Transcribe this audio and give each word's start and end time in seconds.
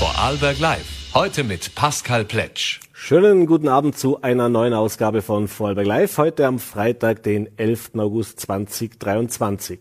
Vorarlberg 0.00 0.58
Live. 0.58 1.12
Heute 1.12 1.44
mit 1.44 1.74
Pascal 1.74 2.24
Pletsch. 2.24 2.80
Schönen 2.94 3.44
guten 3.44 3.68
Abend 3.68 3.98
zu 3.98 4.22
einer 4.22 4.48
neuen 4.48 4.72
Ausgabe 4.72 5.20
von 5.20 5.46
Vorarlberg 5.46 5.86
Live. 5.86 6.16
Heute 6.16 6.46
am 6.46 6.58
Freitag, 6.58 7.22
den 7.22 7.50
11. 7.58 7.90
August 7.98 8.40
2023. 8.40 9.78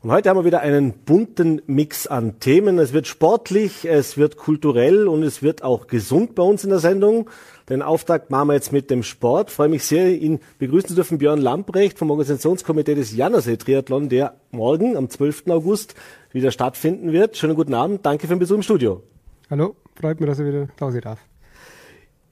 Und 0.00 0.12
heute 0.12 0.30
haben 0.30 0.38
wir 0.38 0.46
wieder 0.46 0.60
einen 0.62 0.94
bunten 0.94 1.60
Mix 1.66 2.06
an 2.06 2.40
Themen. 2.40 2.78
Es 2.78 2.94
wird 2.94 3.06
sportlich, 3.06 3.84
es 3.84 4.16
wird 4.16 4.38
kulturell 4.38 5.06
und 5.06 5.22
es 5.22 5.42
wird 5.42 5.62
auch 5.62 5.88
gesund 5.88 6.34
bei 6.34 6.42
uns 6.42 6.64
in 6.64 6.70
der 6.70 6.78
Sendung. 6.78 7.28
Den 7.68 7.82
Auftakt 7.82 8.30
machen 8.30 8.48
wir 8.48 8.54
jetzt 8.54 8.72
mit 8.72 8.88
dem 8.88 9.02
Sport. 9.02 9.50
Ich 9.50 9.56
freue 9.56 9.68
mich 9.68 9.84
sehr, 9.84 10.10
ihn 10.10 10.40
begrüßen 10.58 10.88
zu 10.88 10.94
dürfen, 10.94 11.18
Björn 11.18 11.38
Lamprecht 11.38 11.98
vom 11.98 12.10
Organisationskomitee 12.10 12.94
des 12.94 13.14
Jannersee 13.14 13.58
Triathlon, 13.58 14.08
der 14.08 14.36
morgen 14.52 14.96
am 14.96 15.10
12. 15.10 15.48
August 15.48 15.96
wieder 16.32 16.50
stattfinden 16.50 17.12
wird. 17.12 17.36
Schönen 17.36 17.56
guten 17.56 17.74
Abend. 17.74 18.06
Danke 18.06 18.26
für 18.26 18.32
den 18.32 18.38
Besuch 18.38 18.56
im 18.56 18.62
Studio. 18.62 19.02
Hallo, 19.50 19.74
freut 19.96 20.20
mich, 20.20 20.28
dass 20.28 20.38
ich 20.38 20.46
wieder 20.46 20.68
da 20.76 20.92
sein 20.92 21.00
darf. 21.00 21.18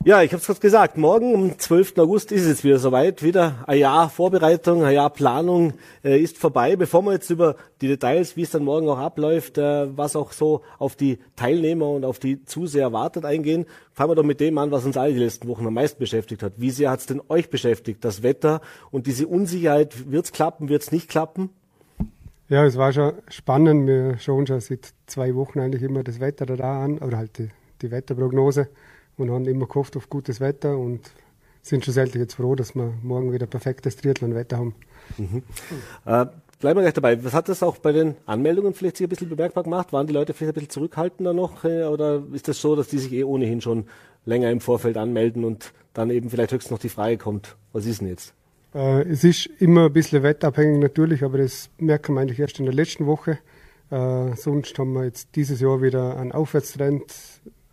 Ja, 0.04 0.22
ich 0.22 0.30
habe 0.30 0.40
es 0.40 0.46
gerade 0.46 0.60
gesagt, 0.60 0.96
morgen 0.96 1.34
am 1.34 1.58
12. 1.58 1.98
August 1.98 2.30
ist 2.30 2.46
es 2.46 2.62
wieder 2.62 2.78
soweit. 2.78 3.24
Wieder 3.24 3.64
ein 3.66 3.80
Jahr 3.80 4.08
Vorbereitung, 4.08 4.84
ein 4.84 4.94
Jahr 4.94 5.10
Planung 5.10 5.72
äh, 6.04 6.16
ist 6.16 6.38
vorbei. 6.38 6.76
Bevor 6.76 7.02
wir 7.02 7.14
jetzt 7.14 7.28
über 7.30 7.56
die 7.80 7.88
Details, 7.88 8.36
wie 8.36 8.42
es 8.42 8.50
dann 8.50 8.62
morgen 8.62 8.88
auch 8.88 8.98
abläuft, 8.98 9.58
äh, 9.58 9.88
was 9.96 10.14
auch 10.14 10.30
so 10.30 10.62
auf 10.78 10.94
die 10.94 11.18
Teilnehmer 11.34 11.90
und 11.90 12.04
auf 12.04 12.20
die 12.20 12.44
Zuseher 12.44 12.92
wartet, 12.92 13.24
eingehen, 13.24 13.66
fangen 13.92 14.12
wir 14.12 14.14
doch 14.14 14.22
mit 14.22 14.38
dem 14.38 14.56
an, 14.56 14.70
was 14.70 14.84
uns 14.84 14.96
alle 14.96 15.12
die 15.12 15.18
letzten 15.18 15.48
Wochen 15.48 15.66
am 15.66 15.74
meisten 15.74 15.98
beschäftigt 15.98 16.44
hat. 16.44 16.52
Wie 16.58 16.70
sehr 16.70 16.92
hat 16.92 17.00
es 17.00 17.06
denn 17.06 17.20
euch 17.28 17.50
beschäftigt, 17.50 18.04
das 18.04 18.22
Wetter 18.22 18.60
und 18.92 19.08
diese 19.08 19.26
Unsicherheit? 19.26 20.08
Wird's 20.08 20.30
klappen, 20.30 20.68
wird's 20.68 20.92
nicht 20.92 21.08
klappen? 21.08 21.50
Ja, 22.50 22.64
es 22.64 22.78
war 22.78 22.94
schon 22.94 23.12
spannend. 23.28 23.86
Wir 23.86 24.16
schauen 24.18 24.46
schon 24.46 24.60
seit 24.60 24.94
zwei 25.06 25.34
Wochen 25.34 25.60
eigentlich 25.60 25.82
immer 25.82 26.02
das 26.02 26.18
Wetter 26.18 26.46
da 26.46 26.82
an, 26.82 26.98
oder 26.98 27.18
halt 27.18 27.36
die, 27.36 27.50
die 27.82 27.90
Wetterprognose 27.90 28.68
und 29.18 29.30
haben 29.30 29.46
immer 29.46 29.66
gehofft 29.66 29.98
auf 29.98 30.08
gutes 30.08 30.40
Wetter 30.40 30.78
und 30.78 31.10
sind 31.60 31.84
schlussendlich 31.84 32.22
jetzt 32.22 32.34
froh, 32.34 32.54
dass 32.54 32.74
wir 32.74 32.94
morgen 33.02 33.32
wieder 33.32 33.46
perfektes 33.46 33.96
Triathlon-Wetter 33.96 34.56
haben. 34.56 34.74
Mhm. 35.18 35.42
Äh, 36.06 36.26
bleiben 36.58 36.78
wir 36.78 36.82
gleich 36.82 36.94
dabei. 36.94 37.22
Was 37.22 37.34
hat 37.34 37.50
das 37.50 37.62
auch 37.62 37.76
bei 37.76 37.92
den 37.92 38.16
Anmeldungen 38.24 38.72
vielleicht 38.72 38.96
sich 38.96 39.06
ein 39.06 39.10
bisschen 39.10 39.28
bemerkbar 39.28 39.64
gemacht? 39.64 39.92
Waren 39.92 40.06
die 40.06 40.14
Leute 40.14 40.32
vielleicht 40.32 40.52
ein 40.52 40.54
bisschen 40.54 40.70
zurückhaltender 40.70 41.34
noch? 41.34 41.64
Äh, 41.64 41.84
oder 41.84 42.22
ist 42.32 42.48
das 42.48 42.58
so, 42.62 42.74
dass 42.74 42.88
die 42.88 42.98
sich 42.98 43.12
eh 43.12 43.24
ohnehin 43.24 43.60
schon 43.60 43.84
länger 44.24 44.50
im 44.50 44.62
Vorfeld 44.62 44.96
anmelden 44.96 45.44
und 45.44 45.74
dann 45.92 46.08
eben 46.08 46.30
vielleicht 46.30 46.52
höchstens 46.52 46.70
noch 46.70 46.78
die 46.78 46.88
Frage 46.88 47.18
kommt? 47.18 47.56
Was 47.74 47.84
ist 47.84 48.00
denn 48.00 48.08
jetzt? 48.08 48.32
Äh, 48.74 49.02
es 49.02 49.24
ist 49.24 49.46
immer 49.58 49.86
ein 49.86 49.92
bisschen 49.92 50.22
wetterabhängig 50.22 50.80
natürlich, 50.80 51.24
aber 51.24 51.38
das 51.38 51.70
merken 51.78 52.14
wir 52.14 52.20
eigentlich 52.20 52.40
erst 52.40 52.58
in 52.58 52.66
der 52.66 52.74
letzten 52.74 53.06
Woche. 53.06 53.38
Äh, 53.90 54.36
sonst 54.36 54.78
haben 54.78 54.92
wir 54.92 55.04
jetzt 55.04 55.34
dieses 55.34 55.60
Jahr 55.60 55.80
wieder 55.80 56.16
einen 56.16 56.32
Aufwärtstrend 56.32 57.12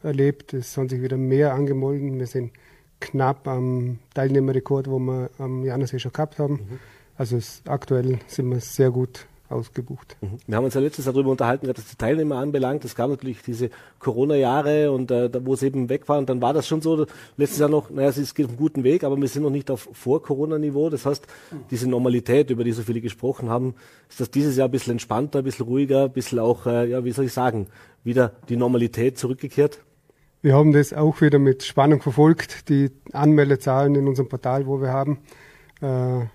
erlebt. 0.04 0.54
Es 0.54 0.78
haben 0.78 0.90
sich 0.90 1.02
wieder 1.02 1.18
mehr 1.18 1.54
angemolden. 1.54 2.20
Wir 2.20 2.28
sind 2.28 2.52
knapp 3.00 3.48
am 3.48 4.00
Teilnehmerrekord, 4.14 4.90
wo 4.90 5.00
wir 5.00 5.30
am 5.38 5.64
Januarsee 5.64 6.00
schon 6.00 6.14
gehabt 6.14 6.40
haben. 6.40 6.54
Mhm. 6.54 6.80
Also 7.18 7.38
es, 7.38 7.62
aktuell 7.68 8.20
sind 8.28 8.50
wir 8.50 8.60
sehr 8.60 8.92
gut 8.92 9.28
ausgebucht. 9.50 10.18
Mhm. 10.22 10.38
Wir 10.48 10.58
haben 10.58 10.66
uns 10.66 10.74
ja 10.74 10.82
letztes 10.82 11.06
Jahr 11.06 11.14
darüber 11.14 11.32
unterhalten, 11.32 11.68
was 11.68 11.86
die 11.86 11.96
Teilnehmer 11.96 12.38
anbelangt. 12.38 12.84
Es 12.86 12.96
gab 12.96 13.10
natürlich 13.10 13.42
diese 13.42 13.70
Corona-Jahre 14.00 14.92
und 14.92 15.12
äh, 15.12 15.30
wo 15.46 15.54
es 15.54 15.64
eben 15.64 15.90
weg 15.90 16.10
war. 16.10 16.18
Und 16.18 16.30
dann 16.30 16.42
war 16.42 16.54
das 16.54 16.68
schon 16.68 16.82
so, 16.82 17.06
letztes 17.38 17.60
Jahr 17.60 17.70
noch, 17.70 17.90
naja, 17.90 18.10
es 18.10 18.34
geht 18.34 18.46
auf 18.46 18.52
einem 18.52 18.58
guten 18.58 18.84
Weg, 18.84 19.04
aber 19.04 19.18
wir 19.18 19.28
sind 19.28 19.44
noch 19.44 19.50
nicht 19.50 19.70
auf 19.70 19.90
Vor-Corona-Niveau. 19.94 20.90
Das 20.90 21.06
heißt, 21.06 21.28
diese 21.72 21.90
Normalität, 21.90 22.50
über 22.50 22.64
die 22.64 22.72
so 22.72 22.82
viele 22.82 23.02
gesprochen 23.02 23.50
haben, 23.50 23.76
ist 24.10 24.20
das 24.20 24.32
dieses 24.32 24.58
Jahr 24.58 24.68
ein 24.68 24.72
bisschen 24.72 24.94
entspannter, 24.94 25.40
ein 25.40 25.46
bisschen 25.46 25.66
ruhiger, 25.66 26.06
ein 26.06 26.12
bisschen 26.12 26.40
auch, 26.40 26.66
äh, 26.66 26.90
ja, 26.90 27.04
wie 27.04 27.12
soll 27.12 27.26
ich 27.26 27.34
sagen, 27.34 27.68
wieder 28.04 28.34
die 28.50 28.56
Normalität 28.58 29.18
zurückgekehrt? 29.18 29.80
Wir 30.42 30.54
haben 30.54 30.74
das 30.74 30.94
auch 30.94 31.22
wieder 31.22 31.40
mit 31.40 31.64
Spannung 31.64 32.02
verfolgt, 32.02 32.70
die 32.70 32.92
Anmeldezahlen 33.14 33.96
in 33.96 34.08
unserem 34.08 34.30
Portal, 34.30 34.68
wo 34.68 34.80
wir 34.80 34.90
haben. 34.90 35.20
Äh, 35.82 36.28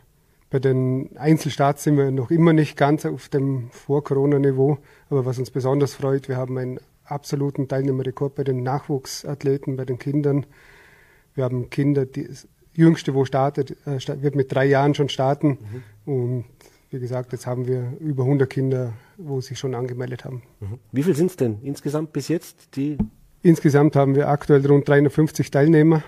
bei 0.51 0.59
den 0.59 1.17
Einzelstarts 1.17 1.85
sind 1.85 1.97
wir 1.97 2.11
noch 2.11 2.31
immer 2.31 2.53
nicht 2.53 2.77
ganz 2.77 3.07
auf 3.07 3.29
dem 3.29 3.71
Vor-Corona-Niveau. 3.71 4.79
Aber 5.09 5.25
was 5.25 5.39
uns 5.39 5.51
besonders 5.51 5.95
freut, 5.95 6.29
wir 6.29 6.37
haben 6.37 6.59
einen 6.59 6.81
absoluten 7.05 7.69
Teilnehmerrekord 7.69 8.35
bei 8.35 8.45
den 8.45 8.63
Nachwuchsathleten, 8.63 9.77
bei 9.77 9.85
den 9.85 9.99
Kindern. 9.99 10.47
Wir 11.35 11.45
haben 11.45 11.71
Kinder, 11.71 12.05
die 12.05 12.27
das 12.27 12.49
jüngste, 12.75 13.15
wo 13.15 13.25
startet, 13.25 13.77
äh, 13.87 14.23
wird 14.23 14.35
mit 14.35 14.53
drei 14.53 14.67
Jahren 14.67 14.95
schon 14.95 15.09
starten. 15.09 15.59
Mhm. 16.05 16.13
Und 16.13 16.45
wie 16.91 16.99
gesagt, 16.99 17.33
jetzt 17.33 17.47
haben 17.47 17.69
wir 17.69 17.93
über 18.01 18.25
100 18.25 18.51
Kinder, 18.51 18.93
wo 19.17 19.41
sich 19.41 19.59
schon 19.59 19.75
angemeldet 19.75 20.25
haben. 20.25 20.43
Mhm. 20.59 20.79
Wie 20.91 21.05
viel 21.05 21.15
sind 21.15 21.31
es 21.31 21.37
denn 21.37 21.59
insgesamt 21.63 22.13
bis 22.13 22.29
jetzt, 22.29 22.77
die 22.77 22.99
Insgesamt 23.43 23.97
haben 23.97 24.15
wir 24.15 24.29
aktuell 24.29 24.67
rund 24.67 24.87
350 24.87 25.51
Teilnehmer 25.51 26.03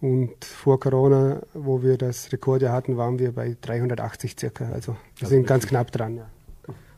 und 0.00 0.44
vor 0.44 0.80
Corona, 0.80 1.42
wo 1.52 1.82
wir 1.82 1.98
das 1.98 2.32
Rekordjahr 2.32 2.72
hatten, 2.72 2.96
waren 2.96 3.18
wir 3.18 3.32
bei 3.32 3.56
380 3.60 4.34
circa. 4.38 4.64
Also 4.72 4.92
wir 4.92 5.22
also 5.22 5.34
sind 5.34 5.46
ganz 5.46 5.66
knapp 5.66 5.92
dran. 5.92 6.16
Ja. 6.16 6.30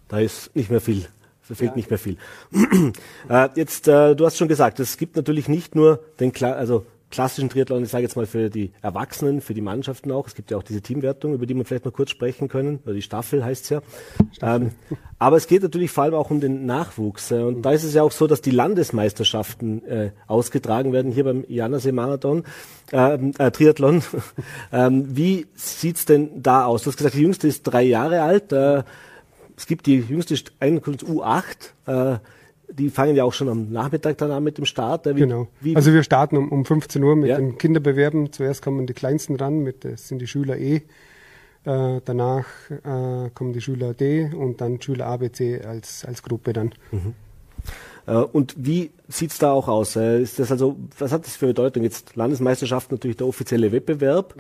Da 0.09 0.21
ist 0.21 0.55
nicht 0.55 0.71
mehr 0.71 0.81
viel. 0.81 1.07
Da 1.49 1.55
fehlt 1.55 1.73
ja. 1.73 1.77
nicht 1.77 1.91
mehr 1.91 1.99
viel. 1.99 2.17
äh, 3.29 3.49
jetzt, 3.57 3.89
äh, 3.89 4.15
du 4.15 4.25
hast 4.25 4.37
schon 4.37 4.49
gesagt, 4.49 4.79
es 4.79 4.97
gibt 4.97 5.17
natürlich 5.17 5.49
nicht 5.49 5.75
nur 5.75 6.03
den, 6.21 6.33
Kla 6.33 6.53
also 6.53 6.87
klassischen 7.13 7.51
Triathlon, 7.51 7.85
ich 7.85 7.91
sage 7.91 8.03
jetzt 8.03 8.17
mal 8.17 8.27
für 8.27 8.51
die 8.51 8.73
Erwachsenen, 8.81 9.41
für 9.41 9.55
die 9.55 9.61
Mannschaften 9.61 10.11
auch. 10.11 10.27
Es 10.27 10.35
gibt 10.35 10.51
ja 10.51 10.57
auch 10.57 10.63
diese 10.63 10.81
Teamwertung, 10.81 11.35
über 11.35 11.47
die 11.47 11.55
wir 11.55 11.65
vielleicht 11.65 11.85
noch 11.85 11.93
kurz 11.93 12.11
sprechen 12.11 12.49
können. 12.49 12.81
Oder 12.85 12.95
die 12.95 13.03
Staffel 13.03 13.45
heißt 13.45 13.65
es 13.65 13.71
ja. 13.71 13.83
Ähm, 14.41 14.73
aber 15.19 15.37
es 15.37 15.47
geht 15.47 15.63
natürlich 15.63 15.91
vor 15.91 16.05
allem 16.05 16.15
auch 16.15 16.31
um 16.31 16.41
den 16.41 16.67
Nachwuchs. 16.67 17.31
Äh, 17.31 17.43
und 17.43 17.63
da 17.63 17.73
ist 17.73 17.85
es 17.85 17.95
ja 17.95 18.03
auch 18.03 18.11
so, 18.11 18.27
dass 18.27 18.41
die 18.41 18.51
Landesmeisterschaften 18.51 19.85
äh, 19.85 20.11
ausgetragen 20.27 20.93
werden, 20.93 21.13
hier 21.13 21.25
beim 21.25 21.45
Janasee-Marathon, 21.47 22.45
ähm, 22.93 23.35
äh, 23.39 23.51
Triathlon. 23.51 24.03
ähm, 24.73 25.17
wie 25.17 25.47
sieht's 25.55 26.07
denn 26.07 26.43
da 26.43 26.65
aus? 26.65 26.83
Du 26.83 26.91
hast 26.91 26.97
gesagt, 26.97 27.15
die 27.15 27.23
Jüngste 27.23 27.47
ist 27.47 27.63
drei 27.65 27.83
Jahre 27.83 28.23
alt. 28.23 28.53
Äh, 28.53 28.85
es 29.57 29.67
gibt 29.67 29.87
die 29.87 29.99
Jüngste 29.99 30.35
U8. 30.35 31.45
Äh, 31.87 32.19
die 32.73 32.91
fangen 32.91 33.17
ja 33.17 33.25
auch 33.25 33.33
schon 33.33 33.49
am 33.49 33.71
Nachmittag 33.71 34.19
dann 34.19 34.31
an 34.31 34.43
mit 34.43 34.59
dem 34.59 34.65
Start. 34.65 35.07
Wie, 35.07 35.15
genau. 35.15 35.49
Wie, 35.61 35.77
also 35.77 35.93
wir 35.93 36.03
starten 36.03 36.37
um, 36.37 36.51
um 36.51 36.65
15 36.65 37.03
Uhr 37.03 37.17
mit 37.17 37.31
ja. 37.31 37.37
den 37.37 37.59
Kinderbewerben. 37.59 38.33
Zuerst 38.33 38.63
kommen 38.63 38.87
die 38.87 38.95
Kleinsten 38.95 39.37
ran, 39.37 39.61
mit, 39.61 39.85
das 39.85 40.09
sind 40.09 40.21
die 40.21 40.27
Schüler 40.27 40.57
E. 40.57 40.83
Äh, 41.65 42.01
danach 42.05 42.47
äh, 42.71 43.31
kommen 43.35 43.53
die 43.53 43.61
Schüler 43.61 43.95
D 43.95 44.31
und 44.35 44.61
dann 44.61 44.81
Schüler 44.81 45.07
A, 45.07 45.17
B, 45.19 45.31
C 45.31 45.63
als, 45.63 46.05
als 46.05 46.23
Gruppe 46.23 46.53
dann. 46.53 46.73
Mhm. 46.91 47.15
Äh, 48.07 48.15
und 48.15 48.55
wie 48.59 48.91
sieht's 49.09 49.39
da 49.39 49.53
auch 49.53 49.69
aus? 49.69 49.97
Äh, 49.97 50.23
ist 50.23 50.39
das 50.39 50.51
also, 50.51 50.77
was 50.99 51.13
hat 51.13 51.25
das 51.25 51.37
für 51.37 51.47
Bedeutung? 51.47 51.83
Jetzt 51.85 52.17
Landesmeisterschaft 52.17 52.91
natürlich 52.91 53.17
der 53.17 53.27
offizielle 53.27 53.71
Wettbewerb, 53.71 54.35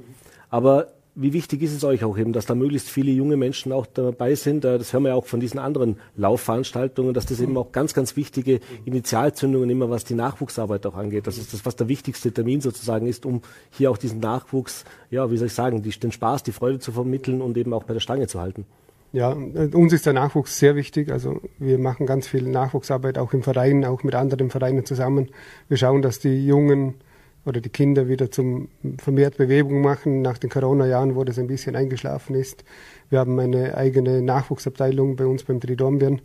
aber 0.50 0.88
wie 1.15 1.33
wichtig 1.33 1.62
ist 1.62 1.75
es 1.75 1.84
euch 1.84 2.05
auch 2.05 2.17
eben, 2.17 2.33
dass 2.33 2.47
da 2.47 2.55
möglichst 2.55 2.89
viele 2.89 3.11
junge 3.11 3.37
Menschen 3.37 3.71
auch 3.73 3.87
dabei 3.87 4.34
sind? 4.34 4.65
Äh, 4.65 4.78
das 4.78 4.93
hören 4.93 5.03
wir 5.03 5.11
ja 5.11 5.15
auch 5.15 5.27
von 5.27 5.41
diesen 5.41 5.59
anderen 5.59 5.97
Laufveranstaltungen, 6.17 7.12
dass 7.12 7.27
das 7.27 7.41
eben 7.41 7.56
auch 7.56 7.73
ganz, 7.73 7.93
ganz 7.93 8.17
wichtige 8.17 8.61
Initialzündungen 8.84 9.69
immer, 9.69 9.91
was 9.91 10.05
die 10.05 10.15
Nachwuchsarbeit 10.15 10.87
auch 10.87 10.97
angeht. 10.97 11.27
Das 11.27 11.37
ist 11.37 11.53
das, 11.53 11.67
was 11.67 11.77
der 11.77 11.89
wichtigste 11.89 12.33
Termin 12.33 12.61
sozusagen 12.61 13.06
ist, 13.06 13.27
um 13.27 13.43
hier 13.71 13.91
auch 13.91 13.99
diesen 13.99 14.21
Nachwuchs, 14.21 14.84
ja, 15.11 15.31
wie 15.31 15.37
soll 15.37 15.49
ich 15.49 15.55
sagen, 15.55 15.83
die, 15.83 15.91
den 15.91 16.12
Spaß, 16.12 16.45
die 16.45 16.53
Freude 16.53 16.78
zu 16.78 16.93
vermitteln 16.93 17.43
und 17.43 17.56
eben 17.59 17.75
auch 17.75 17.84
bei 17.84 17.93
der 17.93 18.01
Stange 18.01 18.27
zu 18.27 18.41
halten. 18.41 18.65
Ja, 19.12 19.33
uns 19.33 19.93
ist 19.93 20.06
der 20.06 20.15
Nachwuchs 20.15 20.59
sehr 20.59 20.75
wichtig. 20.75 21.12
Also 21.12 21.43
wir 21.59 21.78
machen 21.78 22.06
ganz 22.06 22.27
viel 22.27 22.45
Nachwuchsarbeit 22.45 23.19
auch 23.19 23.34
im 23.34 23.43
Verein, 23.43 23.84
auch 23.84 24.03
mit 24.05 24.15
anderen 24.15 24.49
Vereinen 24.49 24.87
zusammen. 24.87 25.28
Wir 25.69 25.77
schauen, 25.77 26.01
dass 26.01 26.19
die 26.19 26.47
jungen 26.47 26.95
oder 27.44 27.60
die 27.60 27.69
Kinder 27.69 28.08
wieder 28.08 28.30
zum 28.30 28.69
vermehrt 28.98 29.36
Bewegung 29.36 29.80
machen 29.80 30.22
nach 30.22 30.38
den 30.38 30.50
Corona-Jahren, 30.50 31.16
wo 31.16 31.25
das 31.25 31.38
ein 31.38 31.47
bisschen 31.47 31.76
eingeschlafen 31.76 32.34
ist. 32.34 32.64
Wir 33.10 33.19
haben 33.19 33.38
eine 33.38 33.76
eigene 33.76 34.22
Nachwuchsabteilung 34.22 35.16
bei 35.16 35.26
uns 35.26 35.44
beim 35.44 35.60
Tridornbirn, 35.60 36.20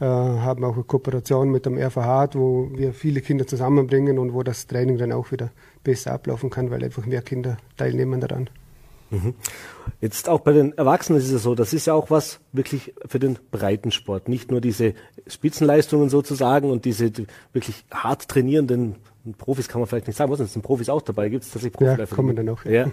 äh, 0.00 0.04
haben 0.04 0.64
auch 0.64 0.74
eine 0.74 0.84
Kooperation 0.84 1.50
mit 1.50 1.66
dem 1.66 1.78
RVH, 1.78 2.30
wo 2.34 2.70
wir 2.74 2.92
viele 2.92 3.20
Kinder 3.20 3.46
zusammenbringen 3.46 4.18
und 4.18 4.32
wo 4.32 4.42
das 4.42 4.66
Training 4.66 4.98
dann 4.98 5.12
auch 5.12 5.30
wieder 5.30 5.50
besser 5.84 6.12
ablaufen 6.12 6.50
kann, 6.50 6.70
weil 6.70 6.84
einfach 6.84 7.06
mehr 7.06 7.22
Kinder 7.22 7.58
teilnehmen 7.76 8.20
daran. 8.20 8.50
Mhm. 9.10 9.34
Jetzt 10.00 10.28
auch 10.28 10.40
bei 10.40 10.52
den 10.52 10.76
Erwachsenen 10.76 11.20
ist 11.20 11.30
es 11.30 11.42
so, 11.42 11.54
das 11.54 11.72
ist 11.72 11.86
ja 11.86 11.94
auch 11.94 12.10
was 12.10 12.40
wirklich 12.52 12.94
für 13.06 13.18
den 13.18 13.38
Breitensport. 13.50 14.28
Nicht 14.28 14.50
nur 14.50 14.60
diese 14.60 14.94
Spitzenleistungen 15.26 16.08
sozusagen 16.08 16.70
und 16.70 16.84
diese 16.84 17.12
wirklich 17.52 17.84
hart 17.92 18.28
trainierenden 18.28 18.96
Profis 19.34 19.68
kann 19.68 19.80
man 19.80 19.88
vielleicht 19.88 20.06
nicht 20.06 20.16
sagen, 20.16 20.30
was 20.30 20.38
sind 20.38 20.62
Profis 20.62 20.88
auch 20.88 21.02
dabei? 21.02 21.28
Gibt 21.28 21.44
es 21.44 21.50
tatsächlich 21.50 21.72
Profis? 21.72 21.98
Ja, 21.98 22.06
kommen 22.06 22.36
dann 22.36 22.46
noch. 22.46 22.64
Ja. 22.64 22.72
ja. 22.72 22.90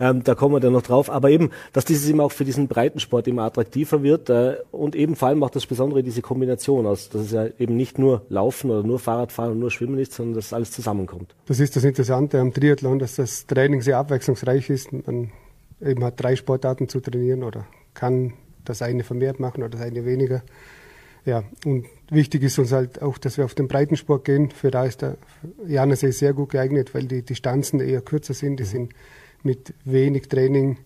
Ähm, 0.00 0.22
da 0.24 0.34
kommen 0.34 0.54
wir 0.54 0.60
dann 0.60 0.72
noch 0.72 0.82
drauf. 0.82 1.10
Aber 1.10 1.30
eben, 1.30 1.50
dass 1.72 1.84
dieses 1.84 2.08
eben 2.08 2.20
auch 2.20 2.32
für 2.32 2.44
diesen 2.44 2.68
Breitensport 2.68 3.26
immer 3.28 3.42
attraktiver 3.42 4.02
wird 4.02 4.30
äh, 4.30 4.56
und 4.70 4.94
eben 4.94 5.16
vor 5.16 5.28
allem 5.28 5.42
auch 5.42 5.50
das 5.50 5.66
Besondere 5.66 6.02
diese 6.02 6.22
Kombination 6.22 6.86
aus, 6.86 7.08
dass 7.08 7.22
es 7.22 7.32
ja 7.32 7.46
eben 7.58 7.76
nicht 7.76 7.98
nur 7.98 8.22
Laufen 8.28 8.70
oder 8.70 8.82
nur 8.82 8.98
Fahrradfahren 8.98 9.52
und 9.52 9.58
nur 9.58 9.70
Schwimmen 9.70 9.98
ist, 9.98 10.12
sondern 10.12 10.34
dass 10.34 10.52
alles 10.52 10.70
zusammenkommt. 10.70 11.34
Das 11.46 11.60
ist 11.60 11.76
das 11.76 11.84
Interessante 11.84 12.38
am 12.40 12.52
Triathlon, 12.52 12.98
dass 12.98 13.16
das 13.16 13.46
Training 13.46 13.82
sehr 13.82 13.98
abwechslungsreich 13.98 14.70
ist. 14.70 14.92
Man 14.92 15.30
eben 15.80 16.04
hat 16.04 16.22
drei 16.22 16.36
Sportarten 16.36 16.88
zu 16.88 17.00
trainieren 17.00 17.42
oder 17.42 17.66
kann 17.94 18.34
das 18.64 18.82
eine 18.82 19.04
vermehrt 19.04 19.40
machen 19.40 19.62
oder 19.62 19.70
das 19.70 19.80
eine 19.80 20.04
weniger. 20.04 20.42
Ja, 21.24 21.44
und 21.64 21.86
wichtig 22.10 22.42
ist 22.42 22.58
uns 22.58 22.72
halt 22.72 23.00
auch, 23.00 23.18
dass 23.18 23.36
wir 23.36 23.44
auf 23.44 23.54
den 23.54 23.68
Breitensport 23.68 24.24
gehen. 24.24 24.50
Für 24.50 24.70
da 24.70 24.84
ist 24.84 25.02
der 25.02 25.16
Janersee 25.66 26.10
sehr 26.10 26.32
gut 26.32 26.50
geeignet, 26.50 26.94
weil 26.94 27.04
die 27.04 27.22
Distanzen 27.22 27.80
eher 27.80 28.00
kürzer 28.00 28.34
sind. 28.34 28.58
Die 28.58 28.64
sind 28.64 28.92
mit 29.42 29.74
wenig 29.84 30.28
Training 30.28 30.78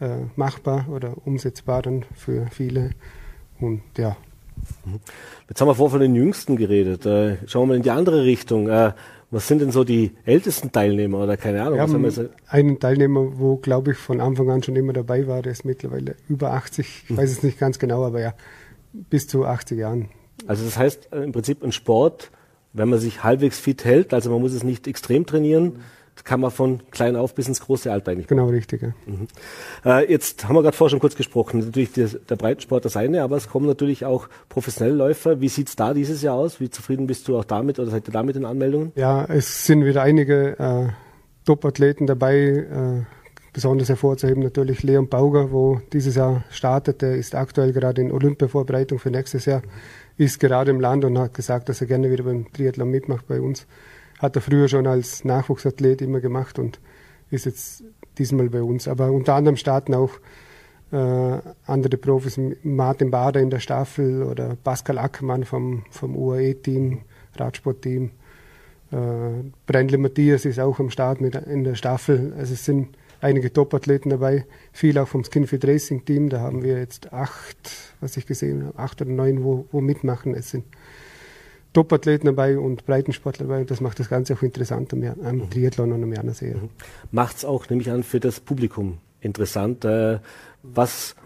äh, 0.00 0.18
machbar 0.36 0.86
oder 0.90 1.14
umsetzbar 1.24 1.82
dann 1.82 2.04
für 2.14 2.46
viele. 2.50 2.90
Und 3.60 3.82
ja. 3.96 4.16
Jetzt 5.48 5.60
haben 5.60 5.68
wir 5.68 5.74
vorher 5.74 5.92
von 5.92 6.00
den 6.00 6.14
Jüngsten 6.14 6.56
geredet. 6.56 7.06
Äh, 7.06 7.36
schauen 7.46 7.62
wir 7.62 7.66
mal 7.66 7.76
in 7.76 7.82
die 7.82 7.90
andere 7.90 8.24
Richtung. 8.24 8.68
Äh, 8.68 8.92
was 9.30 9.48
sind 9.48 9.60
denn 9.60 9.72
so 9.72 9.82
die 9.82 10.12
ältesten 10.24 10.70
Teilnehmer 10.70 11.24
oder 11.24 11.36
keine 11.36 11.62
Ahnung? 11.62 11.74
Wir 11.74 11.82
was 11.82 11.88
haben 11.88 11.94
haben 11.94 12.02
wir 12.04 12.10
so? 12.10 12.28
einen 12.48 12.78
Teilnehmer, 12.78 13.38
wo 13.38 13.56
glaube 13.56 13.92
ich 13.92 13.98
von 13.98 14.20
Anfang 14.20 14.50
an 14.50 14.62
schon 14.62 14.76
immer 14.76 14.92
dabei 14.92 15.26
war, 15.26 15.42
der 15.42 15.52
ist 15.52 15.64
mittlerweile 15.64 16.14
über 16.28 16.52
80. 16.52 17.04
Ich 17.08 17.16
weiß 17.16 17.30
es 17.30 17.42
nicht 17.42 17.58
ganz 17.58 17.80
genau, 17.80 18.04
aber 18.04 18.20
ja, 18.20 18.34
bis 18.94 19.28
zu 19.28 19.44
80 19.44 19.78
Jahren. 19.78 20.08
Also 20.46 20.64
das 20.64 20.78
heißt 20.78 21.12
äh, 21.12 21.22
im 21.22 21.32
Prinzip 21.32 21.62
ein 21.62 21.72
Sport, 21.72 22.30
wenn 22.72 22.88
man 22.88 22.98
sich 22.98 23.22
halbwegs 23.22 23.58
fit 23.58 23.84
hält, 23.84 24.14
also 24.14 24.30
man 24.30 24.40
muss 24.40 24.52
es 24.52 24.64
nicht 24.64 24.86
extrem 24.86 25.26
trainieren, 25.26 25.80
kann 26.22 26.40
man 26.40 26.52
von 26.52 26.80
klein 26.90 27.16
auf 27.16 27.34
bis 27.34 27.48
ins 27.48 27.60
große 27.60 27.90
Alter 27.90 28.12
eigentlich. 28.12 28.28
Genau 28.28 28.46
richtig. 28.46 28.82
Ja. 29.84 29.98
Äh, 29.98 30.10
jetzt 30.10 30.46
haben 30.46 30.54
wir 30.54 30.62
gerade 30.62 30.76
vorher 30.76 30.90
schon 30.90 31.00
kurz 31.00 31.16
gesprochen, 31.16 31.60
natürlich 31.60 31.92
der, 31.92 32.08
der 32.08 32.36
Breitensport 32.36 32.84
das 32.84 32.96
eine, 32.96 33.22
aber 33.22 33.36
es 33.36 33.48
kommen 33.48 33.66
natürlich 33.66 34.04
auch 34.04 34.28
professionelle 34.48 34.96
Läufer. 34.96 35.40
Wie 35.40 35.48
sieht's 35.48 35.74
da 35.74 35.92
dieses 35.92 36.22
Jahr 36.22 36.36
aus? 36.36 36.60
Wie 36.60 36.70
zufrieden 36.70 37.06
bist 37.06 37.26
du 37.26 37.36
auch 37.36 37.44
damit 37.44 37.78
oder 37.80 37.90
seid 37.90 38.08
ihr 38.08 38.12
da 38.12 38.22
mit 38.22 38.36
den 38.36 38.44
Anmeldungen? 38.44 38.92
Ja, 38.94 39.24
es 39.24 39.66
sind 39.66 39.84
wieder 39.84 40.02
einige 40.02 40.58
äh, 40.58 40.88
Top-Athleten 41.44 42.06
dabei. 42.06 42.36
Äh, 42.36 43.02
besonders 43.54 43.88
hervorzuheben 43.88 44.42
natürlich 44.42 44.82
Leon 44.82 45.08
Bauger, 45.08 45.52
wo 45.52 45.80
dieses 45.92 46.16
Jahr 46.16 46.44
startet. 46.50 47.00
Der 47.00 47.14
ist 47.14 47.34
aktuell 47.34 47.72
gerade 47.72 48.02
in 48.02 48.12
Olympia-Vorbereitung 48.12 48.98
für 48.98 49.10
nächstes 49.10 49.46
Jahr, 49.46 49.62
ist 50.18 50.40
gerade 50.40 50.72
im 50.72 50.80
Land 50.80 51.04
und 51.04 51.16
hat 51.16 51.32
gesagt, 51.32 51.68
dass 51.68 51.80
er 51.80 51.86
gerne 51.86 52.10
wieder 52.10 52.24
beim 52.24 52.52
Triathlon 52.52 52.90
mitmacht 52.90 53.26
bei 53.28 53.40
uns. 53.40 53.66
Hat 54.18 54.36
er 54.36 54.42
früher 54.42 54.68
schon 54.68 54.86
als 54.86 55.24
Nachwuchsathlet 55.24 56.02
immer 56.02 56.20
gemacht 56.20 56.58
und 56.58 56.80
ist 57.30 57.46
jetzt 57.46 57.84
diesmal 58.18 58.50
bei 58.50 58.62
uns. 58.62 58.88
Aber 58.88 59.12
unter 59.12 59.34
anderem 59.34 59.56
starten 59.56 59.94
auch 59.94 60.10
äh, 60.90 61.38
andere 61.66 61.96
Profis, 61.96 62.38
Martin 62.64 63.12
Bader 63.12 63.40
in 63.40 63.50
der 63.50 63.60
Staffel 63.60 64.24
oder 64.24 64.56
Pascal 64.64 64.98
Ackermann 64.98 65.44
vom, 65.44 65.84
vom 65.90 66.16
UAE-Team, 66.16 67.02
Radsportteam. 67.36 68.10
Äh, 68.90 68.96
Brendle 69.66 69.98
Matthias 69.98 70.44
ist 70.44 70.58
auch 70.58 70.80
am 70.80 70.90
Start 70.90 71.20
mit 71.20 71.36
in 71.36 71.62
der 71.62 71.76
Staffel. 71.76 72.34
Also 72.36 72.54
es 72.54 72.64
sind 72.64 72.96
einige 73.24 73.52
Top-Athleten 73.52 74.10
dabei, 74.10 74.46
viel 74.72 74.98
auch 74.98 75.08
vom 75.08 75.24
Skinfit 75.24 75.66
Racing 75.66 76.04
Team. 76.04 76.28
Da 76.28 76.40
haben 76.40 76.62
wir 76.62 76.78
jetzt 76.78 77.12
acht, 77.12 77.56
was 78.00 78.16
ich 78.16 78.26
gesehen 78.26 78.66
habe, 78.66 78.78
acht 78.78 79.00
oder 79.00 79.10
neun, 79.10 79.42
wo, 79.42 79.66
wo 79.72 79.80
mitmachen. 79.80 80.34
Es 80.34 80.50
sind 80.50 80.64
Top-Athleten 81.72 82.26
dabei 82.26 82.58
und 82.58 82.86
Breitensportler 82.86 83.46
dabei. 83.46 83.60
Und 83.62 83.70
das 83.70 83.80
macht 83.80 83.98
das 83.98 84.08
Ganze 84.08 84.34
auch 84.34 84.42
interessant 84.42 84.92
am, 84.92 85.02
Jan- 85.02 85.24
am 85.24 85.50
Triathlon 85.50 85.92
und 85.92 86.02
am 86.04 86.12
Janersee. 86.12 86.54
Macht's 87.10 87.44
auch, 87.44 87.68
nehme 87.68 87.82
ich 87.82 87.90
an, 87.90 88.02
für 88.02 88.20
das 88.20 88.38
Publikum 88.38 88.98
interessant. 89.20 89.84
Äh, 89.84 90.18
was, 90.62 91.16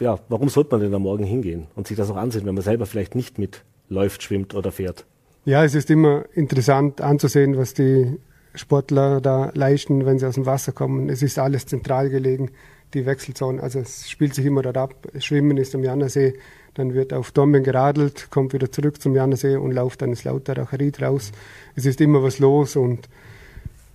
ja, 0.00 0.18
warum 0.28 0.48
sollte 0.48 0.72
man 0.72 0.80
denn 0.80 0.92
da 0.92 0.98
morgen 0.98 1.24
hingehen 1.24 1.68
und 1.76 1.86
sich 1.86 1.96
das 1.96 2.10
auch 2.10 2.16
ansehen, 2.16 2.44
wenn 2.44 2.54
man 2.54 2.64
selber 2.64 2.84
vielleicht 2.84 3.14
nicht 3.14 3.38
mitläuft, 3.38 4.22
schwimmt 4.22 4.54
oder 4.54 4.72
fährt? 4.72 5.06
Ja, 5.44 5.64
es 5.64 5.74
ist 5.74 5.88
immer 5.88 6.24
interessant 6.34 7.00
anzusehen, 7.00 7.56
was 7.56 7.72
die 7.72 8.18
Sportler 8.54 9.20
da 9.20 9.50
leisten, 9.54 10.06
wenn 10.06 10.18
sie 10.18 10.26
aus 10.26 10.34
dem 10.34 10.46
Wasser 10.46 10.72
kommen. 10.72 11.08
Es 11.08 11.22
ist 11.22 11.38
alles 11.38 11.66
zentral 11.66 12.10
gelegen, 12.10 12.50
die 12.94 13.06
Wechselzone. 13.06 13.62
Also 13.62 13.80
es 13.80 14.08
spielt 14.08 14.34
sich 14.34 14.46
immer 14.46 14.62
dort 14.62 14.76
ab. 14.76 14.94
Schwimmen 15.18 15.56
ist 15.56 15.74
am 15.74 15.84
Janersee, 15.84 16.34
dann 16.74 16.94
wird 16.94 17.12
auf 17.12 17.32
Domben 17.32 17.64
geradelt, 17.64 18.28
kommt 18.30 18.52
wieder 18.52 18.70
zurück 18.70 19.00
zum 19.00 19.14
Janersee 19.14 19.56
und 19.56 19.72
läuft 19.72 20.02
dann 20.02 20.10
ins 20.10 20.24
Lauteracher 20.24 20.78
Ried 20.78 21.02
raus. 21.02 21.32
Es 21.74 21.86
ist 21.86 22.00
immer 22.00 22.22
was 22.22 22.38
los 22.38 22.76
und 22.76 23.08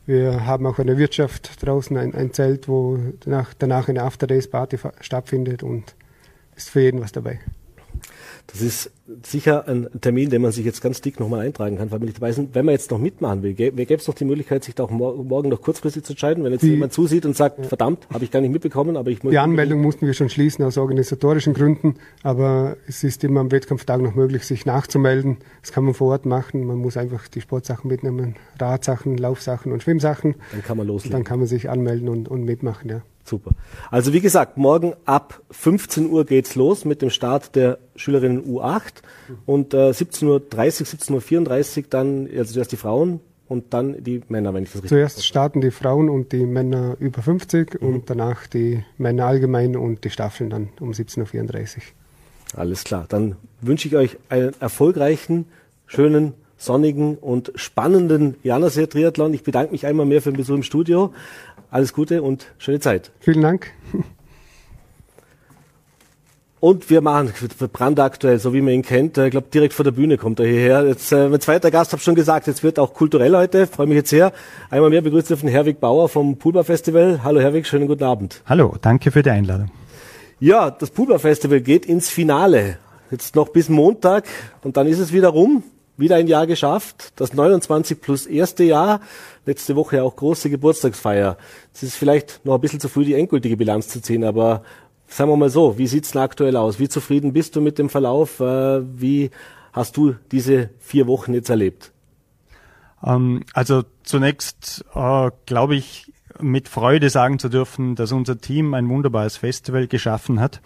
wir 0.05 0.45
haben 0.45 0.65
auch 0.65 0.79
eine 0.79 0.97
Wirtschaft 0.97 1.65
draußen, 1.65 1.95
ein, 1.95 2.13
ein 2.13 2.33
Zelt, 2.33 2.67
wo 2.67 2.99
danach, 3.21 3.53
danach 3.57 3.87
eine 3.87 4.03
After-Days-Party 4.03 4.77
stattfindet 4.99 5.63
und 5.63 5.95
ist 6.55 6.69
für 6.69 6.81
jeden 6.81 6.99
was 6.99 7.13
dabei. 7.13 7.39
Das 8.47 8.61
ist 8.61 8.91
sicher 9.23 9.67
ein 9.67 9.87
Termin, 10.01 10.29
den 10.29 10.41
man 10.41 10.51
sich 10.51 10.65
jetzt 10.65 10.81
ganz 10.81 11.01
dick 11.01 11.19
nochmal 11.19 11.41
eintragen 11.41 11.77
kann, 11.77 11.91
weil 11.91 12.01
wir 12.01 12.07
nicht 12.07 12.19
sind. 12.35 12.53
Wenn 12.53 12.65
man 12.65 12.73
jetzt 12.73 12.91
noch 12.91 12.97
mitmachen 12.99 13.41
will, 13.41 13.53
gäbe 13.53 13.93
es 13.93 14.07
noch 14.07 14.15
die 14.15 14.25
Möglichkeit, 14.25 14.63
sich 14.63 14.75
da 14.75 14.83
auch 14.83 14.89
mor 14.91 15.15
morgen 15.23 15.49
noch 15.49 15.61
kurzfristig 15.61 16.03
zu 16.03 16.13
entscheiden, 16.13 16.43
wenn 16.43 16.51
jetzt 16.51 16.61
Die- 16.61 16.71
jemand 16.71 16.93
zusieht 16.93 17.25
und 17.25 17.35
sagt, 17.35 17.65
verdammt, 17.65 18.07
habe 18.13 18.25
ich 18.25 18.31
gar 18.31 18.41
nicht 18.41 18.51
mitbekommen, 18.51 18.97
aber 18.97 19.11
ich 19.11 19.23
muss... 19.23 19.31
Die 19.31 19.37
Anmeldung 19.37 19.81
mussten 19.81 20.05
wir 20.05 20.13
schon 20.13 20.29
schließen 20.29 20.63
aus 20.65 20.77
organisatorischen 20.77 21.53
Gründen, 21.53 21.95
aber 22.21 22.77
es 22.87 23.03
ist 23.03 23.23
immer 23.23 23.39
am 23.39 23.51
Wettkampftag 23.51 24.01
noch 24.01 24.15
möglich, 24.15 24.45
sich 24.45 24.65
nachzumelden. 24.65 25.37
Das 25.61 25.71
kann 25.71 25.85
man 25.85 25.93
vor 25.93 26.11
Ort 26.11 26.25
machen. 26.25 26.65
Man 26.65 26.77
muss 26.77 26.97
einfach 26.97 27.27
die 27.27 27.41
Sportsachen 27.41 27.87
mitnehmen, 27.89 28.35
Radsachen, 28.59 29.17
Laufsachen 29.17 29.71
und 29.71 29.83
Schwimmsachen. 29.83 30.35
Dann 30.51 30.63
kann 30.63 30.77
man 30.77 30.87
loslegen. 30.87 31.11
dann 31.13 31.23
kann 31.23 31.39
man 31.39 31.47
sich 31.47 31.69
anmelden 31.69 32.09
und, 32.09 32.27
und 32.27 32.43
mitmachen. 32.43 32.89
Ja. 32.89 33.01
Super. 33.25 33.51
Also 33.89 34.11
wie 34.13 34.19
gesagt, 34.19 34.57
morgen 34.57 34.93
ab 35.05 35.41
15 35.51 36.09
Uhr 36.09 36.25
geht's 36.25 36.55
los 36.55 36.83
mit 36.83 37.01
dem 37.01 37.09
Start 37.09 37.55
der 37.55 37.77
Schülerinnen 37.95 38.43
U8 38.43 39.01
und 39.45 39.73
äh, 39.73 39.91
17.30 39.91 40.25
Uhr, 40.25 40.41
17.34 41.21 41.77
Uhr 41.77 41.83
dann, 41.89 42.29
also 42.35 42.53
zuerst 42.53 42.71
die 42.73 42.77
Frauen 42.77 43.21
und 43.47 43.73
dann 43.73 44.03
die 44.03 44.21
Männer, 44.27 44.53
wenn 44.53 44.63
ich 44.63 44.69
das 44.69 44.83
richtig 44.83 44.89
Zuerst 44.89 45.25
starten 45.25 45.61
die 45.61 45.71
Frauen 45.71 46.09
und 46.09 46.31
die 46.31 46.45
Männer 46.45 46.97
über 46.99 47.21
50 47.21 47.81
und 47.81 48.09
danach 48.09 48.47
die 48.47 48.83
Männer 48.97 49.25
allgemein 49.25 49.77
und 49.77 50.03
die 50.03 50.09
Staffeln 50.09 50.49
dann 50.49 50.69
um 50.79 50.91
17.34 50.91 51.77
Uhr. 51.77 51.81
Alles 52.55 52.83
klar. 52.83 53.05
Dann 53.09 53.35
wünsche 53.61 53.87
ich 53.87 53.95
euch 53.95 54.17
einen 54.29 54.51
erfolgreichen, 54.59 55.45
schönen, 55.87 56.33
sonnigen 56.57 57.17
und 57.17 57.51
spannenden 57.55 58.35
Janersee-Triathlon. 58.43 59.33
Ich 59.33 59.43
bedanke 59.43 59.71
mich 59.71 59.85
einmal 59.85 60.05
mehr 60.05 60.21
für 60.21 60.31
den 60.31 60.37
Besuch 60.37 60.55
im 60.55 60.63
Studio. 60.63 61.13
Alles 61.73 61.91
Gute 61.91 62.21
und 62.21 62.45
schöne 62.59 62.79
Zeit. 62.79 63.09
Vielen 63.19 63.41
Dank. 63.41 63.71
Und 66.59 66.91
wir 66.91 67.01
machen 67.01 67.33
brandaktuell, 67.73 68.37
so 68.37 68.53
wie 68.53 68.61
man 68.61 68.75
ihn 68.75 68.83
kennt. 68.83 69.17
äh, 69.17 69.25
Ich 69.25 69.31
glaube, 69.31 69.47
direkt 69.51 69.73
vor 69.73 69.83
der 69.83 69.91
Bühne 69.91 70.17
kommt 70.19 70.39
er 70.39 70.45
hierher. 70.45 70.85
Jetzt, 70.85 71.11
äh, 71.11 71.27
mein 71.29 71.41
zweiter 71.41 71.71
Gast, 71.71 71.91
habe 71.91 72.01
schon 72.03 72.13
gesagt, 72.13 72.45
jetzt 72.45 72.61
wird 72.61 72.77
auch 72.77 72.93
kulturell 72.93 73.35
heute. 73.35 73.65
Freue 73.65 73.87
mich 73.87 73.95
jetzt 73.95 74.11
sehr. 74.11 74.33
Einmal 74.69 74.91
mehr 74.91 75.01
begrüßt 75.01 75.31
dürfen 75.31 75.49
Herwig 75.49 75.79
Bauer 75.79 76.09
vom 76.09 76.37
Poolbar 76.37 76.63
Festival. 76.63 77.21
Hallo 77.23 77.39
Herwig, 77.39 77.65
schönen 77.65 77.87
guten 77.87 78.03
Abend. 78.03 78.43
Hallo, 78.45 78.75
danke 78.79 79.09
für 79.09 79.23
die 79.23 79.31
Einladung. 79.31 79.71
Ja, 80.39 80.69
das 80.69 80.91
Poolbar 80.91 81.17
Festival 81.17 81.61
geht 81.61 81.87
ins 81.87 82.07
Finale. 82.07 82.77
Jetzt 83.09 83.35
noch 83.35 83.49
bis 83.49 83.67
Montag 83.67 84.25
und 84.61 84.77
dann 84.77 84.85
ist 84.85 84.99
es 84.99 85.11
wieder 85.11 85.29
rum. 85.29 85.63
Wieder 85.95 86.15
ein 86.15 86.27
Jahr 86.27 86.47
geschafft. 86.47 87.13
Das 87.17 87.33
29 87.33 88.01
plus 88.01 88.25
erste 88.25 88.63
Jahr. 88.63 88.99
Letzte 89.45 89.75
Woche 89.75 90.03
auch 90.03 90.15
große 90.15 90.49
Geburtstagsfeier. 90.49 91.37
Es 91.73 91.83
ist 91.83 91.95
vielleicht 91.95 92.43
noch 92.45 92.55
ein 92.55 92.61
bisschen 92.61 92.79
zu 92.79 92.89
früh, 92.89 93.05
die 93.05 93.13
endgültige 93.13 93.57
Bilanz 93.57 93.89
zu 93.89 94.01
ziehen, 94.01 94.23
aber 94.23 94.63
sagen 95.07 95.29
wir 95.29 95.37
mal 95.37 95.49
so, 95.49 95.77
wie 95.77 95.87
sieht's 95.87 96.11
denn 96.11 96.21
aktuell 96.21 96.55
aus? 96.57 96.79
Wie 96.79 96.89
zufrieden 96.89 97.33
bist 97.33 97.55
du 97.55 97.61
mit 97.61 97.77
dem 97.77 97.89
Verlauf? 97.89 98.39
Äh, 98.39 98.81
Wie 98.99 99.29
hast 99.71 99.97
du 99.97 100.15
diese 100.31 100.69
vier 100.79 101.07
Wochen 101.07 101.33
jetzt 101.33 101.49
erlebt? 101.49 101.91
Ähm, 103.03 103.43
also 103.53 103.83
zunächst 104.03 104.85
äh, 104.95 105.29
glaube 105.45 105.75
ich, 105.75 106.11
mit 106.39 106.67
Freude 106.67 107.09
sagen 107.09 107.37
zu 107.37 107.49
dürfen, 107.49 107.95
dass 107.95 108.11
unser 108.11 108.39
Team 108.39 108.73
ein 108.73 108.89
wunderbares 108.89 109.37
Festival 109.37 109.87
geschaffen 109.87 110.39
hat. 110.39 110.61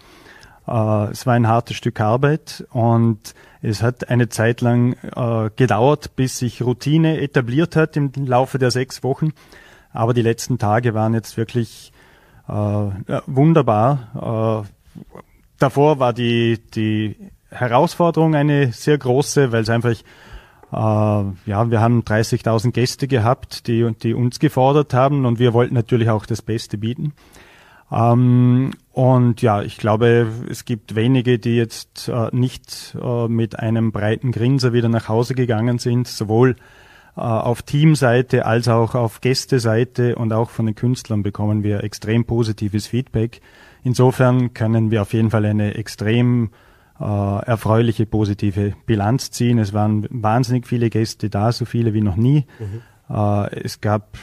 Äh, 0.68 1.10
es 1.10 1.26
war 1.26 1.34
ein 1.34 1.48
hartes 1.48 1.76
Stück 1.76 2.00
Arbeit 2.00 2.66
und 2.70 3.34
es 3.62 3.82
hat 3.82 4.08
eine 4.08 4.28
Zeit 4.28 4.60
lang 4.60 4.94
äh, 5.14 5.50
gedauert, 5.56 6.16
bis 6.16 6.38
sich 6.38 6.62
Routine 6.62 7.20
etabliert 7.20 7.76
hat 7.76 7.96
im 7.96 8.12
Laufe 8.14 8.58
der 8.58 8.70
sechs 8.70 9.02
Wochen. 9.02 9.32
Aber 9.92 10.14
die 10.14 10.22
letzten 10.22 10.58
Tage 10.58 10.94
waren 10.94 11.14
jetzt 11.14 11.36
wirklich 11.36 11.92
äh, 12.46 12.52
wunderbar. 12.52 14.64
Äh, 14.64 15.02
davor 15.58 15.98
war 15.98 16.12
die, 16.12 16.60
die 16.74 17.16
Herausforderung 17.50 18.34
eine 18.34 18.72
sehr 18.72 18.98
große, 18.98 19.50
weil 19.50 19.62
es 19.62 19.70
einfach 19.70 19.94
äh, 20.70 20.76
ja, 20.76 21.70
wir 21.70 21.80
haben 21.80 22.02
30.000 22.02 22.72
Gäste 22.72 23.08
gehabt, 23.08 23.66
die, 23.66 23.90
die 24.02 24.12
uns 24.12 24.38
gefordert 24.38 24.92
haben 24.92 25.24
und 25.24 25.38
wir 25.38 25.54
wollten 25.54 25.74
natürlich 25.74 26.10
auch 26.10 26.26
das 26.26 26.42
Beste 26.42 26.76
bieten. 26.76 27.14
Ähm, 27.90 28.72
und 28.92 29.42
ja, 29.42 29.62
ich 29.62 29.78
glaube, 29.78 30.26
es 30.50 30.64
gibt 30.64 30.94
wenige, 30.94 31.38
die 31.38 31.56
jetzt 31.56 32.08
äh, 32.08 32.28
nicht 32.32 32.96
äh, 33.00 33.28
mit 33.28 33.58
einem 33.58 33.92
breiten 33.92 34.32
Grinser 34.32 34.72
wieder 34.72 34.88
nach 34.88 35.08
Hause 35.08 35.34
gegangen 35.34 35.78
sind, 35.78 36.08
sowohl 36.08 36.56
äh, 37.16 37.20
auf 37.20 37.62
Teamseite 37.62 38.44
als 38.46 38.68
auch 38.68 38.94
auf 38.94 39.20
Gästeseite 39.20 40.16
und 40.16 40.32
auch 40.32 40.50
von 40.50 40.66
den 40.66 40.74
Künstlern 40.74 41.22
bekommen 41.22 41.62
wir 41.62 41.82
extrem 41.82 42.24
positives 42.24 42.86
Feedback. 42.86 43.40
Insofern 43.84 44.52
können 44.52 44.90
wir 44.90 45.02
auf 45.02 45.12
jeden 45.12 45.30
Fall 45.30 45.46
eine 45.46 45.74
extrem 45.74 46.50
äh, 47.00 47.04
erfreuliche 47.04 48.06
positive 48.06 48.74
Bilanz 48.86 49.30
ziehen. 49.30 49.58
Es 49.58 49.72
waren 49.72 50.06
wahnsinnig 50.10 50.66
viele 50.66 50.90
Gäste 50.90 51.30
da, 51.30 51.52
so 51.52 51.64
viele 51.64 51.94
wie 51.94 52.00
noch 52.00 52.16
nie. 52.16 52.46
Äh, 53.08 53.60
es 53.62 53.80
gab 53.80 54.18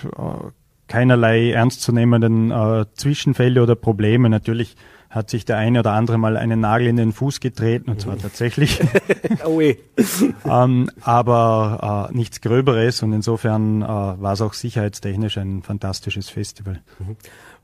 keinerlei 0.87 1.51
ernstzunehmenden 1.51 2.51
äh, 2.51 2.85
Zwischenfälle 2.93 3.61
oder 3.61 3.75
Probleme. 3.75 4.29
Natürlich 4.29 4.75
hat 5.15 5.29
sich 5.29 5.45
der 5.45 5.57
eine 5.57 5.79
oder 5.79 5.93
andere 5.93 6.17
mal 6.17 6.35
einen 6.35 6.59
Nagel 6.59 6.87
in 6.87 6.97
den 6.97 7.13
Fuß 7.13 7.39
getreten, 7.39 7.89
und 7.89 8.01
zwar 8.01 8.17
tatsächlich. 8.17 8.81
oh 9.45 9.61
ähm, 10.45 10.89
aber 11.01 12.09
äh, 12.11 12.15
nichts 12.15 12.41
Gröberes 12.41 13.01
und 13.01 13.13
insofern 13.13 13.81
äh, 13.81 13.85
war 13.85 14.33
es 14.33 14.41
auch 14.41 14.53
sicherheitstechnisch 14.53 15.37
ein 15.37 15.63
fantastisches 15.63 16.29
Festival. 16.29 16.81
Mhm. 16.99 17.15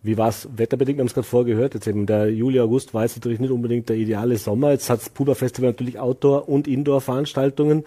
Wie 0.01 0.17
war 0.17 0.29
es 0.29 0.47
wetterbedingt? 0.55 0.97
Wir 0.97 1.01
haben 1.01 1.07
es 1.07 1.13
gerade 1.13 1.27
vorgehört. 1.27 1.73
Jetzt 1.75 1.87
eben 1.87 2.05
der 2.05 2.31
Juli, 2.31 2.59
August 2.59 2.93
war 2.93 3.03
jetzt 3.03 3.17
natürlich 3.17 3.39
nicht 3.39 3.51
unbedingt 3.51 3.89
der 3.89 3.97
ideale 3.97 4.37
Sommer. 4.37 4.71
Jetzt 4.71 4.89
hat 4.89 5.01
das 5.01 5.09
Puba 5.09 5.35
Festival 5.35 5.71
natürlich 5.71 5.99
Outdoor- 5.99 6.49
und 6.49 6.67
Indoor-Veranstaltungen. 6.67 7.83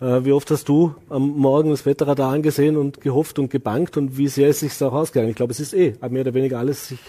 Äh, 0.00 0.24
wie 0.24 0.32
oft 0.32 0.50
hast 0.50 0.68
du 0.68 0.94
am 1.08 1.30
Morgen 1.30 1.70
das 1.70 1.86
Wetterradar 1.86 2.32
angesehen 2.32 2.76
und 2.76 3.00
gehofft 3.00 3.38
und 3.38 3.50
gebankt 3.50 3.96
und 3.96 4.18
wie 4.18 4.28
sehr 4.28 4.48
ist 4.48 4.62
es 4.62 4.78
sich 4.78 4.86
auch 4.86 4.92
ausgegangen? 4.92 5.30
Ich 5.30 5.36
glaube, 5.36 5.52
es 5.52 5.60
ist 5.60 5.72
eh 5.72 5.94
mehr 6.08 6.20
oder 6.20 6.34
weniger 6.34 6.58
alles 6.58 6.88
sich 6.88 7.00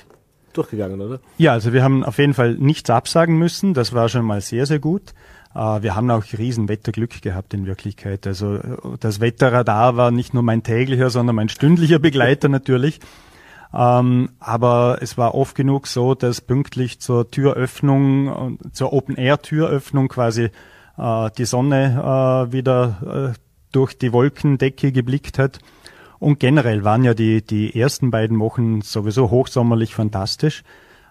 durchgegangen, 0.57 1.01
oder? 1.01 1.19
Ja, 1.37 1.53
also 1.53 1.73
wir 1.73 1.83
haben 1.83 2.03
auf 2.03 2.17
jeden 2.17 2.33
Fall 2.33 2.55
nichts 2.55 2.89
absagen 2.89 3.37
müssen. 3.37 3.73
Das 3.73 3.93
war 3.93 4.09
schon 4.09 4.25
mal 4.25 4.41
sehr, 4.41 4.65
sehr 4.65 4.79
gut. 4.79 5.13
Äh, 5.55 5.81
wir 5.81 5.95
haben 5.95 6.09
auch 6.11 6.23
riesen 6.37 6.69
Wetterglück 6.69 7.21
gehabt 7.21 7.53
in 7.53 7.65
Wirklichkeit. 7.65 8.27
Also 8.27 8.55
äh, 8.55 8.77
das 8.99 9.19
Wetterradar 9.19 9.97
war 9.97 10.11
nicht 10.11 10.33
nur 10.33 10.43
mein 10.43 10.63
täglicher, 10.63 11.09
sondern 11.09 11.35
mein 11.35 11.49
stündlicher 11.49 11.99
Begleiter 11.99 12.49
natürlich. 12.49 12.99
Ähm, 13.73 14.29
aber 14.39 14.99
es 15.01 15.17
war 15.17 15.35
oft 15.35 15.55
genug 15.55 15.87
so, 15.87 16.15
dass 16.15 16.41
pünktlich 16.41 16.99
zur 16.99 17.29
Türöffnung, 17.29 18.59
zur 18.71 18.93
Open-Air-Türöffnung 18.93 20.07
quasi 20.07 20.49
äh, 20.97 21.31
die 21.37 21.45
Sonne 21.45 22.47
äh, 22.47 22.51
wieder 22.51 23.33
äh, 23.33 23.39
durch 23.71 23.97
die 23.97 24.13
Wolkendecke 24.13 24.91
geblickt 24.91 25.37
hat. 25.37 25.59
Und 26.19 26.39
generell 26.39 26.83
waren 26.83 27.03
ja 27.03 27.13
die, 27.13 27.41
die 27.41 27.79
ersten 27.79 28.11
beiden 28.11 28.39
Wochen 28.39 28.81
sowieso 28.81 29.29
hochsommerlich 29.29 29.93
fantastisch. 29.93 30.63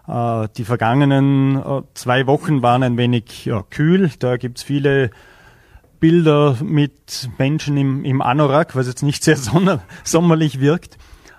Äh, 0.09 0.49
die 0.57 0.65
vergangenen 0.65 1.57
äh, 1.57 1.83
zwei 1.95 2.27
Wochen 2.27 2.63
waren 2.63 2.83
ein 2.83 2.97
wenig 2.97 3.45
ja, 3.45 3.63
kühl. 3.63 4.11
Da 4.19 4.37
gibt's 4.37 4.63
viele 4.63 5.11
Bilder 6.01 6.57
mit 6.63 7.31
Menschen 7.39 7.77
im, 7.77 8.05
im 8.05 8.23
Anorak, 8.23 8.77
was 8.77 8.87
jetzt 8.87 9.03
nicht 9.03 9.25
sehr 9.25 9.37
sommerlich 10.05 10.61
wirkt. 10.61 10.95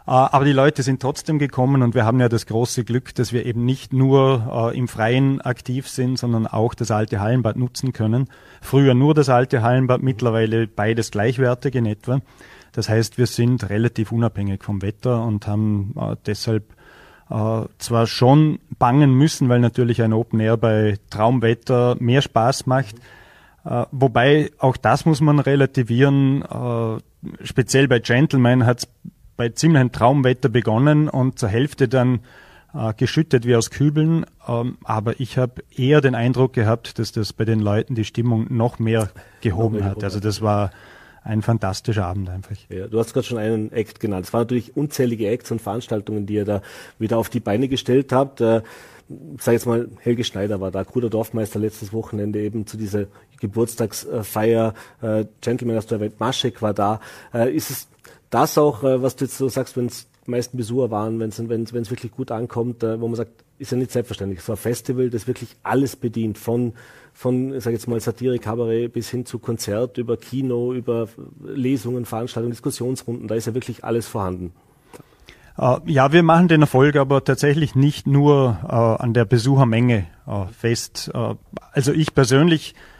Äh, 0.05 0.11
aber 0.11 0.45
die 0.45 0.53
Leute 0.53 0.83
sind 0.83 1.01
trotzdem 1.01 1.39
gekommen 1.39 1.81
und 1.81 1.93
wir 1.93 2.05
haben 2.05 2.19
ja 2.19 2.29
das 2.29 2.45
große 2.45 2.83
Glück, 2.83 3.15
dass 3.15 3.33
wir 3.33 3.45
eben 3.45 3.65
nicht 3.65 3.93
nur 3.93 4.71
im 4.73 4.87
Freien 4.87 5.41
aktiv 5.41 5.87
sind, 5.87 6.17
sondern 6.17 6.47
auch 6.47 6.73
das 6.73 6.91
alte 6.91 7.19
Hallenbad 7.19 7.57
nutzen 7.57 7.93
können. 7.93 8.29
Früher 8.61 8.93
nur 8.93 9.13
das 9.13 9.29
alte 9.29 9.61
Hallenbad, 9.61 10.01
mittlerweile 10.01 10.67
beides 10.67 11.11
gleichwertig 11.11 11.75
in 11.75 11.85
etwa. 11.85 12.21
Das 12.77 12.89
heißt, 12.89 13.17
wir 13.17 13.25
sind 13.25 13.69
relativ 13.71 14.11
unabhängig 14.11 14.63
vom 14.63 14.83
Wetter 14.83 15.23
und 15.23 15.47
haben 15.47 15.95
äh, 15.99 16.15
deshalb 16.25 16.63
zwar 17.77 18.07
schon 18.07 18.59
bangen 18.79 19.13
müssen, 19.13 19.49
weil 19.49 19.59
natürlich 19.59 20.01
ein 20.01 20.13
Open 20.13 20.39
Air 20.39 20.55
bei 20.55 20.97
Traumwetter 21.09 21.97
mehr 21.99 22.21
Spaß 22.21 22.67
macht. 22.67 22.95
wobei 23.91 24.49
auch 24.59 24.77
das 24.77 25.05
muss 25.05 25.19
man 25.19 25.39
relativieren. 25.39 26.45
speziell 27.43 27.89
bei 27.89 27.99
Gentleman 27.99 28.65
hat 28.65 28.77
es 28.77 28.87
bei 29.35 29.49
ziemlichem 29.49 29.91
Traumwetter 29.91 30.47
begonnen 30.47 31.09
und 31.09 31.37
zur 31.37 31.49
Hälfte 31.49 31.89
dann 31.89 32.21
äh, 32.73 32.93
geschüttet 32.93 33.45
wie 33.45 33.55
aus 33.55 33.71
Kübeln. 33.71 34.25
Ähm, 34.47 34.77
aber 34.83 35.19
ich 35.19 35.37
habe 35.37 35.63
eher 35.75 36.01
den 36.01 36.15
Eindruck 36.15 36.53
gehabt, 36.53 36.99
dass 36.99 37.11
das 37.11 37.33
bei 37.33 37.45
den 37.45 37.59
Leuten 37.59 37.95
die 37.95 38.03
Stimmung 38.03 38.47
noch 38.49 38.79
mehr 38.79 39.09
gehoben 39.41 39.83
hat. 39.83 40.03
Also 40.03 40.19
das 40.19 40.41
war 40.41 40.71
ein 41.27 41.41
fantastischer 41.41 42.05
Abend 42.05 42.29
einfach. 42.29 42.55
Ja, 42.69 42.87
du 42.87 42.99
hast 42.99 43.13
gerade 43.13 43.27
schon 43.27 43.37
einen 43.37 43.71
Act 43.71 43.99
genannt. 43.99 44.25
Es 44.25 44.33
waren 44.33 44.41
natürlich 44.41 44.77
unzählige 44.77 45.27
Acts 45.27 45.51
und 45.51 45.61
Veranstaltungen, 45.61 46.25
die 46.25 46.35
ihr 46.35 46.45
da 46.45 46.61
wieder 46.99 47.17
auf 47.17 47.29
die 47.29 47.41
Beine 47.41 47.67
gestellt 47.67 48.11
habt. 48.13 48.39
Äh, 48.39 48.61
sag 49.37 49.53
jetzt 49.53 49.65
mal, 49.65 49.89
Helge 49.99 50.23
Schneider 50.23 50.61
war 50.61 50.71
da, 50.71 50.83
Kruder 50.83 51.09
Dorfmeister 51.09 51.59
letztes 51.59 51.91
Wochenende 51.91 52.39
eben 52.39 52.65
zu 52.65 52.77
dieser 52.77 53.07
Geburtstagsfeier. 53.41 54.73
Äh, 55.01 55.25
Gentleman 55.41 55.77
aus 55.77 55.87
der 55.87 55.99
Welt, 55.99 56.19
Maschek 56.19 56.61
war 56.61 56.73
da. 56.73 57.01
Äh, 57.33 57.53
ist 57.53 57.69
es 57.71 57.87
das 58.29 58.57
auch, 58.57 58.83
was 58.83 59.15
du 59.15 59.23
jetzt 59.23 59.37
so 59.37 59.47
sagst, 59.47 59.77
wenn 59.77 59.85
es 59.85 60.07
meisten 60.27 60.57
Besucher 60.57 60.91
waren, 60.91 61.19
wenn 61.19 61.29
es 61.29 61.89
wirklich 61.89 62.11
gut 62.11 62.31
ankommt, 62.31 62.83
äh, 62.83 62.99
wo 62.99 63.07
man 63.07 63.15
sagt, 63.15 63.43
ist 63.57 63.71
ja 63.71 63.77
nicht 63.77 63.91
selbstverständlich. 63.91 64.41
So 64.41 64.53
ein 64.53 64.57
Festival, 64.57 65.09
das 65.09 65.27
wirklich 65.27 65.55
alles 65.63 65.95
bedient, 65.95 66.37
von 66.37 66.73
von, 67.13 67.59
sag 67.59 67.73
jetzt 67.73 67.87
mal, 67.87 67.99
Satire, 67.99 68.37
Kabarett 68.37 68.93
bis 68.93 69.09
hin 69.09 69.25
zu 69.25 69.39
Konzert, 69.39 69.97
über 69.97 70.17
Kino, 70.17 70.71
über 70.71 71.07
Lesungen, 71.43 72.05
Veranstaltungen, 72.05 72.51
Diskussionsrunden, 72.51 73.27
da 73.27 73.33
ist 73.33 73.47
ja 73.47 73.55
wirklich 73.55 73.83
alles 73.83 74.07
vorhanden. 74.07 74.53
Uh, 75.57 75.79
ja, 75.87 76.11
wir 76.11 76.21
machen 76.21 76.47
den 76.47 76.61
Erfolg 76.61 76.95
aber 76.95 77.23
tatsächlich 77.23 77.73
nicht 77.73 78.05
nur 78.05 78.59
uh, 78.63 79.01
an 79.01 79.15
der 79.15 79.25
Besuchermenge 79.25 80.05
uh, 80.27 80.45
fest. 80.55 81.09
also 81.71 81.91
ich 81.91 82.13
persönlich 82.13 82.75
äh, 82.75 82.96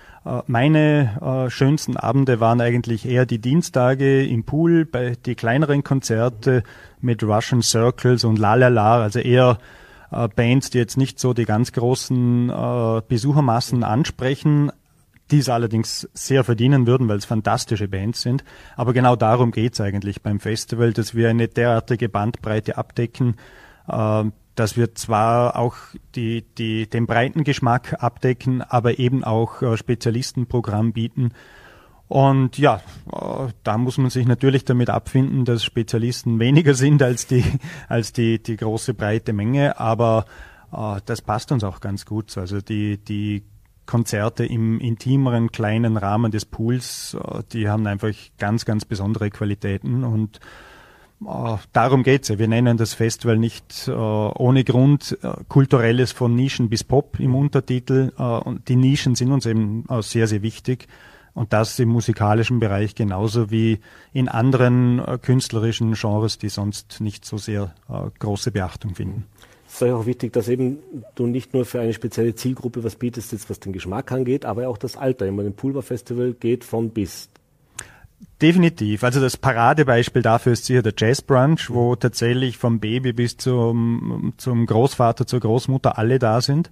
meine 0.48 1.46
äh, 1.48 1.50
schönsten 1.50 1.98
Abende 1.98 2.40
waren 2.40 2.62
eigentlich 2.62 3.06
eher 3.06 3.26
die 3.26 3.40
Dienstage 3.40 4.26
im 4.26 4.44
Pool, 4.44 4.86
bei 4.86 5.14
die 5.26 5.36
kleineren 5.36 5.84
Konzerte 5.84 6.64
mit 7.02 7.24
Russian 7.24 7.62
Circles 7.62 8.24
und 8.24 8.38
La 8.40 8.56
La 8.56 8.68
La, 8.68 9.02
also 9.02 9.20
eher 9.20 9.58
äh, 10.12 10.28
Bands, 10.28 10.70
die 10.70 10.78
jetzt 10.80 10.98
nicht 10.98 11.20
so 11.20 11.34
die 11.34 11.46
ganz 11.46 11.72
großen 11.72 12.50
äh, 12.50 13.02
Besuchermassen 13.08 13.84
ansprechen, 13.84 14.72
die 15.32 15.40
es 15.40 15.50
allerdings 15.50 16.10
sehr 16.14 16.44
verdienen 16.44 16.88
würden, 16.88 17.08
weil 17.08 17.18
es 17.18 17.26
fantastische 17.26 17.88
Bands 17.88 18.22
sind. 18.22 18.44
Aber 18.76 18.94
genau 18.94 19.16
darum 19.16 19.52
geht's 19.52 19.82
eigentlich 19.82 20.22
beim 20.22 20.40
Festival, 20.40 20.94
dass 20.94 21.16
wir 21.16 21.30
eine 21.30 21.48
derartige 21.48 22.10
Bandbreite 22.10 22.78
abdecken, 22.78 23.36
äh, 23.88 24.24
dass 24.58 24.76
wir 24.76 24.96
zwar 24.96 25.56
auch 25.56 25.76
die, 26.16 26.42
die, 26.58 26.90
den 26.90 27.06
breiten 27.06 27.44
Geschmack 27.44 28.02
abdecken, 28.04 28.64
aber 28.64 28.98
eben 28.98 29.24
auch 29.24 29.62
äh, 29.62 29.78
Spezialistenprogramm 29.78 30.94
bieten. 30.94 31.32
Und 32.08 32.58
ja, 32.58 32.82
äh, 33.12 33.52
da 33.64 33.78
muss 33.78 34.00
man 34.00 34.10
sich 34.10 34.26
natürlich 34.26 34.66
damit 34.66 34.90
abfinden, 34.90 35.46
dass 35.46 35.64
Spezialisten 35.64 36.40
weniger 36.40 36.74
sind 36.74 37.04
als 37.04 37.28
die, 37.28 37.44
als 37.88 38.14
die, 38.14 38.42
die 38.42 38.58
große 38.58 38.96
breite 38.96 39.32
Menge, 39.32 39.80
aber 39.80 40.26
äh, 40.74 41.02
das 41.06 41.22
passt 41.22 41.52
uns 41.52 41.64
auch 41.64 41.80
ganz 41.80 42.06
gut. 42.06 42.36
Also 42.36 42.60
die, 42.60 42.98
die 42.98 43.44
Konzerte 43.86 44.44
im 44.44 44.80
intimeren, 44.80 45.52
kleinen 45.52 45.98
Rahmen 45.98 46.32
des 46.32 46.46
Pools, 46.46 47.16
äh, 47.16 47.44
die 47.54 47.70
haben 47.70 47.86
einfach 47.86 48.14
ganz, 48.40 48.66
ganz 48.66 48.86
besondere 48.86 49.30
Qualitäten 49.30 50.04
und 50.04 50.40
darum 51.74 52.04
geht's 52.04 52.28
ja. 52.28 52.40
Wir 52.40 52.48
nennen 52.48 52.78
das 52.78 52.94
Festival 52.94 53.38
nicht 53.38 53.88
uh, 53.88 54.32
ohne 54.38 54.64
Grund 54.64 55.18
uh, 55.24 55.34
kulturelles 55.48 56.12
von 56.12 56.36
Nischen 56.36 56.70
bis 56.70 56.84
Pop 56.84 57.20
im 57.20 57.36
Untertitel. 57.36 58.12
und 58.18 58.68
die 58.68 58.76
Nischen 58.76 59.16
sind 59.16 59.32
uns 59.32 59.46
eben 59.46 59.86
sehr, 60.02 60.28
sehr 60.28 60.42
wichtig. 60.42 60.88
Und 61.34 61.54
das 61.54 61.78
im 61.78 61.90
musikalischen 61.90 62.60
Bereich 62.60 62.96
genauso 62.96 63.52
wie 63.52 63.80
in 64.12 64.28
anderen 64.28 65.04
künstlerischen 65.22 65.94
Genres, 65.94 66.40
die 66.40 66.50
sonst 66.50 67.00
nicht 67.00 67.26
so 67.26 67.38
sehr 67.38 67.76
große 68.18 68.50
Beachtung 68.50 68.96
finden. 68.96 69.26
Es 69.68 69.82
ist 69.82 69.92
auch 69.92 70.06
wichtig, 70.06 70.34
dass 70.34 70.48
eben 70.48 70.80
du 71.16 71.28
nicht 71.28 71.54
nur 71.54 71.66
für 71.66 71.82
eine 71.82 71.94
spezielle 71.94 72.34
Zielgruppe 72.34 72.84
was 72.84 72.96
bietest, 72.96 73.34
jetzt 73.34 73.50
was 73.50 73.60
den 73.60 73.74
Geschmack 73.74 74.12
angeht, 74.12 74.46
aber 74.46 74.68
auch 74.70 74.78
das 74.78 74.96
Alter. 74.96 75.28
Immer 75.28 75.44
ein 75.44 75.54
Pulver 75.54 75.84
Festival 75.84 76.34
geht 76.34 76.64
von 76.64 76.90
bis. 76.90 77.30
Definitiv. 78.42 79.04
Also 79.04 79.20
das 79.20 79.36
Paradebeispiel 79.36 80.22
dafür 80.22 80.54
ist 80.54 80.66
sicher 80.66 80.84
der 80.84 80.94
Jazz 80.96 81.24
Brunch, 81.24 81.72
wo 81.72 81.96
tatsächlich 81.96 82.58
vom 82.58 82.80
Baby 82.80 83.14
bis 83.14 83.38
zum, 83.38 84.34
zum 84.38 84.68
Großvater, 84.68 85.26
zur 85.26 85.40
Großmutter 85.40 85.98
alle 85.98 86.20
da 86.20 86.40
sind. 86.42 86.68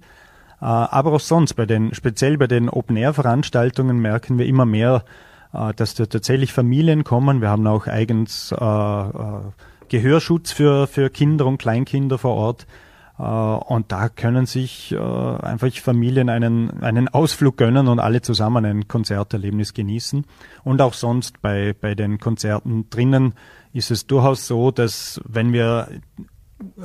Äh, 0.60 0.64
aber 0.64 1.12
auch 1.12 1.20
sonst 1.20 1.54
bei 1.54 1.66
den, 1.66 1.92
speziell 1.92 2.38
bei 2.38 2.46
den 2.46 2.68
Open-Air-Veranstaltungen 2.68 3.98
merken 3.98 4.38
wir 4.38 4.46
immer 4.46 4.64
mehr, 4.64 5.04
äh, 5.52 5.74
dass 5.74 5.94
da 5.94 6.06
tatsächlich 6.06 6.52
Familien 6.52 7.02
kommen. 7.02 7.40
Wir 7.40 7.50
haben 7.50 7.66
auch 7.66 7.88
eigens 7.88 8.52
äh, 8.52 9.04
Gehörschutz 9.88 10.52
für, 10.52 10.86
für 10.86 11.10
Kinder 11.10 11.46
und 11.46 11.58
Kleinkinder 11.58 12.18
vor 12.18 12.34
Ort. 12.34 12.66
Äh, 13.18 13.22
und 13.22 13.92
da 13.92 14.08
können 14.08 14.46
sich 14.46 14.92
äh, 14.92 14.98
einfach 14.98 15.72
Familien 15.74 16.28
einen, 16.28 16.82
einen 16.82 17.08
Ausflug 17.08 17.56
gönnen 17.56 17.88
und 17.88 17.98
alle 17.98 18.22
zusammen 18.22 18.64
ein 18.64 18.88
Konzerterlebnis 18.88 19.74
genießen. 19.74 20.24
Und 20.64 20.80
auch 20.82 20.94
sonst 20.94 21.40
bei, 21.42 21.74
bei 21.78 21.94
den 21.94 22.18
Konzerten 22.18 22.88
drinnen 22.90 23.34
ist 23.72 23.90
es 23.90 24.06
durchaus 24.06 24.46
so, 24.46 24.70
dass 24.70 25.20
wenn 25.24 25.52
wir 25.52 25.88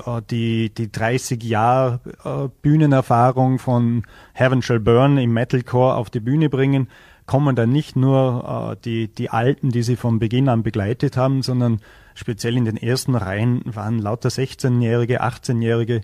äh, 0.05 0.21
die, 0.29 0.73
die 0.73 0.91
30 0.91 1.43
Jahre 1.43 2.51
Bühnenerfahrung 2.61 3.59
von 3.59 4.03
Heaven 4.33 4.61
Shall 4.61 4.79
Burn 4.79 5.17
im 5.17 5.33
Metalcore 5.33 5.95
auf 5.95 6.09
die 6.09 6.19
Bühne 6.19 6.49
bringen, 6.49 6.87
kommen 7.31 7.55
dann 7.55 7.69
nicht 7.69 7.95
nur 7.95 8.75
die, 8.83 9.07
die 9.07 9.29
Alten, 9.29 9.69
die 9.69 9.83
sie 9.83 9.95
von 9.95 10.19
Beginn 10.19 10.49
an 10.49 10.63
begleitet 10.63 11.15
haben, 11.15 11.43
sondern 11.43 11.79
speziell 12.13 12.57
in 12.57 12.65
den 12.65 12.75
ersten 12.75 13.15
Reihen 13.15 13.61
waren 13.63 13.99
lauter 13.99 14.27
16-Jährige, 14.27 15.23
18-Jährige. 15.23 16.01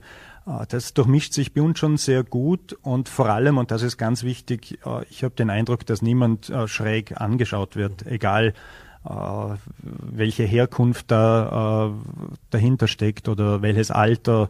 Äh, 0.47 0.65
das 0.69 0.93
durchmischt 0.93 1.33
sich 1.33 1.53
bei 1.53 1.61
uns 1.61 1.79
schon 1.79 1.97
sehr 1.97 2.23
gut 2.23 2.77
und 2.81 3.09
vor 3.09 3.27
allem, 3.27 3.57
und 3.57 3.71
das 3.71 3.81
ist 3.81 3.97
ganz 3.97 4.23
wichtig, 4.23 4.79
äh, 4.85 5.03
ich 5.09 5.25
habe 5.25 5.35
den 5.35 5.49
Eindruck, 5.49 5.85
dass 5.85 6.01
niemand 6.01 6.49
äh, 6.49 6.65
schräg 6.69 7.19
angeschaut 7.19 7.75
wird, 7.75 8.05
egal 8.05 8.53
welche 9.79 10.43
Herkunft 10.43 11.11
da 11.11 11.93
dahinter 12.49 12.89
steckt 12.89 13.29
oder 13.29 13.61
welches 13.61 13.89
Alter. 13.89 14.49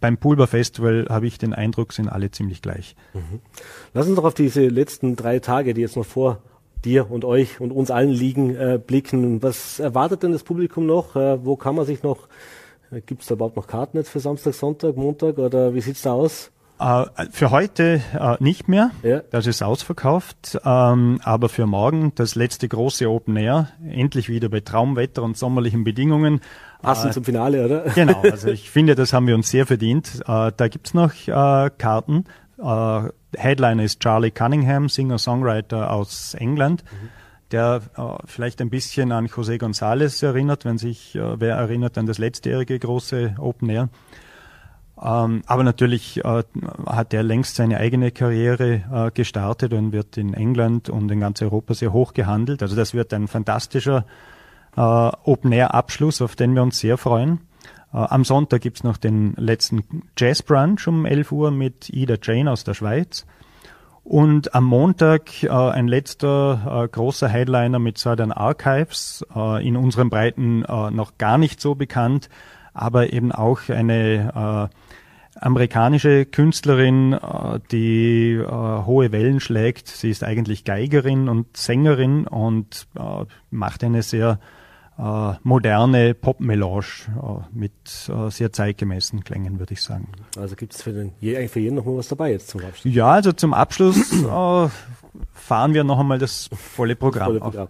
Beim 0.00 0.16
Pulver 0.16 0.46
Festival 0.46 1.06
habe 1.08 1.26
ich 1.26 1.38
den 1.38 1.54
Eindruck, 1.54 1.92
sind 1.92 2.08
alle 2.08 2.30
ziemlich 2.30 2.62
gleich. 2.62 2.96
Mhm. 3.14 3.40
Lass 3.94 4.06
uns 4.06 4.16
doch 4.16 4.24
auf 4.24 4.34
diese 4.34 4.68
letzten 4.68 5.16
drei 5.16 5.38
Tage, 5.38 5.74
die 5.74 5.80
jetzt 5.80 5.96
noch 5.96 6.06
vor 6.06 6.38
dir 6.84 7.10
und 7.10 7.24
euch 7.24 7.60
und 7.60 7.72
uns 7.72 7.90
allen 7.90 8.10
liegen, 8.10 8.54
äh, 8.54 8.80
blicken. 8.84 9.42
Was 9.42 9.80
erwartet 9.80 10.22
denn 10.22 10.32
das 10.32 10.42
Publikum 10.42 10.86
noch? 10.86 11.16
Äh, 11.16 11.44
wo 11.44 11.56
kann 11.56 11.74
man 11.74 11.86
sich 11.86 12.02
noch, 12.02 12.28
äh, 12.90 13.00
gibt 13.00 13.22
es 13.22 13.28
da 13.28 13.34
überhaupt 13.34 13.56
noch 13.56 13.66
Karten 13.66 13.98
jetzt 13.98 14.10
für 14.10 14.20
Samstag, 14.20 14.54
Sonntag, 14.54 14.96
Montag 14.96 15.38
oder 15.38 15.74
wie 15.74 15.80
sieht's 15.80 16.02
da 16.02 16.12
aus? 16.12 16.50
Äh, 16.80 17.26
für 17.30 17.50
heute 17.50 18.00
äh, 18.18 18.36
nicht 18.40 18.68
mehr, 18.68 18.90
ja. 19.02 19.20
das 19.30 19.46
ist 19.46 19.62
ausverkauft, 19.62 20.58
ähm, 20.64 21.20
aber 21.22 21.50
für 21.50 21.66
morgen 21.66 22.12
das 22.14 22.34
letzte 22.34 22.68
große 22.68 23.08
Open 23.08 23.36
Air, 23.36 23.68
endlich 23.86 24.30
wieder 24.30 24.48
bei 24.48 24.60
Traumwetter 24.60 25.22
und 25.22 25.36
sommerlichen 25.36 25.84
Bedingungen. 25.84 26.40
Passend 26.82 27.10
äh, 27.10 27.14
zum 27.14 27.24
Finale, 27.24 27.64
oder? 27.64 27.80
Genau, 27.94 28.20
also 28.22 28.48
ich 28.48 28.70
finde, 28.70 28.94
das 28.94 29.12
haben 29.12 29.26
wir 29.26 29.34
uns 29.34 29.50
sehr 29.50 29.66
verdient. 29.66 30.20
Äh, 30.26 30.52
da 30.56 30.68
gibt's 30.68 30.94
noch 30.94 31.12
äh, 31.26 31.70
Karten. 31.76 32.24
Headliner 33.36 33.82
ist 33.84 34.00
Charlie 34.00 34.32
Cunningham, 34.32 34.90
Singer-Songwriter 34.90 35.90
aus 35.90 36.34
England. 36.34 36.84
Mhm 36.90 37.08
der 37.50 37.80
äh, 37.96 38.02
vielleicht 38.26 38.60
ein 38.60 38.70
bisschen 38.70 39.12
an 39.12 39.26
José 39.26 39.58
González 39.58 40.24
erinnert, 40.24 40.64
wenn 40.64 40.78
sich 40.78 41.14
äh, 41.14 41.40
wer 41.40 41.56
erinnert 41.56 41.98
an 41.98 42.06
das 42.06 42.18
letztjährige 42.18 42.78
große 42.78 43.36
Open 43.38 43.68
Air. 43.68 43.88
Ähm, 45.02 45.42
aber 45.46 45.64
natürlich 45.64 46.24
äh, 46.24 46.42
hat 46.86 47.14
er 47.14 47.22
längst 47.22 47.56
seine 47.56 47.78
eigene 47.78 48.10
Karriere 48.10 49.10
gestartet 49.14 49.72
und 49.72 49.92
wird 49.92 50.16
in 50.16 50.34
England 50.34 50.88
und 50.88 51.10
in 51.10 51.20
ganz 51.20 51.40
Europa 51.42 51.74
sehr 51.74 51.92
hoch 51.92 52.12
gehandelt. 52.12 52.62
Also 52.62 52.76
das 52.76 52.94
wird 52.94 53.12
ein 53.14 53.28
fantastischer 53.28 54.04
Open-Air-Abschluss, 54.76 56.22
auf 56.22 56.36
den 56.36 56.54
wir 56.54 56.62
uns 56.62 56.78
sehr 56.78 56.98
freuen. 56.98 57.40
Äh, 57.92 57.98
am 57.98 58.24
Sonntag 58.24 58.62
gibt's 58.62 58.84
noch 58.84 58.96
den 58.96 59.34
letzten 59.36 59.84
Jazz 60.16 60.42
Brunch 60.42 60.86
um 60.86 61.06
11 61.06 61.32
Uhr 61.32 61.50
mit 61.50 61.90
Ida 61.90 62.16
Jane 62.20 62.50
aus 62.50 62.64
der 62.64 62.74
Schweiz. 62.74 63.26
Und 64.02 64.54
am 64.54 64.64
Montag 64.64 65.42
äh, 65.42 65.48
ein 65.48 65.86
letzter 65.86 66.84
äh, 66.84 66.88
großer 66.88 67.28
Headliner 67.28 67.78
mit 67.78 67.98
Southern 67.98 68.32
Archives, 68.32 69.24
äh, 69.34 69.66
in 69.66 69.76
unseren 69.76 70.10
Breiten 70.10 70.64
äh, 70.64 70.90
noch 70.90 71.18
gar 71.18 71.38
nicht 71.38 71.60
so 71.60 71.74
bekannt, 71.74 72.28
aber 72.72 73.12
eben 73.12 73.30
auch 73.30 73.68
eine 73.68 74.70
äh, 74.72 74.76
amerikanische 75.38 76.24
Künstlerin, 76.26 77.12
äh, 77.12 77.60
die 77.70 78.32
äh, 78.32 78.46
hohe 78.48 79.12
Wellen 79.12 79.40
schlägt. 79.40 79.88
Sie 79.88 80.10
ist 80.10 80.24
eigentlich 80.24 80.64
Geigerin 80.64 81.28
und 81.28 81.56
Sängerin 81.56 82.26
und 82.26 82.88
äh, 82.96 83.26
macht 83.50 83.84
eine 83.84 84.02
sehr 84.02 84.40
äh, 85.00 85.34
moderne 85.42 86.14
Popmelange 86.14 86.84
äh, 87.08 87.56
mit 87.58 87.72
äh, 88.08 88.30
sehr 88.30 88.52
zeitgemäßen 88.52 89.24
Klängen, 89.24 89.58
würde 89.58 89.72
ich 89.72 89.82
sagen. 89.82 90.08
Also 90.36 90.56
gibt 90.56 90.74
es 90.74 90.82
für, 90.82 90.92
den, 90.92 91.12
eigentlich 91.22 91.50
für 91.50 91.60
jeden 91.60 91.76
noch 91.76 91.84
mal 91.84 91.96
was 91.96 92.08
dabei 92.08 92.32
jetzt 92.32 92.48
zum 92.48 92.60
Abschluss? 92.62 92.94
Ja, 92.94 93.08
also 93.08 93.32
zum 93.32 93.54
Abschluss 93.54 93.96
fahren 95.32 95.74
wir 95.74 95.84
noch 95.84 95.98
einmal 95.98 96.18
das 96.18 96.50
volle 96.52 96.96
Programm. 96.96 97.34
Das 97.34 97.40
volle 97.40 97.40
Programm. 97.40 97.68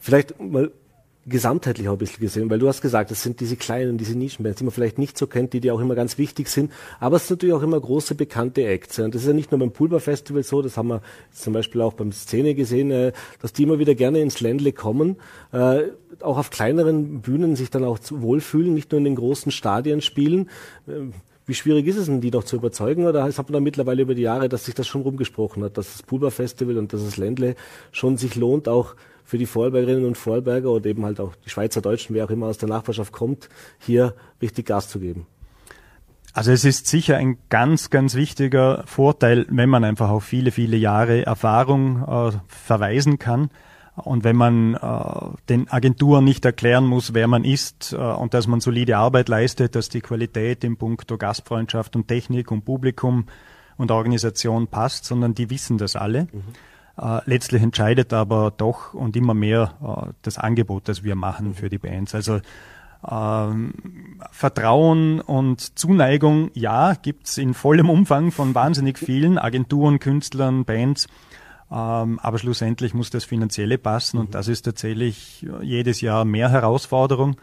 Vielleicht 0.00 0.40
mal 0.40 0.70
gesamtheitlich 1.28 1.88
auch 1.88 1.92
ein 1.92 1.98
bisschen 1.98 2.20
gesehen, 2.20 2.50
weil 2.50 2.58
du 2.58 2.68
hast 2.68 2.80
gesagt, 2.80 3.10
das 3.10 3.22
sind 3.22 3.40
diese 3.40 3.56
kleinen, 3.56 3.98
diese 3.98 4.16
Nischenbands, 4.16 4.58
die 4.58 4.64
man 4.64 4.72
vielleicht 4.72 4.98
nicht 4.98 5.18
so 5.18 5.26
kennt, 5.26 5.52
die, 5.52 5.60
die 5.60 5.70
auch 5.70 5.80
immer 5.80 5.94
ganz 5.94 6.18
wichtig 6.18 6.48
sind, 6.48 6.72
aber 7.00 7.16
es 7.16 7.28
sind 7.28 7.38
natürlich 7.38 7.54
auch 7.54 7.62
immer 7.62 7.80
große 7.80 8.14
bekannte 8.14 8.66
Acts. 8.66 8.98
Und 8.98 9.14
das 9.14 9.22
ist 9.22 9.28
ja 9.28 9.34
nicht 9.34 9.50
nur 9.50 9.60
beim 9.60 9.72
Pulver 9.72 10.00
Festival 10.00 10.42
so, 10.42 10.62
das 10.62 10.76
haben 10.76 10.88
wir 10.88 11.02
zum 11.32 11.52
Beispiel 11.52 11.80
auch 11.80 11.92
beim 11.92 12.12
Szene 12.12 12.54
gesehen, 12.54 12.90
äh, 12.90 13.12
dass 13.40 13.52
die 13.52 13.64
immer 13.64 13.78
wieder 13.78 13.94
gerne 13.94 14.20
ins 14.20 14.40
Ländle 14.40 14.72
kommen, 14.72 15.16
äh, 15.52 15.84
auch 16.20 16.38
auf 16.38 16.50
kleineren 16.50 17.20
Bühnen 17.20 17.56
sich 17.56 17.70
dann 17.70 17.84
auch 17.84 17.98
wohlfühlen, 18.10 18.74
nicht 18.74 18.90
nur 18.92 18.98
in 18.98 19.04
den 19.04 19.16
großen 19.16 19.52
Stadien 19.52 20.00
spielen. 20.00 20.48
Äh, 20.86 21.12
wie 21.48 21.54
schwierig 21.54 21.86
ist 21.86 21.96
es 21.96 22.06
denn, 22.06 22.20
die 22.20 22.30
noch 22.30 22.44
zu 22.44 22.56
überzeugen? 22.56 23.06
Oder 23.06 23.24
hat 23.24 23.36
man 23.38 23.54
da 23.54 23.60
mittlerweile 23.60 24.02
über 24.02 24.14
die 24.14 24.22
Jahre, 24.22 24.50
dass 24.50 24.66
sich 24.66 24.74
das 24.74 24.86
schon 24.86 25.00
rumgesprochen 25.00 25.64
hat, 25.64 25.78
dass 25.78 25.92
das 25.92 26.02
Pulver 26.02 26.30
Festival 26.30 26.76
und 26.76 26.92
dass 26.92 27.02
das 27.02 27.16
Ländle 27.16 27.56
schon 27.90 28.18
sich 28.18 28.34
lohnt, 28.34 28.68
auch 28.68 28.94
für 29.28 29.36
die 29.36 29.44
Vorarlbergerinnen 29.44 30.06
und 30.06 30.16
Vorarlberger 30.16 30.70
oder 30.70 30.86
eben 30.86 31.04
halt 31.04 31.20
auch 31.20 31.34
die 31.44 31.50
Schweizer 31.50 31.82
Deutschen, 31.82 32.14
wer 32.14 32.24
auch 32.24 32.30
immer 32.30 32.46
aus 32.46 32.56
der 32.56 32.70
Nachbarschaft 32.70 33.12
kommt, 33.12 33.50
hier 33.78 34.14
richtig 34.40 34.64
Gas 34.64 34.88
zu 34.88 35.00
geben? 35.00 35.26
Also 36.32 36.50
es 36.50 36.64
ist 36.64 36.86
sicher 36.86 37.18
ein 37.18 37.36
ganz, 37.50 37.90
ganz 37.90 38.14
wichtiger 38.14 38.84
Vorteil, 38.86 39.44
wenn 39.50 39.68
man 39.68 39.84
einfach 39.84 40.08
auf 40.08 40.24
viele, 40.24 40.50
viele 40.50 40.78
Jahre 40.78 41.26
Erfahrung 41.26 42.04
äh, 42.08 42.38
verweisen 42.46 43.18
kann 43.18 43.50
und 43.96 44.24
wenn 44.24 44.36
man 44.36 44.74
äh, 44.76 45.36
den 45.50 45.68
Agenturen 45.68 46.24
nicht 46.24 46.46
erklären 46.46 46.86
muss, 46.86 47.12
wer 47.12 47.28
man 47.28 47.44
ist 47.44 47.92
äh, 47.92 47.96
und 47.96 48.32
dass 48.32 48.46
man 48.46 48.60
solide 48.60 48.96
Arbeit 48.96 49.28
leistet, 49.28 49.74
dass 49.74 49.90
die 49.90 50.00
Qualität 50.00 50.64
im 50.64 50.78
Punkto 50.78 51.18
Gastfreundschaft 51.18 51.96
und 51.96 52.08
Technik 52.08 52.50
und 52.50 52.64
Publikum 52.64 53.26
und 53.76 53.90
Organisation 53.90 54.68
passt, 54.68 55.04
sondern 55.04 55.34
die 55.34 55.50
wissen 55.50 55.76
das 55.76 55.96
alle. 55.96 56.28
Mhm. 56.32 56.44
Äh, 57.00 57.20
letztlich 57.26 57.62
entscheidet 57.62 58.12
aber 58.12 58.52
doch 58.56 58.94
und 58.94 59.16
immer 59.16 59.34
mehr 59.34 59.74
äh, 59.82 60.12
das 60.22 60.38
Angebot, 60.38 60.88
das 60.88 61.04
wir 61.04 61.14
machen 61.14 61.54
für 61.54 61.68
die 61.68 61.78
Bands. 61.78 62.14
Also 62.14 62.40
ähm, 63.08 63.72
Vertrauen 64.32 65.20
und 65.20 65.78
Zuneigung, 65.78 66.50
ja, 66.54 66.94
gibt's 66.94 67.38
in 67.38 67.54
vollem 67.54 67.88
Umfang 67.88 68.32
von 68.32 68.54
wahnsinnig 68.54 68.98
vielen 68.98 69.38
Agenturen, 69.38 70.00
Künstlern, 70.00 70.64
Bands. 70.64 71.06
Ähm, 71.70 72.18
aber 72.20 72.38
schlussendlich 72.38 72.94
muss 72.94 73.10
das 73.10 73.24
Finanzielle 73.24 73.78
passen 73.78 74.18
und 74.18 74.34
das 74.34 74.48
ist 74.48 74.62
tatsächlich 74.62 75.46
jedes 75.62 76.00
Jahr 76.00 76.24
mehr 76.24 76.50
Herausforderung. 76.50 77.36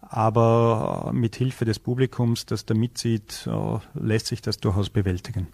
Aber 0.00 1.10
äh, 1.10 1.12
mit 1.12 1.36
Hilfe 1.36 1.66
des 1.66 1.78
Publikums, 1.78 2.46
das 2.46 2.64
da 2.64 2.72
mitzieht, 2.72 3.46
äh, 3.46 3.78
lässt 3.98 4.26
sich 4.28 4.40
das 4.40 4.58
durchaus 4.58 4.88
bewältigen. 4.88 5.48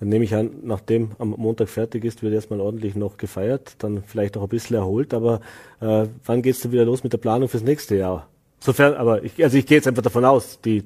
Dann 0.00 0.08
nehme 0.08 0.24
ich 0.24 0.34
an, 0.34 0.50
nachdem 0.62 1.12
am 1.18 1.30
Montag 1.30 1.68
fertig 1.68 2.04
ist, 2.04 2.22
wird 2.22 2.34
erstmal 2.34 2.60
ordentlich 2.60 2.94
noch 2.94 3.16
gefeiert, 3.16 3.74
dann 3.78 4.04
vielleicht 4.06 4.36
auch 4.36 4.42
ein 4.42 4.48
bisschen 4.48 4.76
erholt. 4.76 5.12
Aber 5.12 5.40
äh, 5.80 6.06
wann 6.24 6.42
geht's 6.42 6.60
denn 6.60 6.72
wieder 6.72 6.84
los 6.84 7.02
mit 7.02 7.12
der 7.12 7.18
Planung 7.18 7.48
fürs 7.48 7.62
nächste 7.62 7.96
Jahr? 7.96 8.28
Sofern, 8.60 8.94
aber 8.94 9.24
ich, 9.24 9.42
also 9.42 9.56
ich 9.56 9.66
gehe 9.66 9.78
jetzt 9.78 9.88
einfach 9.88 10.02
davon 10.02 10.24
aus, 10.24 10.60
die 10.60 10.84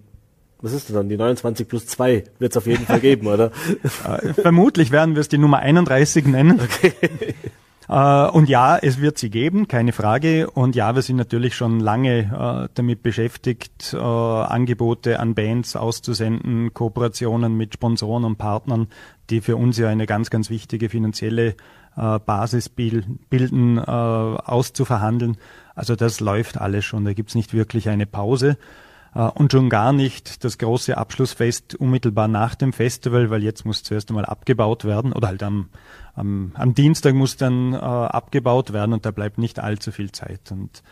was 0.63 0.73
ist 0.73 0.89
das 0.89 0.95
dann? 0.95 1.09
Die 1.09 1.17
29 1.17 1.67
plus 1.67 1.87
2 1.89 2.23
wird 2.39 2.53
es 2.53 2.57
auf 2.57 2.67
jeden 2.67 2.87
Fall 2.87 3.01
geben, 3.01 3.27
oder? 3.27 3.51
Äh, 3.83 4.33
vermutlich 4.35 4.93
werden 4.93 5.15
wir 5.17 5.21
es 5.21 5.29
die 5.29 5.39
Nummer 5.39 5.59
31 5.59 6.27
nennen. 6.27 6.61
Okay. 6.61 6.93
Äh, 7.93 8.31
und 8.31 8.49
ja, 8.49 8.79
es 8.79 9.01
wird 9.01 9.19
sie 9.19 9.29
geben, 9.29 9.69
keine 9.69 9.93
Frage. 9.93 10.49
Und 10.51 10.75
ja, 10.75 10.95
wir 10.95 11.03
sind 11.03 11.17
natürlich 11.17 11.55
schon 11.55 11.79
lange 11.79 12.65
äh, 12.65 12.69
damit 12.75 13.03
beschäftigt, 13.03 13.93
äh, 13.93 13.99
Angebote 13.99 15.21
an 15.21 15.35
Bands 15.35 15.77
auszusenden, 15.77 16.73
Kooperationen 16.73 17.55
mit 17.55 17.75
Sponsoren 17.75 18.25
und 18.25 18.39
Partnern, 18.39 18.89
die 19.29 19.43
für 19.43 19.57
uns 19.57 19.77
ja 19.77 19.89
eine 19.89 20.07
ganz, 20.07 20.31
ganz 20.31 20.49
wichtige 20.49 20.89
finanzielle 20.89 21.55
Basis 21.95 22.71
bilden, 22.71 23.79
auszuverhandeln. 23.79 25.37
Also 25.75 25.95
das 25.95 26.21
läuft 26.21 26.59
alles 26.59 26.87
schon. 26.87 27.05
Da 27.05 27.13
gibt's 27.13 27.35
nicht 27.35 27.53
wirklich 27.53 27.91
eine 27.91 28.07
Pause. 28.07 28.57
Äh, 29.15 29.21
und 29.21 29.53
schon 29.53 29.69
gar 29.69 29.93
nicht 29.93 30.45
das 30.45 30.59
große 30.59 30.97
Abschlussfest 30.97 31.75
unmittelbar 31.75 32.29
nach 32.29 32.55
dem 32.55 32.73
Festival, 32.73 33.31
weil 33.31 33.43
jetzt 33.43 33.65
muss 33.65 33.83
zuerst 33.83 34.11
einmal 34.11 34.25
abgebaut 34.25 34.85
werden 34.85 35.13
oder 35.13 35.29
halt 35.29 35.43
am, 35.43 35.69
am, 36.15 36.53
am 36.55 36.75
Dienstag 36.75 37.15
muss 37.15 37.37
dann 37.37 37.75
äh, 37.75 37.77
abgebaut 37.77 38.73
werden 38.73 38.93
und 38.93 39.07
da 39.07 39.11
bleibt 39.11 39.39
nicht 39.39 39.59
allzu 39.59 39.93
viel 39.93 40.13
Zeit. 40.13 40.51
Und 40.51 40.83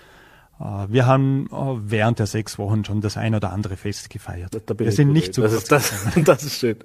äh, 0.60 0.64
wir 0.88 1.06
haben 1.06 1.48
äh, 1.52 1.90
während 1.90 2.18
der 2.18 2.26
sechs 2.26 2.58
Wochen 2.58 2.84
schon 2.84 3.00
das 3.00 3.16
ein 3.16 3.34
oder 3.34 3.52
andere 3.52 3.76
Fest 3.76 4.10
gefeiert. 4.10 4.54
wir 4.76 4.92
sind 4.92 5.12
nicht 5.12 5.34
so 5.34 5.42
das 5.42 5.54
ist, 5.54 5.72
das, 5.72 5.92
das 6.24 6.44
ist 6.44 6.58
schön. 6.58 6.76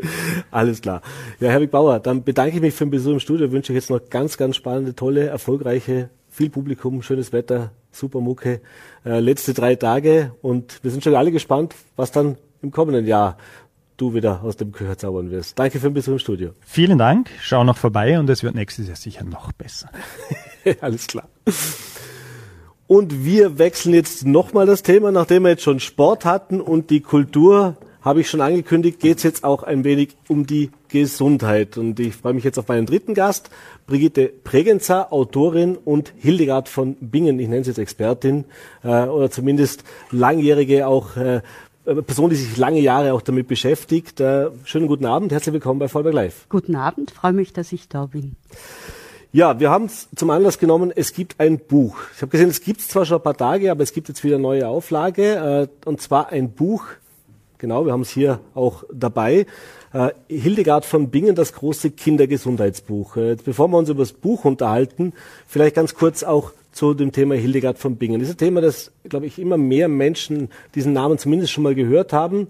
Alles 0.51 0.81
klar. 0.81 1.01
Ja, 1.39 1.49
Herr 1.49 1.65
Bauer, 1.67 1.99
dann 1.99 2.23
bedanke 2.23 2.55
ich 2.55 2.61
mich 2.61 2.73
für 2.73 2.85
den 2.85 2.91
Besuch 2.91 3.13
im 3.13 3.19
Studio, 3.19 3.51
wünsche 3.51 3.73
ich 3.73 3.77
jetzt 3.77 3.89
noch 3.89 4.09
ganz, 4.09 4.37
ganz 4.37 4.55
spannende, 4.55 4.95
tolle, 4.95 5.27
erfolgreiche, 5.27 6.09
viel 6.29 6.49
Publikum, 6.49 7.01
schönes 7.01 7.33
Wetter, 7.33 7.71
super 7.95 8.19
Mucke, 8.19 8.61
äh, 9.05 9.19
letzte 9.19 9.53
drei 9.53 9.75
Tage 9.75 10.33
und 10.41 10.83
wir 10.83 10.91
sind 10.91 11.03
schon 11.03 11.15
alle 11.15 11.31
gespannt, 11.31 11.75
was 11.95 12.11
dann 12.11 12.37
im 12.61 12.71
kommenden 12.71 13.05
Jahr 13.07 13.37
du 13.97 14.13
wieder 14.13 14.43
aus 14.43 14.57
dem 14.57 14.71
Gehör 14.71 14.97
zaubern 14.97 15.31
wirst. 15.31 15.57
Danke 15.57 15.79
für 15.79 15.89
den 15.89 15.93
Besuch 15.93 16.13
im 16.13 16.19
Studio. 16.19 16.51
Vielen 16.59 16.97
Dank, 16.97 17.29
schau 17.41 17.63
noch 17.63 17.77
vorbei 17.77 18.19
und 18.19 18.29
es 18.29 18.43
wird 18.43 18.55
nächstes 18.55 18.87
Jahr 18.87 18.97
sicher 18.97 19.23
noch 19.23 19.51
besser. 19.53 19.89
Alles 20.81 21.07
klar. 21.07 21.29
Und 22.87 23.25
wir 23.25 23.57
wechseln 23.57 23.93
jetzt 23.93 24.25
nochmal 24.25 24.65
das 24.65 24.83
Thema, 24.83 25.11
nachdem 25.11 25.43
wir 25.43 25.49
jetzt 25.49 25.63
schon 25.63 25.79
Sport 25.79 26.25
hatten 26.25 26.61
und 26.61 26.89
die 26.89 27.01
Kultur 27.01 27.77
habe 28.05 28.21
ich 28.21 28.29
schon 28.29 28.39
angekündigt, 28.39 28.99
geht 28.99 29.17
es 29.17 29.23
jetzt 29.23 29.43
auch 29.43 29.63
ein 29.63 29.83
wenig 29.83 30.15
um 30.27 30.45
die 30.45 30.69
Gesundheit. 30.89 31.75
Und 31.77 31.99
ich 31.99 32.15
freue 32.15 32.35
mich 32.35 32.43
jetzt 32.43 32.59
auf 32.59 32.67
meinen 32.67 32.85
dritten 32.85 33.15
Gast, 33.15 33.49
Brigitte 33.87 34.27
Pregenzer, 34.27 35.11
Autorin 35.11 35.75
und 35.75 36.13
Hildegard 36.17 36.69
von 36.69 36.95
Bingen, 37.01 37.39
ich 37.39 37.49
nenne 37.49 37.63
sie 37.63 37.71
jetzt 37.71 37.79
Expertin, 37.79 38.45
äh, 38.83 39.05
oder 39.05 39.31
zumindest 39.31 39.83
langjährige 40.11 40.87
auch 40.87 41.17
äh, 41.17 41.41
Person, 41.83 42.29
die 42.29 42.35
sich 42.35 42.57
lange 42.57 42.79
Jahre 42.79 43.13
auch 43.13 43.21
damit 43.21 43.47
beschäftigt. 43.47 44.19
Äh, 44.19 44.51
schönen 44.65 44.87
guten 44.87 45.05
Abend, 45.05 45.31
herzlich 45.31 45.53
willkommen 45.53 45.79
bei 45.79 45.87
Vollberg 45.87 46.13
Live. 46.13 46.45
Guten 46.49 46.75
Abend, 46.75 47.09
freue 47.09 47.33
mich, 47.33 47.53
dass 47.53 47.71
ich 47.71 47.89
da 47.89 48.05
bin. 48.05 48.35
Ja, 49.31 49.59
wir 49.59 49.71
haben 49.71 49.85
es 49.85 50.07
zum 50.15 50.29
Anlass 50.29 50.59
genommen, 50.59 50.93
es 50.95 51.11
gibt 51.11 51.39
ein 51.39 51.57
Buch. 51.57 51.97
Ich 52.15 52.21
habe 52.21 52.29
gesehen, 52.29 52.49
es 52.49 52.61
gibt 52.61 52.81
es 52.81 52.87
zwar 52.87 53.05
schon 53.05 53.17
ein 53.17 53.23
paar 53.23 53.35
Tage, 53.35 53.71
aber 53.71 53.81
es 53.81 53.93
gibt 53.93 54.09
jetzt 54.09 54.23
wieder 54.23 54.35
eine 54.35 54.43
neue 54.43 54.67
Auflage, 54.67 55.67
äh, 55.83 55.89
und 55.89 56.01
zwar 56.01 56.29
ein 56.29 56.51
Buch 56.51 56.85
genau, 57.57 57.85
wir 57.85 57.93
haben 57.93 58.01
es 58.01 58.09
hier 58.09 58.39
auch 58.53 58.83
dabei. 58.91 59.45
Äh, 59.93 60.09
Hildegard 60.27 60.85
von 60.85 61.09
Bingen, 61.09 61.35
das 61.35 61.53
große 61.53 61.91
Kindergesundheitsbuch. 61.91 63.17
Äh, 63.17 63.37
bevor 63.43 63.67
wir 63.69 63.77
uns 63.77 63.89
über 63.89 64.03
das 64.03 64.13
Buch 64.13 64.45
unterhalten, 64.45 65.13
vielleicht 65.47 65.75
ganz 65.75 65.95
kurz 65.95 66.23
auch 66.23 66.51
zu 66.71 66.93
dem 66.93 67.11
Thema 67.11 67.35
Hildegard 67.35 67.77
von 67.77 67.95
Bingen. 67.95 68.19
Das 68.19 68.29
ist 68.29 68.35
ein 68.35 68.39
Thema, 68.39 68.61
das, 68.61 68.91
glaube 69.07 69.25
ich, 69.25 69.39
immer 69.39 69.57
mehr 69.57 69.87
Menschen 69.87 70.49
diesen 70.75 70.91
Namen 70.91 71.17
zumindest 71.17 71.53
schon 71.53 71.63
mal 71.63 71.75
gehört 71.75 72.11
haben. 72.11 72.47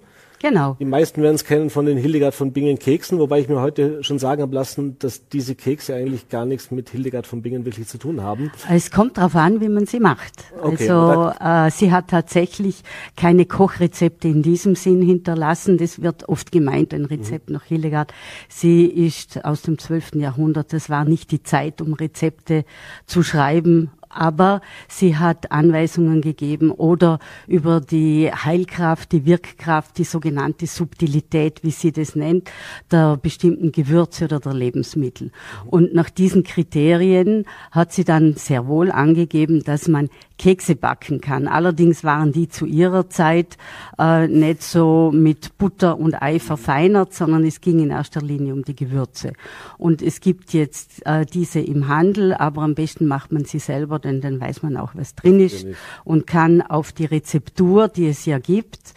Genau. 0.47 0.75
Die 0.79 0.85
meisten 0.85 1.23
werden 1.23 1.33
es 1.33 1.43
kennen 1.43 1.71
von 1.71 1.87
den 1.87 1.97
Hildegard 1.97 2.35
von 2.35 2.53
Bingen 2.53 2.77
Keksen, 2.77 3.17
wobei 3.17 3.39
ich 3.39 3.49
mir 3.49 3.61
heute 3.61 4.03
schon 4.03 4.19
sagen 4.19 4.43
habe 4.43 4.53
lassen, 4.53 4.95
dass 4.99 5.27
diese 5.27 5.55
Kekse 5.55 5.95
eigentlich 5.95 6.29
gar 6.29 6.45
nichts 6.45 6.69
mit 6.69 6.89
Hildegard 6.89 7.25
von 7.25 7.41
Bingen 7.41 7.65
wirklich 7.65 7.87
zu 7.87 7.97
tun 7.97 8.21
haben. 8.21 8.51
Es 8.69 8.91
kommt 8.91 9.17
darauf 9.17 9.35
an, 9.35 9.59
wie 9.59 9.69
man 9.69 9.87
sie 9.87 9.99
macht. 9.99 10.43
Okay, 10.61 10.87
also 10.87 11.31
äh, 11.39 11.71
sie 11.71 11.91
hat 11.91 12.09
tatsächlich 12.09 12.83
keine 13.17 13.47
Kochrezepte 13.47 14.27
in 14.27 14.43
diesem 14.43 14.75
Sinn 14.75 15.01
hinterlassen. 15.01 15.79
Das 15.79 16.03
wird 16.03 16.29
oft 16.29 16.51
gemeint, 16.51 16.93
ein 16.93 17.05
Rezept 17.05 17.49
nach 17.49 17.63
Hildegard. 17.63 18.13
Sie 18.47 18.85
ist 18.85 19.43
aus 19.45 19.63
dem 19.63 19.79
12. 19.79 20.13
Jahrhundert. 20.13 20.73
Das 20.73 20.91
war 20.91 21.05
nicht 21.05 21.31
die 21.31 21.41
Zeit, 21.41 21.81
um 21.81 21.93
Rezepte 21.93 22.65
zu 23.07 23.23
schreiben 23.23 23.89
aber 24.15 24.61
sie 24.87 25.17
hat 25.17 25.51
Anweisungen 25.51 26.21
gegeben 26.21 26.71
oder 26.71 27.19
über 27.47 27.81
die 27.81 28.31
Heilkraft, 28.31 29.11
die 29.11 29.25
Wirkkraft, 29.25 29.97
die 29.97 30.03
sogenannte 30.03 30.67
Subtilität, 30.67 31.63
wie 31.63 31.71
sie 31.71 31.91
das 31.91 32.15
nennt, 32.15 32.49
der 32.91 33.17
bestimmten 33.17 33.71
Gewürze 33.71 34.25
oder 34.25 34.39
der 34.39 34.53
Lebensmittel. 34.53 35.31
Und 35.65 35.93
nach 35.93 36.09
diesen 36.09 36.43
Kriterien 36.43 37.45
hat 37.71 37.93
sie 37.93 38.03
dann 38.03 38.33
sehr 38.33 38.67
wohl 38.67 38.91
angegeben, 38.91 39.63
dass 39.63 39.87
man 39.87 40.09
Kekse 40.37 40.75
backen 40.75 41.21
kann. 41.21 41.47
Allerdings 41.47 42.03
waren 42.03 42.31
die 42.31 42.49
zu 42.49 42.65
ihrer 42.65 43.09
Zeit 43.09 43.57
äh, 43.97 44.27
nicht 44.27 44.63
so 44.63 45.11
mit 45.13 45.57
Butter 45.57 45.97
und 45.97 46.21
Ei 46.21 46.39
verfeinert, 46.39 47.13
sondern 47.13 47.45
es 47.45 47.61
ging 47.61 47.79
in 47.79 47.89
erster 47.89 48.21
Linie 48.21 48.53
um 48.53 48.63
die 48.63 48.75
Gewürze. 48.75 49.33
Und 49.77 50.01
es 50.01 50.19
gibt 50.19 50.53
jetzt 50.53 51.05
äh, 51.05 51.25
diese 51.25 51.59
im 51.59 51.87
Handel, 51.87 52.33
aber 52.33 52.63
am 52.63 52.75
besten 52.75 53.07
macht 53.07 53.31
man 53.31 53.45
sie 53.45 53.59
selber, 53.59 53.99
denn 53.99 54.21
dann 54.21 54.39
weiß 54.39 54.63
man 54.63 54.77
auch, 54.77 54.91
was 54.95 55.15
drin 55.15 55.39
ist 55.39 55.65
und 56.03 56.27
kann 56.27 56.61
auf 56.61 56.91
die 56.91 57.05
Rezeptur, 57.05 57.87
die 57.87 58.07
es 58.07 58.25
ja 58.25 58.39
gibt, 58.39 58.93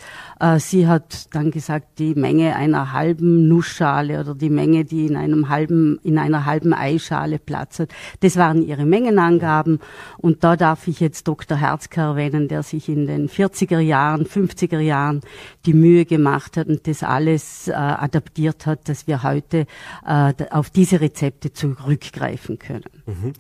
sie 0.59 0.87
hat 0.87 1.35
dann 1.35 1.51
gesagt, 1.51 1.99
die 1.99 2.15
Menge 2.15 2.57
einer 2.57 2.93
halben 2.93 3.49
Nussschale 3.49 4.21
oder 4.21 4.35
die 4.35 4.51
Menge, 4.51 4.85
die 4.85 5.07
in 5.07 5.17
einem 5.17 5.49
halben, 5.49 5.99
in 6.03 6.19
einer 6.19 6.45
halben 6.45 6.73
Eischale 6.73 7.39
Platz 7.39 7.81
hat. 7.81 7.91
Das 8.21 8.37
waren 8.37 8.63
ihre 8.63 8.85
Mengenangaben. 8.85 9.81
Und 10.19 10.45
da 10.45 10.57
darf 10.57 10.89
ich 10.89 11.01
jetzt 11.01 11.27
Dr. 11.29 11.59
Herzker 11.59 12.03
erwähnen, 12.03 12.49
der 12.49 12.63
sich 12.63 12.89
in 12.89 13.07
den 13.07 13.29
40er 13.29 13.81
Jahren, 13.81 14.25
50er 14.25 14.81
Jahren 14.81 15.21
die 15.67 15.75
Mühe 15.75 16.05
gemacht 16.05 16.57
hat 16.57 16.69
und 16.69 16.87
das 16.87 17.03
alles 17.03 17.69
äh, 17.69 17.73
adaptiert 17.73 18.67
hat, 18.67 18.89
dass 18.89 19.07
wir 19.07 19.23
heute 19.23 19.67
äh, 20.07 20.33
auf 20.51 20.71
diese 20.71 21.01
Rezepte 21.01 21.53
zurückgreifen 21.53 22.59
können. 22.59 22.85
Mhm. 23.07 23.33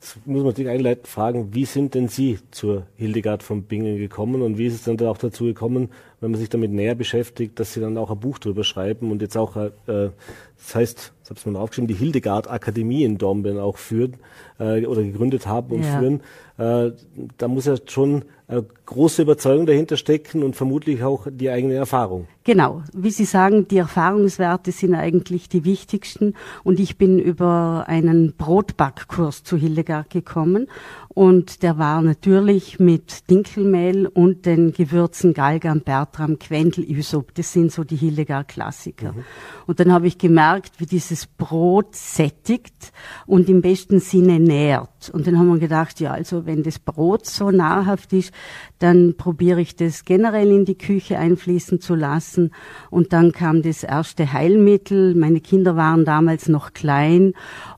Jetzt 0.00 0.26
muss 0.26 0.38
man 0.38 0.46
natürlich 0.46 0.70
einleitend 0.70 1.06
fragen, 1.06 1.54
wie 1.54 1.64
sind 1.64 1.94
denn 1.94 2.08
Sie 2.08 2.38
zur 2.50 2.86
Hildegard 2.96 3.42
von 3.42 3.62
Bingen 3.62 3.96
gekommen 3.96 4.42
und 4.42 4.58
wie 4.58 4.66
ist 4.66 4.74
es 4.74 4.84
dann 4.84 5.00
auch 5.06 5.18
dazu 5.18 5.44
gekommen, 5.44 5.88
wenn 6.24 6.30
man 6.30 6.40
sich 6.40 6.48
damit 6.48 6.72
näher 6.72 6.94
beschäftigt, 6.94 7.60
dass 7.60 7.74
Sie 7.74 7.80
dann 7.80 7.98
auch 7.98 8.10
ein 8.10 8.18
Buch 8.18 8.38
drüber 8.38 8.64
schreiben 8.64 9.10
und 9.12 9.20
jetzt 9.20 9.36
auch, 9.36 9.56
äh, 9.56 10.08
das 10.56 10.74
heißt, 10.74 11.12
das 11.20 11.30
habe 11.30 11.40
ich 11.40 11.46
mir 11.46 11.58
aufgeschrieben, 11.58 11.88
die 11.88 11.94
Hildegard 11.94 12.50
Akademie 12.50 13.04
in 13.04 13.18
Dornbirn 13.18 13.58
auch 13.58 13.76
führen 13.76 14.16
äh, 14.58 14.84
oder 14.86 15.02
gegründet 15.02 15.46
haben 15.46 15.74
und 15.74 15.82
ja. 15.82 15.98
führen. 15.98 16.20
Äh, 16.56 16.92
da 17.38 17.48
muss 17.48 17.66
ja 17.66 17.76
schon 17.86 18.24
eine 18.46 18.64
große 18.86 19.22
Überzeugung 19.22 19.64
dahinter 19.64 19.96
stecken 19.96 20.42
und 20.42 20.54
vermutlich 20.54 21.02
auch 21.02 21.26
die 21.30 21.48
eigene 21.48 21.74
Erfahrung. 21.74 22.28
Genau, 22.44 22.82
wie 22.92 23.10
Sie 23.10 23.24
sagen, 23.24 23.66
die 23.68 23.78
Erfahrungswerte 23.78 24.70
sind 24.70 24.94
eigentlich 24.94 25.48
die 25.48 25.64
wichtigsten 25.64 26.34
und 26.62 26.78
ich 26.78 26.98
bin 26.98 27.18
über 27.18 27.84
einen 27.86 28.34
Brotbackkurs 28.36 29.44
zu 29.44 29.56
Hildegard 29.56 30.10
gekommen 30.10 30.68
und 31.08 31.62
der 31.62 31.78
war 31.78 32.02
natürlich 32.02 32.80
mit 32.80 33.30
Dinkelmehl 33.30 34.06
und 34.08 34.46
den 34.46 34.72
Gewürzen 34.72 35.32
Galgam, 35.32 35.80
Bertram, 35.80 36.38
Quendel, 36.40 36.84
Ysop. 36.90 37.32
Das 37.34 37.52
sind 37.52 37.72
so 37.72 37.84
die 37.84 37.96
Hildegard-Klassiker. 37.96 39.12
Mhm. 39.12 39.24
Und 39.66 39.78
dann 39.78 39.92
habe 39.92 40.08
ich 40.08 40.18
gemerkt, 40.18 40.53
wie 40.78 40.86
dieses 40.86 41.26
Brot 41.26 41.94
sättigt 41.94 42.92
und 43.26 43.48
im 43.48 43.60
besten 43.60 44.00
Sinne 44.00 44.38
nährt. 44.40 44.93
Und 45.10 45.26
dann 45.26 45.38
haben 45.38 45.48
wir 45.48 45.58
gedacht, 45.58 46.00
ja, 46.00 46.12
also 46.12 46.46
wenn 46.46 46.62
das 46.62 46.78
Brot 46.78 47.26
so 47.26 47.50
nahrhaft 47.50 48.12
ist, 48.12 48.32
dann 48.78 49.16
probiere 49.16 49.60
ich 49.60 49.76
das 49.76 50.04
generell 50.04 50.50
in 50.50 50.64
die 50.64 50.78
Küche 50.78 51.18
einfließen 51.18 51.80
zu 51.80 51.94
lassen. 51.94 52.50
Und 52.90 53.12
dann 53.12 53.32
kam 53.32 53.62
das 53.62 53.82
erste 53.82 54.32
Heilmittel. 54.32 55.14
Meine 55.14 55.40
Kinder 55.40 55.76
waren 55.76 56.04
damals 56.04 56.48
noch 56.48 56.72
klein 56.72 57.32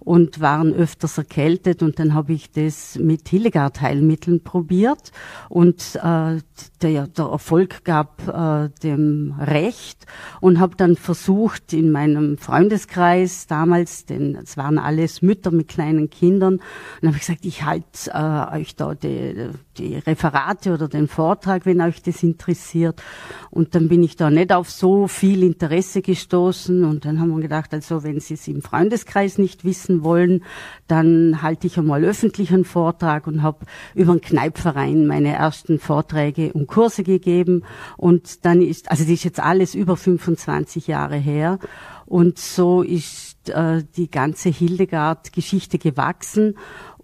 und 0.06 0.40
waren 0.40 0.72
öfters 0.72 1.18
erkältet 1.18 1.82
und 1.82 1.98
dann 1.98 2.14
habe 2.14 2.32
ich 2.32 2.52
das 2.52 2.96
mit 2.96 3.28
Hildegard-Heilmitteln 3.28 4.44
probiert 4.44 5.10
und 5.48 5.96
äh, 5.96 6.38
der, 6.80 7.06
der 7.08 7.24
Erfolg 7.24 7.82
gab 7.84 8.28
äh, 8.28 8.70
dem 8.84 9.34
Recht 9.40 10.06
und 10.40 10.60
habe 10.60 10.76
dann 10.76 10.94
versucht 10.94 11.72
in 11.72 11.90
meinem 11.90 12.38
Freundeskreis 12.38 13.48
damals, 13.48 14.06
denn 14.06 14.36
es 14.36 14.56
waren 14.56 14.78
alles 14.78 15.22
Mütter 15.22 15.50
mit 15.50 15.66
kleinen 15.66 16.08
Kindern, 16.08 16.60
und 17.02 17.08
habe 17.16 17.22
ich 17.22 17.26
gesagt, 17.26 17.46
ich 17.46 17.64
halte 17.64 18.11
äh, 18.12 18.61
euch 18.61 18.76
da 18.76 18.94
die, 18.94 19.48
die 19.79 19.96
Referate 19.96 20.74
oder 20.74 20.87
den 20.87 21.09
Vortrag, 21.09 21.64
wenn 21.64 21.81
euch 21.81 22.02
das 22.02 22.22
interessiert. 22.22 23.02
Und 23.50 23.74
dann 23.74 23.88
bin 23.88 24.02
ich 24.02 24.16
da 24.16 24.29
nicht 24.29 24.52
auf 24.52 24.70
so 24.70 25.09
viel 25.09 25.42
Interesse 25.42 26.02
gestoßen. 26.02 26.85
Und 26.85 27.07
dann 27.07 27.18
haben 27.18 27.31
wir 27.31 27.40
gedacht, 27.40 27.72
also 27.72 28.02
wenn 28.02 28.20
Sie 28.20 28.35
es 28.35 28.46
im 28.48 28.61
Freundeskreis 28.61 29.38
nicht 29.38 29.64
wissen 29.64 30.05
wollen, 30.05 30.44
dann 30.88 31.40
halte 31.40 31.66
ich 31.68 31.79
einmal 31.79 32.05
öffentlich 32.05 32.52
einen 32.52 32.66
Vortrag 32.66 33.26
und 33.26 33.42
habe 33.42 33.64
über 33.94 34.12
den 34.12 34.20
Kneipverein 34.20 35.07
meine 35.07 35.33
ersten 35.33 35.79
Vorträge 35.79 36.52
und 36.52 36.66
Kurse 36.66 37.02
gegeben. 37.02 37.64
Und 37.96 38.44
dann 38.44 38.61
ist, 38.61 38.90
also 38.90 39.05
das 39.05 39.12
ist 39.12 39.24
jetzt 39.24 39.40
alles 39.40 39.74
über 39.74 39.96
25 39.96 40.87
Jahre 40.87 41.16
her. 41.16 41.59
Und 42.05 42.38
so 42.38 42.83
ist 42.83 43.48
äh, 43.48 43.83
die 43.96 44.11
ganze 44.11 44.48
Hildegard-Geschichte 44.48 45.79
gewachsen 45.79 46.55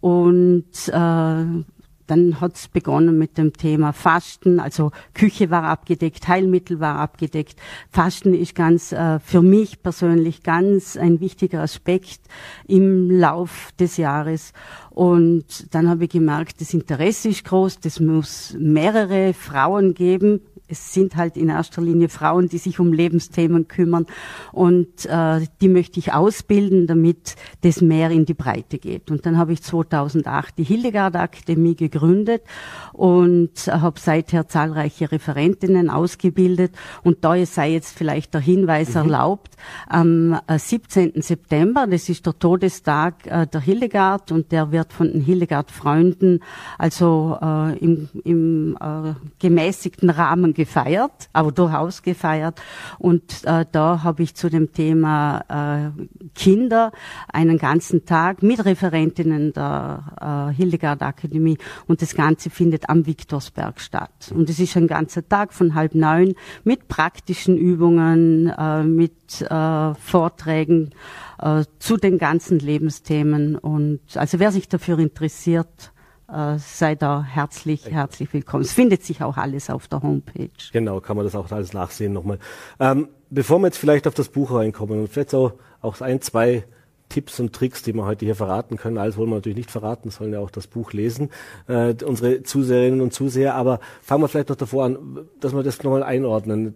und 0.02 0.88
äh, 0.88 1.62
dann 2.08 2.40
hat 2.40 2.56
es 2.56 2.66
begonnen 2.66 3.16
mit 3.16 3.38
dem 3.38 3.52
Thema 3.52 3.92
Fasten, 3.92 4.58
also 4.58 4.90
Küche 5.14 5.48
war 5.50 5.62
abgedeckt, 5.62 6.26
Heilmittel 6.26 6.80
war 6.80 6.96
abgedeckt. 6.96 7.54
Fasten 7.88 8.34
ist 8.34 8.56
ganz 8.56 8.90
äh, 8.90 9.20
für 9.20 9.42
mich 9.42 9.80
persönlich 9.80 10.42
ganz 10.42 10.96
ein 10.96 11.20
wichtiger 11.20 11.60
Aspekt 11.62 12.20
im 12.66 13.10
Lauf 13.10 13.70
des 13.78 13.96
Jahres. 13.96 14.52
Und 14.90 15.72
dann 15.72 15.88
habe 15.88 16.04
ich 16.04 16.10
gemerkt, 16.10 16.60
das 16.60 16.74
Interesse 16.74 17.28
ist 17.28 17.44
groß, 17.44 17.78
das 17.78 18.00
muss 18.00 18.56
mehrere 18.58 19.34
Frauen 19.34 19.94
geben, 19.94 20.40
es 20.72 20.92
sind 20.92 21.16
halt 21.16 21.36
in 21.36 21.48
erster 21.48 21.82
Linie 21.82 22.08
Frauen, 22.08 22.48
die 22.48 22.58
sich 22.58 22.80
um 22.80 22.92
Lebensthemen 22.92 23.68
kümmern 23.68 24.06
und 24.52 25.06
äh, 25.06 25.46
die 25.60 25.68
möchte 25.68 26.00
ich 26.00 26.12
ausbilden, 26.12 26.86
damit 26.86 27.36
das 27.60 27.80
mehr 27.80 28.10
in 28.10 28.24
die 28.24 28.34
Breite 28.34 28.78
geht. 28.78 29.10
Und 29.10 29.26
dann 29.26 29.36
habe 29.36 29.52
ich 29.52 29.62
2008 29.62 30.58
die 30.58 30.64
Hildegard 30.64 31.16
Akademie 31.16 31.76
gegründet 31.76 32.42
und 32.92 33.66
habe 33.68 34.00
seither 34.00 34.48
zahlreiche 34.48 35.12
Referentinnen 35.12 35.90
ausgebildet 35.90 36.74
und 37.02 37.24
da 37.24 37.32
sei 37.46 37.72
jetzt 37.72 37.96
vielleicht 37.96 38.34
der 38.34 38.40
Hinweis 38.40 38.90
mhm. 38.90 38.96
erlaubt, 38.96 39.56
am 39.88 40.38
17. 40.48 41.14
Äh, 41.14 41.22
September, 41.22 41.86
das 41.86 42.08
ist 42.08 42.26
der 42.26 42.38
Todestag 42.38 43.26
äh, 43.26 43.46
der 43.46 43.60
Hildegard 43.60 44.32
und 44.32 44.52
der 44.52 44.72
wird 44.72 44.92
von 44.92 45.12
den 45.12 45.20
Hildegard 45.20 45.70
Freunden 45.70 46.40
also 46.78 47.38
äh, 47.40 47.78
im, 47.78 48.08
im 48.24 48.78
äh, 48.80 49.14
gemäßigten 49.38 50.10
Rahmen 50.10 50.54
gefeiert, 50.62 51.28
aber 51.32 51.50
durchaus 51.50 52.02
gefeiert. 52.02 52.60
Und 52.98 53.44
äh, 53.44 53.64
da 53.70 54.02
habe 54.04 54.22
ich 54.22 54.34
zu 54.34 54.48
dem 54.48 54.72
Thema 54.72 55.42
äh, 55.48 56.28
Kinder 56.34 56.92
einen 57.32 57.58
ganzen 57.58 58.04
Tag 58.04 58.42
mit 58.42 58.64
Referentinnen 58.64 59.52
der 59.52 60.50
äh, 60.52 60.56
Hildegard 60.56 61.02
Akademie 61.02 61.58
und 61.88 62.00
das 62.00 62.14
Ganze 62.14 62.48
findet 62.50 62.88
am 62.88 63.06
Viktorsberg 63.06 63.80
statt. 63.80 64.32
Und 64.32 64.48
es 64.48 64.60
ist 64.60 64.76
ein 64.76 64.86
ganzer 64.86 65.28
Tag 65.28 65.52
von 65.52 65.74
halb 65.74 65.94
neun 65.94 66.34
mit 66.62 66.86
praktischen 66.86 67.56
Übungen, 67.56 68.48
äh, 68.48 68.84
mit 68.84 69.40
äh, 69.42 69.94
Vorträgen 69.94 70.90
äh, 71.40 71.64
zu 71.80 71.96
den 71.96 72.18
ganzen 72.18 72.60
Lebensthemen. 72.60 73.56
Und 73.56 74.00
also 74.14 74.38
wer 74.38 74.52
sich 74.52 74.68
dafür 74.68 74.98
interessiert, 75.00 75.92
äh, 76.32 76.58
sei 76.58 76.94
da 76.94 77.22
herzlich, 77.22 77.90
herzlich 77.90 78.32
willkommen. 78.32 78.62
Es 78.62 78.72
findet 78.72 79.04
sich 79.04 79.22
auch 79.22 79.36
alles 79.36 79.70
auf 79.70 79.88
der 79.88 80.02
Homepage. 80.02 80.50
Genau, 80.72 81.00
kann 81.00 81.16
man 81.16 81.26
das 81.26 81.34
auch 81.34 81.50
alles 81.50 81.72
nachsehen 81.72 82.12
nochmal. 82.12 82.38
Ähm, 82.80 83.08
bevor 83.30 83.58
wir 83.58 83.66
jetzt 83.66 83.78
vielleicht 83.78 84.06
auf 84.06 84.14
das 84.14 84.28
Buch 84.28 84.52
reinkommen 84.52 85.00
und 85.00 85.08
vielleicht 85.08 85.34
auch, 85.34 85.52
auch 85.80 86.00
ein, 86.00 86.20
zwei 86.20 86.64
Tipps 87.12 87.38
und 87.40 87.52
Tricks, 87.52 87.82
die 87.82 87.92
wir 87.92 88.06
heute 88.06 88.24
hier 88.24 88.34
verraten 88.34 88.78
können. 88.78 88.96
Alles 88.96 89.18
wollen 89.18 89.28
wir 89.28 89.36
natürlich 89.36 89.58
nicht 89.58 89.70
verraten, 89.70 90.10
sollen 90.10 90.32
ja 90.32 90.40
auch 90.40 90.50
das 90.50 90.66
Buch 90.66 90.94
lesen, 90.94 91.28
äh, 91.68 91.94
unsere 92.04 92.42
Zuseherinnen 92.42 93.02
und 93.02 93.12
Zuseher. 93.12 93.54
Aber 93.54 93.80
fangen 94.00 94.22
wir 94.22 94.28
vielleicht 94.28 94.48
noch 94.48 94.56
davor 94.56 94.86
an, 94.86 95.28
dass 95.40 95.54
wir 95.54 95.62
das 95.62 95.82
nochmal 95.82 96.02
einordnen. 96.02 96.74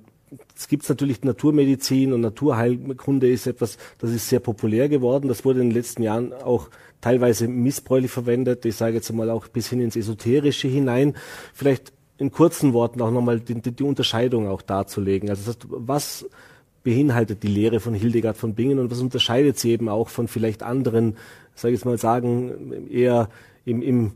es 0.55 0.69
gibt 0.69 0.87
natürlich 0.87 1.23
Naturmedizin 1.23 2.13
und 2.13 2.21
Naturheilkunde 2.21 3.31
ist 3.31 3.47
etwas, 3.47 3.79
das 3.99 4.11
ist 4.11 4.29
sehr 4.29 4.41
populär 4.41 4.91
geworden. 4.91 5.29
Das 5.29 5.47
wurde 5.47 5.63
in 5.63 5.71
den 5.71 5.75
letzten 5.75 6.03
Jahren 6.03 6.35
auch 6.35 6.69
teilweise 7.01 7.49
missbräuchlich 7.49 8.11
verwendet. 8.11 8.65
Ich 8.65 8.77
sage 8.77 8.97
jetzt 8.97 9.13
mal 9.13 9.31
auch 9.31 9.49
bis 9.49 9.69
hin 9.69 9.81
ins 9.81 9.97
Esoterische 9.97 10.69
hinein. 10.69 11.15
Vielleicht 11.55 11.93
in 12.19 12.31
kurzen 12.31 12.73
Worten 12.73 13.01
auch 13.01 13.11
nochmal 13.11 13.41
die, 13.41 13.61
die 13.61 13.83
Unterscheidung 13.85 14.49
auch 14.49 14.63
darzulegen. 14.63 15.29
Also 15.29 15.45
das 15.45 15.57
heißt, 15.57 15.67
was 15.69 16.27
beinhaltet 16.83 17.43
die 17.43 17.49
Lehre 17.49 17.81
von 17.81 17.95
Hildegard 17.95 18.37
von 18.37 18.55
Bingen 18.55 18.79
und 18.79 18.91
was 18.91 19.01
unterscheidet 19.01 19.59
sie 19.59 19.73
eben 19.73 19.89
auch 19.89 20.09
von 20.09 20.29
vielleicht 20.29 20.63
anderen, 20.63 21.17
sage 21.55 21.75
ich 21.75 21.81
jetzt 21.81 21.85
mal 21.85 21.99
sagen, 21.99 22.89
eher 22.91 23.29
im, 23.65 23.83
im, 23.83 24.13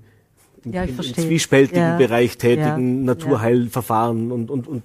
ja, 0.65 0.85
im, 0.85 0.97
im 0.97 1.03
zwiespältigen 1.03 1.81
ja, 1.81 1.97
Bereich 1.97 2.39
tätigen 2.39 2.99
ja, 3.01 3.05
Naturheilverfahren 3.07 4.31
und, 4.31 4.51
und, 4.51 4.69
und 4.69 4.83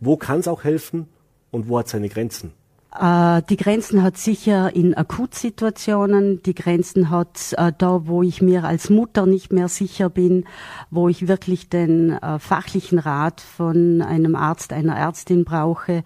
wo 0.00 0.16
kann 0.16 0.40
es 0.40 0.48
auch 0.48 0.64
helfen 0.64 1.06
und 1.50 1.68
wo 1.68 1.78
hat 1.78 1.88
seine 1.88 2.08
Grenzen? 2.08 2.52
Äh, 2.98 3.42
die 3.48 3.56
Grenzen 3.56 4.02
hat 4.02 4.16
sicher 4.16 4.74
in 4.74 4.94
Akutsituationen, 4.94 6.42
die 6.42 6.54
Grenzen 6.54 7.10
hat 7.10 7.52
äh, 7.56 7.72
da, 7.76 8.06
wo 8.06 8.22
ich 8.22 8.40
mir 8.40 8.64
als 8.64 8.88
Mutter 8.88 9.26
nicht 9.26 9.52
mehr 9.52 9.68
sicher 9.68 10.08
bin, 10.08 10.44
wo 10.90 11.08
ich 11.08 11.26
wirklich 11.26 11.68
den 11.68 12.10
äh, 12.10 12.38
fachlichen 12.38 13.00
Rat 13.00 13.40
von 13.40 14.00
einem 14.00 14.36
Arzt, 14.36 14.72
einer 14.72 14.96
Ärztin 14.96 15.44
brauche. 15.44 16.04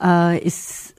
Es, 0.00 0.94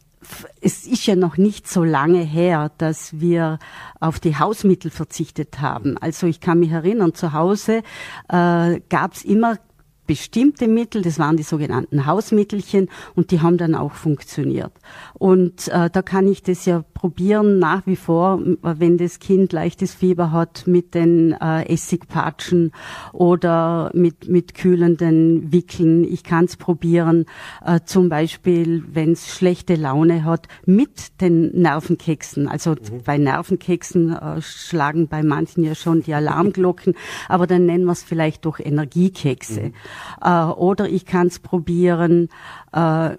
ist 0.62 1.06
ja 1.06 1.16
noch 1.16 1.38
nicht 1.38 1.68
so 1.68 1.84
lange 1.84 2.22
her, 2.22 2.72
dass 2.78 3.20
wir 3.20 3.60
auf 4.00 4.20
die 4.20 4.38
Hausmittel 4.38 4.90
verzichtet 4.90 5.60
haben. 5.60 5.98
Also 5.98 6.28
ich 6.28 6.40
kann 6.40 6.60
mich 6.60 6.72
erinnern, 6.72 7.14
zu 7.14 7.34
Hause 7.34 7.84
gab 8.30 9.14
es 9.14 9.26
immer 9.26 9.58
bestimmte 10.06 10.68
Mittel, 10.68 11.02
das 11.02 11.20
waren 11.20 11.38
die 11.38 11.44
sogenannten 11.44 12.06
Hausmittelchen 12.06 12.90
und 13.16 13.32
die 13.32 13.42
haben 13.42 13.58
dann 13.58 13.76
auch 13.76 13.94
funktioniert. 13.94 14.72
Und 15.14 15.68
äh, 15.70 15.90
da 15.90 16.02
kann 16.02 16.28
ich 16.28 16.44
das 16.44 16.66
ja 16.66 16.84
probieren 16.94 17.60
nach 17.60 17.86
wie 17.86 17.96
vor, 17.96 18.40
wenn 18.62 18.98
das 18.98 19.20
Kind 19.20 19.54
leichtes 19.54 19.94
Fieber 19.94 20.32
hat, 20.32 20.68
mit 20.68 20.94
den 20.94 21.34
äh, 21.34 21.66
Essigpatschen 21.72 22.72
oder 23.12 23.92
mit, 23.94 24.30
mit 24.30 24.54
kühlenden 24.54 25.52
Wickeln. 25.52 26.04
Ich 26.04 26.24
kann 26.24 26.46
es 26.46 26.58
probieren, 26.58 27.26
äh, 27.66 27.82
zum 27.86 28.10
Beispiel, 28.10 28.84
wenn 28.92 29.14
es 29.14 29.36
schlechte 29.36 29.76
Laune 29.76 30.24
hat, 30.24 30.48
mit 30.66 31.22
den 31.22 31.52
Nervenkeksen. 31.52 32.48
Also 32.48 32.72
mhm. 32.72 33.04
bei 33.06 33.18
Nervenkeksen 33.18 34.16
äh, 34.16 34.42
schlagen 34.42 35.08
bei 35.08 35.24
manchen 35.24 35.64
ja 35.64 35.76
schon 35.76 36.04
die 36.04 36.14
Alarmglocken, 36.14 36.96
aber 37.28 37.48
dann 37.48 37.66
nennen 37.66 37.86
wir 37.86 37.94
es 37.94 38.04
vielleicht 38.04 38.46
doch 38.46 38.60
Energiekekse. 38.60 39.62
Mhm. 39.62 39.74
Äh, 40.22 40.44
oder 40.46 40.90
ich 40.90 41.06
kann 41.06 41.28
es 41.28 41.40
probieren, 41.40 42.30
äh, 42.72 43.12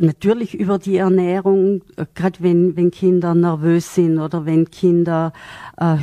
natürlich 0.00 0.58
über 0.58 0.78
die 0.78 0.96
Ernährung, 0.96 1.82
äh, 1.96 2.06
gerade 2.14 2.40
wenn, 2.40 2.76
wenn 2.76 2.90
Kinder 2.90 3.34
nervös 3.34 3.94
sind 3.94 4.18
oder 4.18 4.46
wenn 4.46 4.70
Kinder 4.70 5.32
äh, 5.76 5.96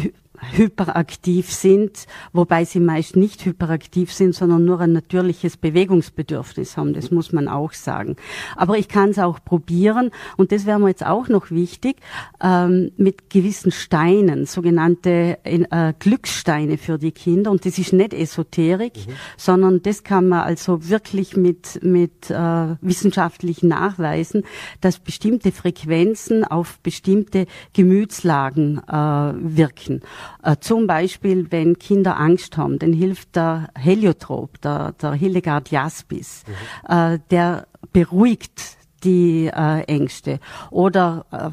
hyperaktiv 0.52 1.52
sind, 1.52 2.06
wobei 2.34 2.66
sie 2.66 2.80
meist 2.80 3.16
nicht 3.16 3.46
hyperaktiv 3.46 4.12
sind, 4.14 4.36
sondern 4.36 4.66
nur 4.66 4.80
ein 4.80 4.94
natürliches 4.94 5.58
Bewegungsbedürfnis 5.58 6.78
haben. 6.78 6.94
Das 6.94 7.12
muss 7.12 7.32
man 7.32 7.48
auch 7.48 7.74
sagen. 7.74 8.16
Aber 8.56 8.78
ich 8.78 8.88
kann 8.88 9.10
es 9.10 9.20
auch 9.20 9.40
probieren 9.44 10.12
und 10.38 10.52
das 10.52 10.66
wäre 10.66 10.80
mir 10.80 10.90
jetzt 10.90 11.06
auch 11.06 11.28
noch 11.28 11.52
wichtig, 11.52 11.98
ähm, 12.42 12.92
mit 12.98 13.30
gewissen 13.30 13.72
Steinen, 13.72 14.46
sogenannte 14.46 15.38
äh, 15.44 15.94
Glückssteine 16.00 16.78
für 16.78 16.98
die 16.98 17.12
Kinder. 17.12 17.52
Und 17.52 17.66
das 17.66 17.78
ist 17.78 17.94
nicht 17.94 18.14
Esoterik, 18.14 18.96
mhm. 18.96 19.12
sondern 19.38 19.82
das 19.82 20.04
kann 20.04 20.28
man 20.28 20.42
also 20.42 20.90
wirklich 20.90 21.36
mit, 21.36 21.84
mit 21.84 22.30
äh, 22.30 22.76
wissenschaftlich 22.82 23.64
nachweisen, 23.64 24.44
dass 24.82 25.00
bestimmte 25.00 25.52
Frequenzen 25.52 26.44
auf 26.44 26.80
bestimmte 26.80 27.48
Gemütslagen 27.74 28.82
äh, 28.88 28.92
wirken. 28.92 30.02
Äh, 30.44 30.58
zum 30.60 30.88
Beispiel, 30.88 31.52
wenn 31.52 31.78
Kinder 31.80 32.18
Angst 32.20 32.58
haben, 32.58 32.80
dann 32.80 32.94
hilft 32.94 33.36
der 33.36 33.70
Heliotrop, 33.76 34.62
der, 34.62 34.94
der 34.94 35.14
Hildegard 35.14 35.72
Jaspis, 35.72 36.44
mhm. 36.48 36.96
äh, 36.96 37.20
der 37.32 37.68
beruhigt 37.94 38.78
die 39.04 39.48
äh, 39.48 39.82
Ängste. 39.84 40.40
Oder 40.72 41.26
äh, 41.32 41.50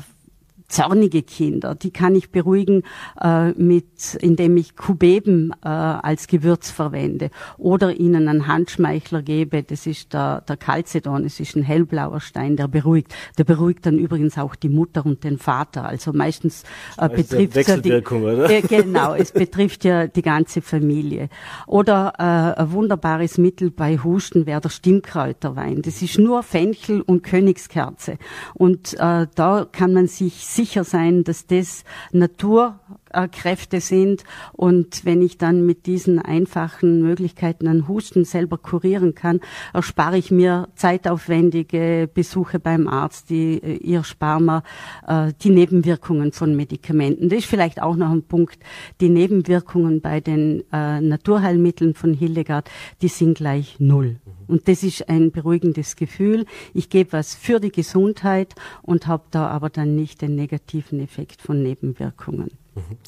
zornige 0.75 1.23
Kinder, 1.23 1.75
die 1.75 1.93
kann 1.93 2.17
ich 2.17 2.31
beruhigen 2.31 2.83
äh, 3.21 3.51
mit, 3.53 4.17
indem 4.21 4.57
ich 4.57 4.75
Kubeben 4.77 5.53
äh, 5.65 5.69
als 5.69 6.27
Gewürz 6.27 6.71
verwende 6.71 7.31
oder 7.59 7.95
ihnen 7.95 8.29
einen 8.29 8.49
Handschmeichler 8.49 9.23
gebe. 9.23 9.63
Das 9.63 9.87
ist 9.87 10.13
der, 10.13 10.41
der 10.41 10.57
Calcedon, 10.57 11.23
das 11.23 11.39
ist 11.39 11.55
ein 11.55 11.63
hellblauer 11.63 12.21
Stein, 12.21 12.57
der 12.57 12.67
beruhigt. 12.67 13.15
Der 13.39 13.45
beruhigt 13.45 13.87
dann 13.87 13.99
übrigens 13.99 14.37
auch 14.37 14.57
die 14.57 14.69
Mutter 14.69 15.07
und 15.07 15.23
den 15.23 15.39
Vater. 15.39 15.85
Also 15.85 16.13
meistens 16.13 16.65
äh, 16.99 17.09
betrifft 17.09 17.57
es 17.57 17.67
ja 17.69 17.77
die, 17.77 17.93
oder? 17.93 18.51
Äh, 18.51 18.63
genau, 18.63 19.15
es 19.15 19.31
betrifft 19.31 19.85
ja 19.85 20.09
die 20.09 20.23
ganze 20.23 20.61
Familie. 20.61 21.29
Oder 21.69 22.15
äh, 22.19 22.61
ein 22.61 22.73
wunderbares 22.73 23.39
Mittel 23.39 23.71
bei 23.71 23.99
Husten 23.99 24.47
wäre 24.47 24.61
der 24.61 24.71
Stimmkräuterwein. 24.71 25.83
Das 25.83 26.03
ist 26.03 26.19
nur 26.19 26.43
Fenchel 26.43 27.01
und 27.01 27.23
Königskerze. 27.23 28.19
Und 28.55 28.95
äh, 28.95 29.29
da 29.35 29.67
kann 29.71 29.93
man 29.93 30.09
sich 30.09 30.45
sicher 30.45 30.64
sein, 30.85 31.25
dass 31.25 31.47
das 31.47 31.85
Naturkräfte 33.15 33.81
sind. 33.81 34.25
Und 34.53 35.05
wenn 35.05 35.23
ich 35.23 35.39
dann 35.39 35.65
mit 35.65 35.87
diesen 35.87 36.19
einfachen 36.19 37.03
Möglichkeiten 37.03 37.69
an 37.69 37.89
Husten 37.89 38.25
selber 38.25 38.59
kurieren 38.59 39.15
kann, 39.15 39.41
erspare 39.73 40.19
ich 40.19 40.31
mir 40.31 40.69
zeitaufwendige 40.75 42.09
Besuche 42.13 42.59
beim 42.59 42.89
Arzt, 42.89 43.31
die 43.31 43.63
äh, 43.63 43.77
ihr 43.77 44.05
sparen 44.05 44.63
äh, 45.07 45.33
die 45.43 45.51
Nebenwirkungen 45.51 46.33
von 46.33 46.57
Medikamenten. 46.57 47.29
Das 47.29 47.41
ist 47.41 47.47
vielleicht 47.47 47.81
auch 47.81 47.97
noch 47.97 48.11
ein 48.11 48.23
Punkt. 48.23 48.59
Die 49.01 49.09
Nebenwirkungen 49.09 50.01
bei 50.01 50.21
den 50.21 50.65
äh, 50.73 51.01
Naturheilmitteln 51.01 51.95
von 51.95 52.15
Hildegard, 52.15 52.71
die 53.03 53.09
sind 53.09 53.39
gleich 53.39 53.77
null. 53.79 54.17
Und 54.47 54.69
das 54.69 54.83
ist 54.83 55.09
ein 55.09 55.31
beruhigendes 55.31 55.97
Gefühl. 55.97 56.45
Ich 56.75 56.91
gebe 56.91 57.13
was 57.13 57.35
für 57.35 57.61
die 57.61 57.73
Gesundheit 57.73 58.55
und 58.83 59.07
habe 59.07 59.25
da 59.31 59.49
aber 59.49 59.71
dann 59.71 59.95
nicht 59.95 60.21
den 60.21 60.35
negativen 60.35 61.01
Effekt 61.01 61.41
von 61.41 61.63
Nebenwirkungen. 61.63 62.51
Mhm. 62.75 62.99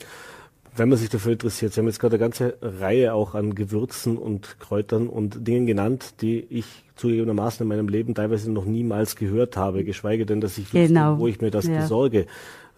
Wenn 0.77 0.91
man 0.91 0.99
sich 0.99 1.09
dafür 1.09 1.33
interessiert, 1.33 1.73
Sie 1.73 1.81
haben 1.81 1.87
jetzt 1.87 2.01
gerade 2.01 2.17
eine 2.17 2.21
ganze 2.21 2.59
Reihe 2.61 3.15
auch 3.15 3.35
an 3.35 3.55
Gewürzen 3.55 4.19
und 4.19 4.61
Kräutern 4.61 5.09
und 5.09 5.47
Dingen 5.49 5.65
genannt, 5.65 6.21
die 6.21 6.47
ich 6.51 6.67
zugegebenermaßen 6.97 7.65
in 7.65 7.69
meinem 7.69 7.89
Leben 7.89 8.15
teilweise 8.15 8.51
noch 8.51 8.67
niemals 8.67 9.17
gehört 9.17 9.57
habe, 9.57 9.85
geschweige 9.85 10.27
denn, 10.27 10.41
dass 10.41 10.59
ich 10.59 10.71
genau. 10.71 11.13
wusste, 11.13 11.21
wo 11.21 11.27
ich 11.29 11.41
mir 11.41 11.51
das 11.51 11.67
ja. 11.67 11.81
besorge. 11.81 12.27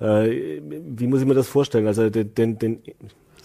Äh, 0.01 0.61
wie 0.61 1.09
muss 1.09 1.20
ich 1.20 1.27
mir 1.27 1.35
das 1.35 1.48
vorstellen? 1.48 1.88
Also 1.88 2.09
den, 2.09 2.35
den, 2.35 2.59
den 2.59 2.83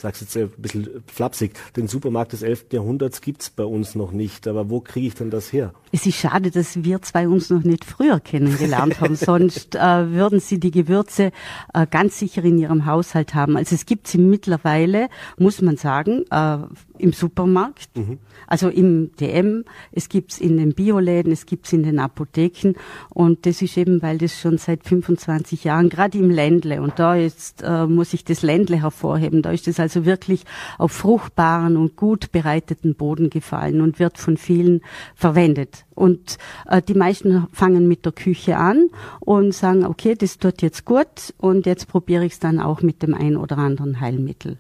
sag's 0.04 0.22
jetzt 0.22 0.38
ein 0.38 0.50
bisschen 0.58 1.04
flapsig, 1.08 1.54
den 1.76 1.88
Supermarkt 1.88 2.34
des 2.34 2.42
11. 2.42 2.66
Jahrhunderts 2.74 3.22
gibt's 3.22 3.50
bei 3.50 3.64
uns 3.64 3.96
noch 3.96 4.12
nicht. 4.12 4.48
Aber 4.48 4.70
wo 4.70 4.82
kriege 4.82 5.08
ich 5.08 5.16
denn 5.16 5.32
das 5.32 5.52
her? 5.52 5.74
Es 5.92 6.06
ist 6.06 6.18
schade, 6.18 6.52
dass 6.52 6.84
wir 6.84 7.02
zwei 7.02 7.28
uns 7.28 7.50
noch 7.50 7.64
nicht 7.64 7.86
früher 7.86 8.20
kennengelernt 8.20 9.00
haben. 9.00 9.16
Sonst 9.16 9.76
äh, 9.76 10.12
würden 10.12 10.40
Sie 10.40 10.60
die 10.60 10.72
Gewürze 10.72 11.32
äh, 11.74 11.88
ganz 11.90 12.20
sicher 12.20 12.44
in 12.44 12.58
Ihrem 12.58 12.86
Haushalt 12.86 13.34
haben. 13.34 13.56
Also 13.56 13.76
es 13.76 13.86
gibt 13.86 14.08
sie 14.08 14.18
mittlerweile, 14.18 15.08
muss 15.38 15.62
man 15.62 15.78
sagen, 15.78 16.26
äh, 16.30 16.58
im 16.98 17.12
Supermarkt, 17.12 17.90
mhm. 17.96 18.20
also 18.48 18.70
im 18.70 19.12
DM, 19.20 19.66
es 19.92 20.10
gibt's 20.10 20.40
in 20.40 20.58
den 20.58 20.74
Bioläden, 20.74 21.32
es 21.32 21.46
gibt's 21.46 21.74
in 21.74 21.84
den 21.84 22.00
Apotheken 22.00 22.74
und 23.10 23.46
das 23.46 23.62
ist 23.62 23.78
eben, 23.78 24.02
weil 24.02 24.18
das 24.18 24.40
schon 24.40 24.58
seit 24.58 24.84
25 24.84 25.64
Jahren, 25.64 25.90
gerade 25.90 26.18
im 26.18 26.30
Ländle 26.30 26.82
und 26.82 27.00
da 27.00 27.16
jetzt 27.16 27.64
äh, 27.64 27.88
muss 27.88 28.14
ich 28.14 28.24
das 28.24 28.42
Ländle 28.42 28.82
hervorheben, 28.82 29.42
da 29.42 29.52
ist 29.52 29.68
es 29.68 29.80
also 29.96 30.06
wirklich 30.06 30.44
auf 30.78 30.92
fruchtbaren 30.92 31.78
und 31.78 31.96
gut 31.96 32.32
bereiteten 32.32 32.96
Boden 32.96 33.30
gefallen 33.30 33.82
und 33.82 34.00
wird 34.00 34.18
von 34.18 34.38
vielen 34.38 34.82
verwendet. 35.16 35.86
Und 35.94 36.38
äh, 36.68 36.82
die 36.82 36.96
meisten 36.96 37.48
fangen 37.52 37.88
mit 37.88 38.06
der 38.06 38.12
Küche 38.12 38.58
an 38.58 38.90
und 39.20 39.54
sagen, 39.54 39.86
okay, 39.86 40.16
das 40.16 40.40
tut 40.40 40.62
jetzt 40.62 40.86
gut 40.86 41.34
und 41.38 41.66
jetzt 41.66 41.88
probiere 41.88 42.26
ich 42.26 42.34
es 42.34 42.40
dann 42.40 42.60
auch 42.60 42.82
mit 42.82 43.04
dem 43.04 43.14
ein 43.14 43.38
oder 43.38 43.58
anderen 43.58 44.00
Heilmittel. 44.02 44.58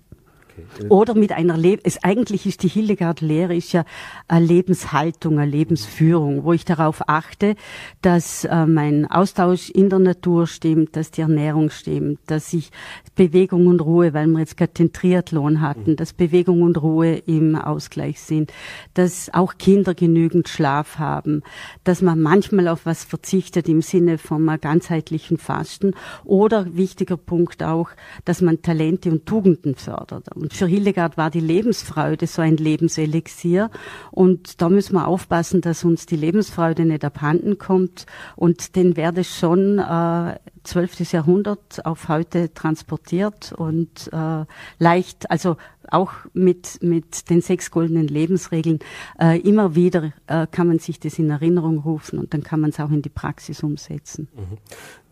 Okay. 0.55 0.87
Oder 0.89 1.15
mit 1.15 1.31
einer 1.31 1.57
Le 1.57 1.79
es 1.83 2.03
eigentlich 2.03 2.45
ist 2.45 2.61
die 2.63 2.67
Hildegard-Lehre 2.67 3.55
ist 3.55 3.71
ja 3.71 3.85
eine 4.27 4.45
Lebenshaltung, 4.45 5.39
eine 5.39 5.49
Lebensführung, 5.49 6.43
wo 6.43 6.53
ich 6.53 6.65
darauf 6.65 7.09
achte, 7.09 7.55
dass 8.01 8.45
äh, 8.45 8.65
mein 8.65 9.09
Austausch 9.09 9.69
in 9.71 9.89
der 9.89 9.99
Natur 9.99 10.45
stimmt, 10.45 10.95
dass 10.95 11.09
die 11.09 11.21
Ernährung 11.21 11.71
stimmt, 11.71 12.19
dass 12.27 12.53
ich 12.53 12.71
Bewegung 13.15 13.67
und 13.67 13.79
Ruhe, 13.79 14.13
weil 14.13 14.27
wir 14.27 14.39
jetzt 14.39 14.57
gerade 14.57 14.73
den 14.73 14.93
Triathlon 14.93 15.61
hatten, 15.61 15.91
mhm. 15.91 15.95
dass 15.95 16.13
Bewegung 16.13 16.61
und 16.61 16.81
Ruhe 16.81 17.15
im 17.25 17.55
Ausgleich 17.55 18.21
sind, 18.21 18.53
dass 18.93 19.33
auch 19.33 19.57
Kinder 19.57 19.95
genügend 19.95 20.49
Schlaf 20.49 20.99
haben, 20.99 21.41
dass 21.83 22.01
man 22.01 22.21
manchmal 22.21 22.67
auf 22.67 22.85
was 22.85 23.03
verzichtet 23.03 23.67
im 23.67 23.81
Sinne 23.81 24.17
von 24.17 24.47
einem 24.47 24.61
ganzheitlichen 24.61 25.37
Fasten 25.37 25.93
oder 26.23 26.75
wichtiger 26.75 27.17
Punkt 27.17 27.63
auch, 27.63 27.89
dass 28.25 28.41
man 28.41 28.61
Talente 28.61 29.09
und 29.11 29.25
Tugenden 29.25 29.75
fördert. 29.75 30.29
Und 30.43 30.53
für 30.53 30.67
Hildegard 30.67 31.15
war 31.15 31.29
die 31.29 31.39
Lebensfreude 31.39 32.27
so 32.27 32.41
ein 32.41 32.57
Lebenselixier. 32.57 33.71
Und 34.11 34.61
da 34.61 34.67
müssen 34.67 34.93
wir 34.93 35.07
aufpassen, 35.07 35.61
dass 35.61 35.85
uns 35.85 36.05
die 36.05 36.17
Lebensfreude 36.17 36.83
nicht 36.83 37.05
abhanden 37.05 37.57
kommt. 37.57 38.05
Und 38.35 38.75
den 38.75 38.97
werde 38.97 39.23
schon 39.23 39.79
äh, 39.79 40.37
12. 40.65 41.11
Jahrhundert 41.13 41.85
auf 41.85 42.09
heute 42.09 42.53
transportiert 42.53 43.53
und 43.53 44.09
äh, 44.11 44.43
leicht, 44.79 45.31
also 45.31 45.55
auch 45.89 46.11
mit, 46.33 46.83
mit 46.83 47.29
den 47.29 47.39
sechs 47.39 47.71
goldenen 47.71 48.09
Lebensregeln, 48.09 48.79
äh, 49.21 49.39
immer 49.39 49.75
wieder 49.75 50.11
äh, 50.27 50.45
kann 50.51 50.67
man 50.67 50.79
sich 50.79 50.99
das 50.99 51.19
in 51.19 51.29
Erinnerung 51.29 51.79
rufen 51.79 52.19
und 52.19 52.33
dann 52.33 52.43
kann 52.43 52.59
man 52.59 52.71
es 52.71 52.81
auch 52.81 52.91
in 52.91 53.01
die 53.01 53.09
Praxis 53.09 53.63
umsetzen. 53.63 54.27
Mhm. 54.35 54.57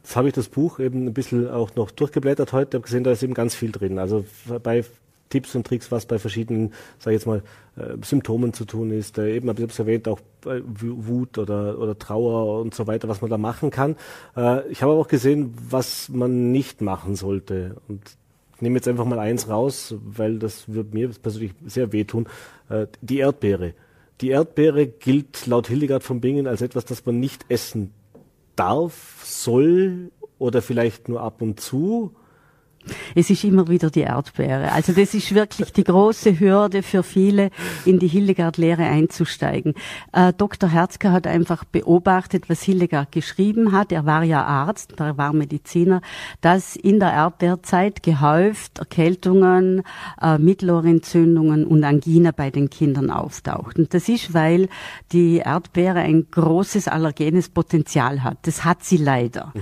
Jetzt 0.04 0.16
habe 0.18 0.28
ich 0.28 0.34
das 0.34 0.50
Buch 0.50 0.80
eben 0.80 1.06
ein 1.06 1.14
bisschen 1.14 1.50
auch 1.50 1.76
noch 1.76 1.92
durchgeblättert 1.92 2.52
heute, 2.52 2.78
habe 2.78 2.84
gesehen, 2.84 3.06
da 3.06 3.12
ist 3.12 3.24
eben 3.24 3.34
ganz 3.34 3.56
viel 3.56 3.72
drin. 3.72 3.98
Also 4.00 4.26
bei 4.64 4.84
Tipps 5.32 5.56
und 5.56 5.66
Tricks, 5.66 5.92
was 5.92 6.06
bei 6.06 6.20
verschiedenen, 6.20 6.74
sage 7.00 7.16
ich 7.16 7.22
jetzt 7.22 7.26
mal, 7.26 7.42
äh, 7.76 7.98
Symptomen 8.04 8.54
zu 8.54 8.66
tun 8.66 8.92
ist. 8.92 9.18
Äh, 9.18 9.36
eben, 9.36 9.50
ich 9.50 9.56
habe 9.56 9.66
es 9.66 9.80
erwähnt, 9.80 10.08
auch 10.08 10.20
Wut 10.44 11.38
oder, 11.40 11.80
oder 11.80 11.98
Trauer 11.98 12.62
und 12.62 12.76
so 12.76 12.86
weiter, 12.86 13.08
was 13.08 13.22
man 13.22 13.30
da 13.32 13.38
machen 13.38 13.72
kann. 13.72 13.96
Äh, 14.36 14.68
ich 14.70 14.84
habe 14.84 14.92
aber 14.92 15.02
auch 15.02 15.08
gesehen, 15.08 15.54
was 15.70 16.10
man 16.10 16.52
nicht 16.52 16.82
machen 16.82 17.16
sollte. 17.16 17.78
Und 17.88 18.02
ich 18.56 18.62
nehme 18.62 18.76
jetzt 18.76 18.88
einfach 18.88 19.06
mal 19.06 19.20
eins 19.20 19.50
raus, 19.50 19.96
weil 20.04 20.38
das 20.38 20.72
wird 20.72 20.94
mir 20.94 21.10
persönlich 21.10 21.54
sehr 21.66 21.92
wehtun. 21.92 22.28
Äh, 22.70 22.88
die 23.02 23.18
Erdbeere. 23.18 23.74
Die 24.22 24.30
Erdbeere 24.30 24.86
gilt 24.86 25.48
laut 25.48 25.68
Hildegard 25.68 26.04
von 26.04 26.22
Bingen 26.22 26.46
als 26.46 26.62
etwas, 26.62 26.86
das 26.86 27.06
man 27.06 27.20
nicht 27.20 27.46
essen 27.50 27.92
darf, 28.56 29.22
soll 29.24 30.12
oder 30.38 30.62
vielleicht 30.62 31.10
nur 31.10 31.22
ab 31.22 31.42
und 31.42 31.60
zu 31.60 32.16
es 33.16 33.30
ist 33.30 33.44
immer 33.44 33.68
wieder 33.68 33.90
die 33.90 34.02
Erdbeere. 34.02 34.72
Also 34.72 34.94
das 34.94 35.14
ist 35.14 35.34
wirklich 35.34 35.72
die 35.74 35.84
große 35.84 36.40
Hürde 36.40 36.84
für 36.84 37.04
viele, 37.04 37.50
in 37.86 38.00
die 38.00 38.08
Hildegard-Lehre 38.08 38.84
einzusteigen. 38.84 39.74
Äh, 40.14 40.34
Dr. 40.34 40.70
Herzke 40.70 41.12
hat 41.12 41.28
einfach 41.28 41.64
beobachtet, 41.64 42.50
was 42.50 42.64
Hildegard 42.64 43.12
geschrieben 43.12 43.72
hat. 43.72 43.92
Er 43.92 44.06
war 44.06 44.24
ja 44.24 44.44
Arzt, 44.44 44.94
er 45.00 45.18
war 45.18 45.34
Mediziner, 45.34 46.02
dass 46.42 46.76
in 46.76 47.00
der 47.00 47.12
Erdbeerzeit 47.12 48.04
gehäuft 48.04 48.80
Erkältungen, 48.80 49.84
äh, 50.22 50.38
Mittelohrentzündungen 50.38 51.66
und 51.66 51.84
Angina 51.84 52.32
bei 52.32 52.50
den 52.50 52.70
Kindern 52.70 53.10
auftauchten. 53.10 53.88
Das 53.90 54.10
ist, 54.10 54.34
weil 54.34 54.70
die 55.12 55.38
Erdbeere 55.38 56.00
ein 56.00 56.28
großes 56.30 56.88
allergenes 56.88 57.50
Potenzial 57.50 58.24
hat. 58.24 58.38
Das 58.44 58.66
hat 58.66 58.84
sie 58.84 58.98
leider. 58.98 59.52
Mhm. 59.54 59.62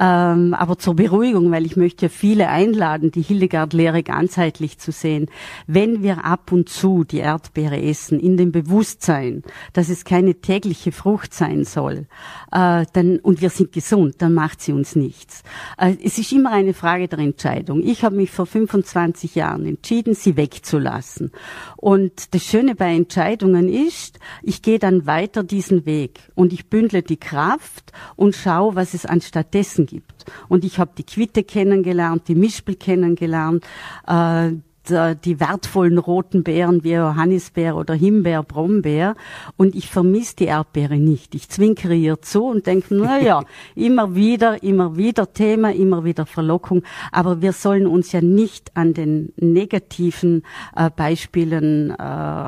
Ähm, 0.00 0.54
aber 0.54 0.78
zur 0.78 0.96
Beruhigung, 0.96 1.50
weil 1.50 1.66
ich 1.66 1.76
möchte 1.76 2.06
ja 2.06 2.08
viele 2.08 2.48
einladen, 2.56 3.10
die 3.10 3.20
Hildegard-Lehre 3.22 4.02
ganzheitlich 4.02 4.78
zu 4.78 4.90
sehen. 4.90 5.26
Wenn 5.66 6.02
wir 6.02 6.24
ab 6.24 6.52
und 6.52 6.70
zu 6.70 7.04
die 7.04 7.18
Erdbeere 7.18 7.80
essen, 7.80 8.18
in 8.18 8.36
dem 8.36 8.50
Bewusstsein, 8.50 9.42
dass 9.74 9.90
es 9.90 10.04
keine 10.04 10.36
tägliche 10.36 10.90
Frucht 10.90 11.34
sein 11.34 11.64
soll, 11.64 12.06
äh, 12.52 12.86
dann, 12.92 13.18
und 13.18 13.42
wir 13.42 13.50
sind 13.50 13.72
gesund, 13.72 14.16
dann 14.18 14.32
macht 14.32 14.62
sie 14.62 14.72
uns 14.72 14.96
nichts. 14.96 15.42
Äh, 15.76 15.96
es 16.02 16.18
ist 16.18 16.32
immer 16.32 16.52
eine 16.52 16.72
Frage 16.72 17.08
der 17.08 17.18
Entscheidung. 17.18 17.82
Ich 17.82 18.02
habe 18.04 18.16
mich 18.16 18.30
vor 18.30 18.46
25 18.46 19.34
Jahren 19.34 19.66
entschieden, 19.66 20.14
sie 20.14 20.36
wegzulassen. 20.36 21.32
Und 21.76 22.34
das 22.34 22.42
Schöne 22.42 22.74
bei 22.74 22.94
Entscheidungen 22.94 23.68
ist, 23.68 24.18
ich 24.42 24.62
gehe 24.62 24.78
dann 24.78 25.06
weiter 25.06 25.42
diesen 25.42 25.84
Weg 25.84 26.20
und 26.34 26.54
ich 26.54 26.70
bündle 26.70 27.02
die 27.02 27.18
Kraft 27.18 27.92
und 28.16 28.34
schaue, 28.34 28.74
was 28.74 28.94
es 28.94 29.04
anstattdessen 29.04 29.84
gibt. 29.84 30.15
Und 30.48 30.64
ich 30.64 30.78
habe 30.78 30.92
die 30.96 31.04
Quitte 31.04 31.44
kennengelernt, 31.44 32.28
die 32.28 32.34
Mispel 32.34 32.76
kennengelernt, 32.76 33.64
äh, 34.06 34.52
die 34.88 35.40
wertvollen 35.40 35.98
roten 35.98 36.44
Beeren 36.44 36.84
wie 36.84 36.92
Johannisbeer 36.92 37.76
oder 37.76 37.94
Himbeer, 37.94 38.42
Brombeer 38.42 39.16
und 39.56 39.74
ich 39.74 39.88
vermisse 39.88 40.36
die 40.36 40.44
Erdbeere 40.44 40.96
nicht. 40.96 41.34
Ich 41.34 41.48
zwinkere 41.48 41.94
ihr 41.94 42.22
zu 42.22 42.44
und 42.44 42.66
denke, 42.66 42.94
na 42.94 43.20
ja, 43.20 43.42
immer 43.74 44.14
wieder, 44.14 44.62
immer 44.62 44.96
wieder 44.96 45.32
Thema, 45.32 45.72
immer 45.72 46.04
wieder 46.04 46.26
Verlockung, 46.26 46.82
aber 47.12 47.42
wir 47.42 47.52
sollen 47.52 47.86
uns 47.86 48.12
ja 48.12 48.20
nicht 48.20 48.76
an 48.76 48.94
den 48.94 49.32
negativen 49.36 50.42
äh, 50.74 50.90
Beispielen 50.90 51.90
äh, 51.90 51.94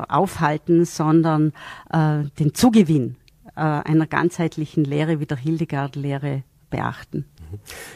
aufhalten, 0.09 0.85
sondern 0.85 1.53
äh, 1.93 2.25
den 2.39 2.55
Zugewinn 2.55 3.17
äh, 3.57 3.61
einer 3.61 4.07
ganzheitlichen 4.07 4.85
Lehre 4.85 5.21
wie 5.21 5.27
der 5.27 5.39
Hildegard-Lehre 5.39 6.45
beachten. 6.71 7.25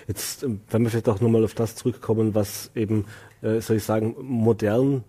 Jetzt, 0.07 0.43
ähm, 0.43 0.61
wenn 0.71 0.83
wir 0.83 0.91
vielleicht 0.91 1.09
auch 1.09 1.21
nochmal 1.21 1.45
auf 1.45 1.55
das 1.55 1.77
zurückkommen, 1.77 2.35
was 2.35 2.71
eben, 2.75 3.07
äh, 3.43 3.61
soll 3.61 3.77
ich 3.77 3.85
sagen, 3.85 4.17
modern 4.21 5.05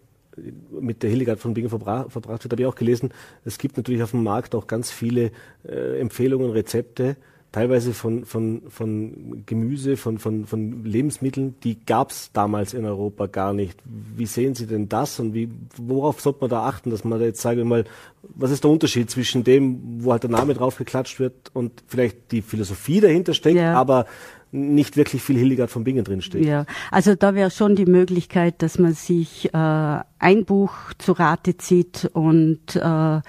mit 0.79 1.03
der 1.03 1.09
Hildegard 1.09 1.39
von 1.39 1.53
Bingen 1.53 1.69
verbra 1.69 2.09
verbracht 2.09 2.43
wird, 2.43 2.53
habe 2.53 2.61
ich 2.63 2.67
auch 2.67 2.75
gelesen, 2.75 3.11
es 3.45 3.57
gibt 3.57 3.77
natürlich 3.77 4.01
auf 4.01 4.11
dem 4.11 4.23
Markt 4.23 4.55
auch 4.55 4.67
ganz 4.67 4.91
viele 4.91 5.31
äh, 5.67 5.99
Empfehlungen, 5.99 6.49
Rezepte, 6.51 7.17
teilweise 7.53 7.93
von, 7.93 8.25
von, 8.25 8.63
von 8.67 9.43
Gemüse, 9.45 9.95
von, 9.95 10.17
von, 10.17 10.45
von 10.45 10.83
Lebensmitteln, 10.83 11.55
die 11.63 11.77
gab 11.85 12.09
es 12.09 12.31
damals 12.33 12.73
in 12.73 12.83
Europa 12.83 13.27
gar 13.27 13.53
nicht. 13.53 13.79
Wie 13.85 14.25
sehen 14.25 14.55
Sie 14.55 14.65
denn 14.65 14.89
das 14.89 15.19
und 15.19 15.33
wie, 15.33 15.49
worauf 15.77 16.19
sollte 16.19 16.41
man 16.41 16.49
da 16.49 16.65
achten, 16.65 16.89
dass 16.89 17.03
man 17.05 17.19
da 17.19 17.25
jetzt, 17.25 17.41
sage 17.41 17.61
ich 17.61 17.67
mal, 17.67 17.85
was 18.23 18.49
ist 18.49 18.63
der 18.63 18.71
Unterschied 18.71 19.09
zwischen 19.09 19.43
dem, 19.43 20.03
wo 20.03 20.11
halt 20.11 20.23
der 20.23 20.31
Name 20.31 20.55
drauf 20.55 20.77
geklatscht 20.77 21.19
wird 21.19 21.51
und 21.53 21.83
vielleicht 21.87 22.31
die 22.31 22.41
Philosophie 22.41 22.99
dahinter 22.99 23.35
steckt, 23.35 23.57
ja. 23.57 23.75
aber 23.75 24.07
nicht 24.51 24.97
wirklich 24.97 25.21
viel 25.21 25.37
Hildegard 25.37 25.69
von 25.69 25.83
Bingen 25.83 26.03
drinsteht. 26.03 26.45
Ja, 26.45 26.65
also 26.89 27.13
da 27.15 27.35
wäre 27.35 27.51
schon 27.51 27.75
die 27.75 27.85
Möglichkeit, 27.85 28.63
dass 28.63 28.79
man 28.79 28.93
sich 28.93 29.53
äh, 29.53 29.57
ein 29.57 30.45
Buch 30.45 30.73
zu 30.97 31.11
Rate 31.11 31.57
zieht 31.57 32.09
und 32.13 32.75
äh, 32.75 33.21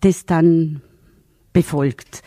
das 0.00 0.26
dann 0.26 0.82
befolgt. 1.52 2.22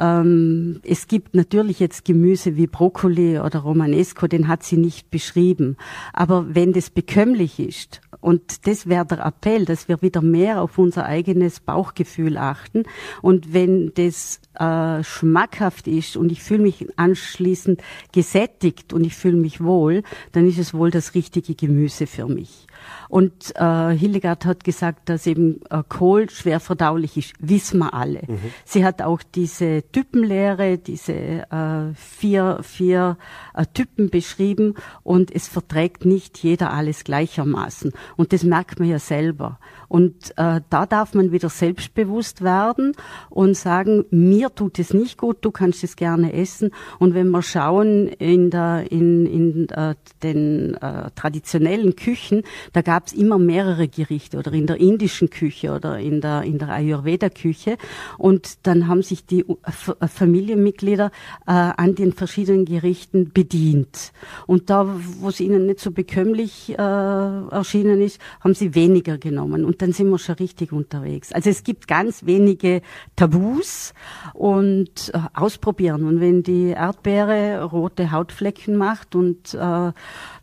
Ähm, 0.00 0.80
es 0.82 1.08
gibt 1.08 1.34
natürlich 1.34 1.80
jetzt 1.80 2.04
Gemüse 2.04 2.56
wie 2.56 2.66
Brokkoli 2.66 3.38
oder 3.38 3.60
Romanesco, 3.60 4.26
den 4.26 4.48
hat 4.48 4.62
sie 4.62 4.76
nicht 4.76 5.10
beschrieben. 5.10 5.76
Aber 6.12 6.54
wenn 6.54 6.72
das 6.72 6.90
bekömmlich 6.90 7.58
ist, 7.58 8.00
und 8.20 8.66
das 8.66 8.86
wäre 8.86 9.06
der 9.06 9.24
Appell, 9.24 9.64
dass 9.64 9.88
wir 9.88 10.02
wieder 10.02 10.20
mehr 10.20 10.60
auf 10.62 10.78
unser 10.78 11.06
eigenes 11.06 11.60
Bauchgefühl 11.60 12.36
achten. 12.36 12.84
Und 13.22 13.54
wenn 13.54 13.92
das 13.94 14.40
äh, 14.58 15.02
schmackhaft 15.02 15.88
ist 15.88 16.16
und 16.16 16.30
ich 16.30 16.42
fühle 16.42 16.62
mich 16.62 16.86
anschließend 16.96 17.82
gesättigt 18.12 18.92
und 18.92 19.04
ich 19.04 19.14
fühle 19.14 19.38
mich 19.38 19.62
wohl, 19.62 20.02
dann 20.32 20.46
ist 20.46 20.58
es 20.58 20.74
wohl 20.74 20.90
das 20.90 21.14
richtige 21.14 21.54
Gemüse 21.54 22.06
für 22.06 22.26
mich. 22.26 22.66
Und 23.08 23.54
äh, 23.56 23.90
Hildegard 23.90 24.44
hat 24.44 24.64
gesagt, 24.64 25.08
dass 25.08 25.26
eben 25.26 25.60
äh, 25.70 25.82
Kohl 25.88 26.30
schwer 26.30 26.60
verdaulich 26.60 27.16
ist. 27.16 27.34
Wissen 27.40 27.78
wir 27.78 27.94
alle. 27.94 28.22
Mhm. 28.26 28.38
Sie 28.64 28.84
hat 28.84 29.02
auch 29.02 29.22
diese 29.22 29.82
Typenlehre, 29.92 30.78
diese 30.78 31.12
äh, 31.12 31.94
vier, 31.94 32.60
vier 32.62 33.18
äh, 33.54 33.66
Typen 33.72 34.10
beschrieben 34.10 34.74
und 35.02 35.34
es 35.34 35.48
verträgt 35.48 36.04
nicht 36.04 36.38
jeder 36.38 36.72
alles 36.72 37.04
gleichermaßen. 37.04 37.92
Und 38.16 38.32
das 38.32 38.44
merkt 38.44 38.78
man 38.78 38.88
ja 38.88 38.98
selber. 38.98 39.58
Und 39.90 40.30
äh, 40.36 40.60
da 40.70 40.86
darf 40.86 41.14
man 41.14 41.32
wieder 41.32 41.48
selbstbewusst 41.48 42.42
werden 42.42 42.92
und 43.28 43.56
sagen, 43.56 44.04
mir 44.10 44.54
tut 44.54 44.78
es 44.78 44.94
nicht 44.94 45.18
gut, 45.18 45.38
du 45.40 45.50
kannst 45.50 45.82
es 45.82 45.96
gerne 45.96 46.32
essen. 46.32 46.70
Und 47.00 47.14
wenn 47.14 47.28
wir 47.30 47.42
schauen 47.42 48.06
in, 48.06 48.50
der, 48.50 48.86
in, 48.92 49.26
in 49.26 49.68
äh, 49.70 49.96
den 50.22 50.76
äh, 50.76 51.10
traditionellen 51.16 51.96
Küchen, 51.96 52.44
da 52.72 52.82
gab 52.82 53.08
es 53.08 53.12
immer 53.12 53.36
mehrere 53.38 53.88
Gerichte 53.88 54.38
oder 54.38 54.52
in 54.52 54.68
der 54.68 54.76
indischen 54.76 55.28
Küche 55.28 55.72
oder 55.72 55.98
in 55.98 56.20
der, 56.20 56.44
in 56.44 56.58
der 56.58 56.68
Ayurveda-Küche. 56.68 57.76
Und 58.16 58.64
dann 58.68 58.86
haben 58.86 59.02
sich 59.02 59.26
die 59.26 59.40
äh, 59.40 60.06
Familienmitglieder 60.06 61.10
äh, 61.48 61.50
an 61.50 61.96
den 61.96 62.12
verschiedenen 62.12 62.64
Gerichten 62.64 63.32
bedient. 63.32 64.12
Und 64.46 64.70
da, 64.70 64.86
wo 65.18 65.30
es 65.30 65.40
ihnen 65.40 65.66
nicht 65.66 65.80
so 65.80 65.90
bekömmlich 65.90 66.70
äh, 66.70 66.80
erschienen 66.80 68.00
ist, 68.00 68.20
haben 68.38 68.54
sie 68.54 68.76
weniger 68.76 69.18
genommen. 69.18 69.64
Und 69.64 69.79
dann 69.80 69.92
sind 69.92 70.10
wir 70.10 70.18
schon 70.18 70.36
richtig 70.36 70.72
unterwegs. 70.72 71.32
Also 71.32 71.50
es 71.50 71.64
gibt 71.64 71.88
ganz 71.88 72.26
wenige 72.26 72.82
Tabus 73.16 73.94
und 74.34 75.10
äh, 75.14 75.20
ausprobieren. 75.34 76.04
Und 76.04 76.20
wenn 76.20 76.42
die 76.42 76.68
Erdbeere 76.68 77.64
rote 77.64 78.12
Hautflecken 78.12 78.76
macht 78.76 79.14
und 79.14 79.54
äh, 79.54 79.92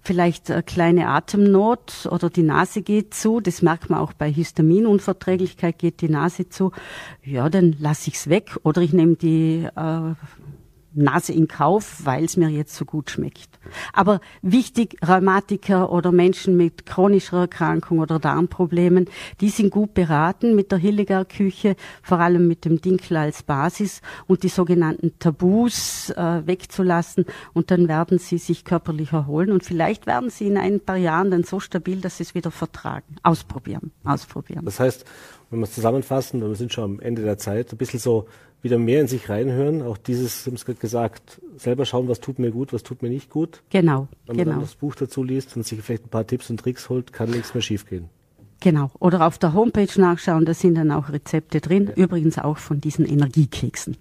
vielleicht 0.02 0.50
eine 0.50 0.64
kleine 0.64 1.10
Atemnot 1.10 2.08
oder 2.10 2.30
die 2.30 2.44
Nase 2.44 2.82
geht 2.82 3.14
zu, 3.14 3.40
das 3.42 3.62
merkt 3.62 3.90
man 3.90 4.00
auch 4.00 4.14
bei 4.14 4.32
Histaminunverträglichkeit 4.32 5.78
geht 5.78 6.02
die 6.02 6.10
Nase 6.10 6.50
zu, 6.50 6.72
ja, 7.24 7.50
dann 7.50 7.76
lasse 7.80 8.10
ich 8.10 8.16
es 8.16 8.30
weg 8.30 8.58
oder 8.64 8.82
ich 8.82 8.94
nehme 8.94 9.16
die 9.16 9.68
äh, 9.76 10.14
Nase 10.98 11.34
in 11.34 11.48
Kauf, 11.48 12.06
weil 12.06 12.26
es 12.26 12.38
mir 12.38 12.50
jetzt 12.50 12.76
so 12.76 12.86
gut 12.86 13.10
schmeckt. 13.10 13.60
Aber 13.94 14.20
wichtig, 14.42 14.98
Rheumatiker 15.08 15.92
oder 15.92 16.12
Menschen 16.12 16.58
mit 16.58 16.86
chronischer 16.86 17.42
Erkrankung 17.42 18.00
oder 18.00 18.20
Darmproblemen, 18.20 19.10
die 19.42 19.50
sind 19.50 19.72
gut 19.72 19.94
beraten 19.94 20.56
mit 20.56 20.72
der 20.72 20.80
Hildegard 20.80 21.30
Küche, 21.30 21.76
vor 22.02 22.20
allem 22.20 22.48
mit 22.48 22.66
dem 22.66 22.82
Dinkel 22.82 23.18
als 23.18 23.44
Basis 23.44 24.02
und 24.28 24.44
die 24.44 24.50
sogenannten 24.50 25.18
Tabus 25.20 26.10
äh, 26.12 26.46
wegzulassen 26.46 27.26
und 27.54 27.72
dann 27.72 27.88
werden 27.88 28.20
sie 28.20 28.38
sich 28.38 28.66
körperlich 28.66 29.14
erholen 29.14 29.52
und 29.52 29.64
vielleicht 29.64 30.08
werden 30.08 30.30
sie 30.30 30.48
in 30.48 30.58
ein 30.58 30.80
paar 30.80 30.98
Jahren 30.98 31.32
dann 31.32 31.44
so 31.44 31.60
stabil, 31.60 32.02
dass 32.02 32.18
sie 32.18 32.24
es 32.24 32.36
wieder 32.36 32.52
vertragen. 32.52 33.16
Ausprobieren, 33.24 33.92
ausprobieren. 34.04 34.66
Das 34.66 34.80
heißt, 34.80 35.06
wenn 35.50 35.60
wir 35.60 35.64
es 35.64 35.74
zusammenfassen, 35.74 36.42
wir 36.42 36.56
sind 36.56 36.74
schon 36.74 36.84
am 36.84 37.00
Ende 37.00 37.22
der 37.22 37.38
Zeit, 37.38 37.72
ein 37.72 37.78
bisschen 37.78 38.00
so 38.00 38.28
wieder 38.62 38.78
mehr 38.78 39.02
in 39.02 39.08
sich 39.08 39.30
reinhören, 39.30 39.82
auch 39.82 39.98
dieses, 39.98 40.44
Sie 40.44 40.50
haben 40.50 40.56
es 40.56 40.66
gerade 40.66 40.80
gesagt, 40.80 41.42
selber 41.58 41.86
schauen, 41.86 42.08
was 42.08 42.20
tut 42.20 42.40
mir 42.40 42.52
gut, 42.52 42.74
was 42.74 42.84
tut 42.84 43.02
mir 43.02 43.10
nicht 43.10 43.30
gut. 43.30 43.62
Genau, 43.70 44.08
Wenn 44.26 44.36
man 44.36 44.46
genau. 44.46 44.52
dann 44.58 44.62
das 44.62 44.76
Buch 44.76 44.96
dazu 44.96 45.24
liest 45.24 45.56
und 45.56 45.66
sich 45.66 45.82
vielleicht 45.82 46.06
ein 46.06 46.10
paar 46.10 46.26
Tipps 46.26 46.50
und 46.50 46.60
Tricks 46.60 46.90
holt, 46.90 47.14
kann 47.14 47.30
nichts 47.30 47.54
mehr 47.54 47.62
schiefgehen. 47.62 48.10
Genau. 48.60 48.90
Oder 49.00 49.28
auf 49.28 49.38
der 49.38 49.54
Homepage 49.54 50.02
nachschauen, 50.02 50.46
da 50.46 50.54
sind 50.54 50.76
dann 50.76 50.92
auch 50.92 51.10
Rezepte 51.10 51.62
drin, 51.62 51.92
übrigens 51.96 52.40
auch 52.40 52.58
von 52.58 52.82
diesen 52.82 53.06
Energiekeksen. 53.06 53.98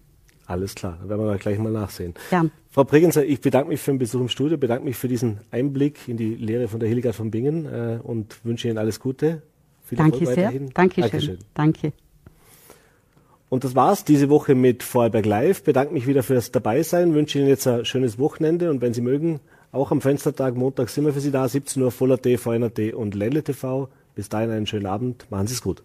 Alles 0.47 0.75
klar, 0.75 0.97
dann 1.01 1.09
werden 1.09 1.27
wir 1.27 1.37
gleich 1.39 1.59
mal 1.59 1.73
nachsehen. 1.73 2.15
Gern. 2.31 2.53
Frau 2.71 2.85
Bregenzer, 2.85 3.25
ich 3.25 3.41
bedanke 3.41 3.69
mich 3.69 3.81
für 3.81 3.91
den 3.91 3.99
Besuch 3.99 4.21
im 4.21 4.29
Studio, 4.29 4.57
bedanke 4.57 4.85
mich 4.85 4.97
für 4.97 5.09
diesen 5.09 5.41
Einblick 5.51 6.09
in 6.09 6.17
die 6.17 6.35
Lehre 6.35 6.69
von 6.69 6.79
der 6.79 6.89
Hildegard 6.89 7.17
von 7.17 7.31
Bingen 7.31 7.67
äh, 7.67 7.99
und 8.03 8.45
wünsche 8.45 8.69
Ihnen 8.69 8.79
alles 8.79 9.01
Gute. 9.01 9.43
Viel 9.85 9.99
Danke 9.99 10.21
Erfolg 10.21 10.35
sehr. 10.35 10.47
weiterhin. 10.47 10.71
Dankeschön. 10.71 11.11
Dankeschön. 11.11 11.39
Danke. 11.55 11.93
Und 13.49 13.65
das 13.65 13.77
war's 13.77 14.05
diese 14.05 14.29
Woche 14.29 14.55
mit 14.55 14.83
Vorarlberg 14.83 15.25
Live. 15.25 15.63
Bedanke 15.63 15.95
mich 15.95 16.07
wieder 16.07 16.23
fürs 16.23 16.51
Dabeisein, 16.51 17.15
wünsche 17.15 17.39
Ihnen 17.39 17.49
jetzt 17.49 17.67
ein 17.67 17.85
schönes 17.85 18.19
Wochenende 18.19 18.71
und 18.71 18.81
wenn 18.81 18.93
Sie 18.93 19.01
mögen, 19.01 19.41
auch 19.73 19.91
am 19.91 20.01
Fenstertag 20.01 20.57
Montag 20.57 20.89
sind 20.89 21.05
wir 21.05 21.13
für 21.13 21.21
Sie 21.21 21.31
da, 21.31 21.47
17 21.47 21.83
Uhr 21.83 21.93
Voller.at, 21.93 22.27
VNRT 22.41 22.95
und 22.95 23.15
Lelle 23.15 23.43
TV. 23.45 23.89
Bis 24.15 24.29
dahin 24.29 24.51
einen 24.51 24.67
schönen 24.67 24.87
Abend, 24.87 25.31
machen 25.31 25.47
Sie 25.47 25.55
es 25.55 25.63
gut. 25.63 25.83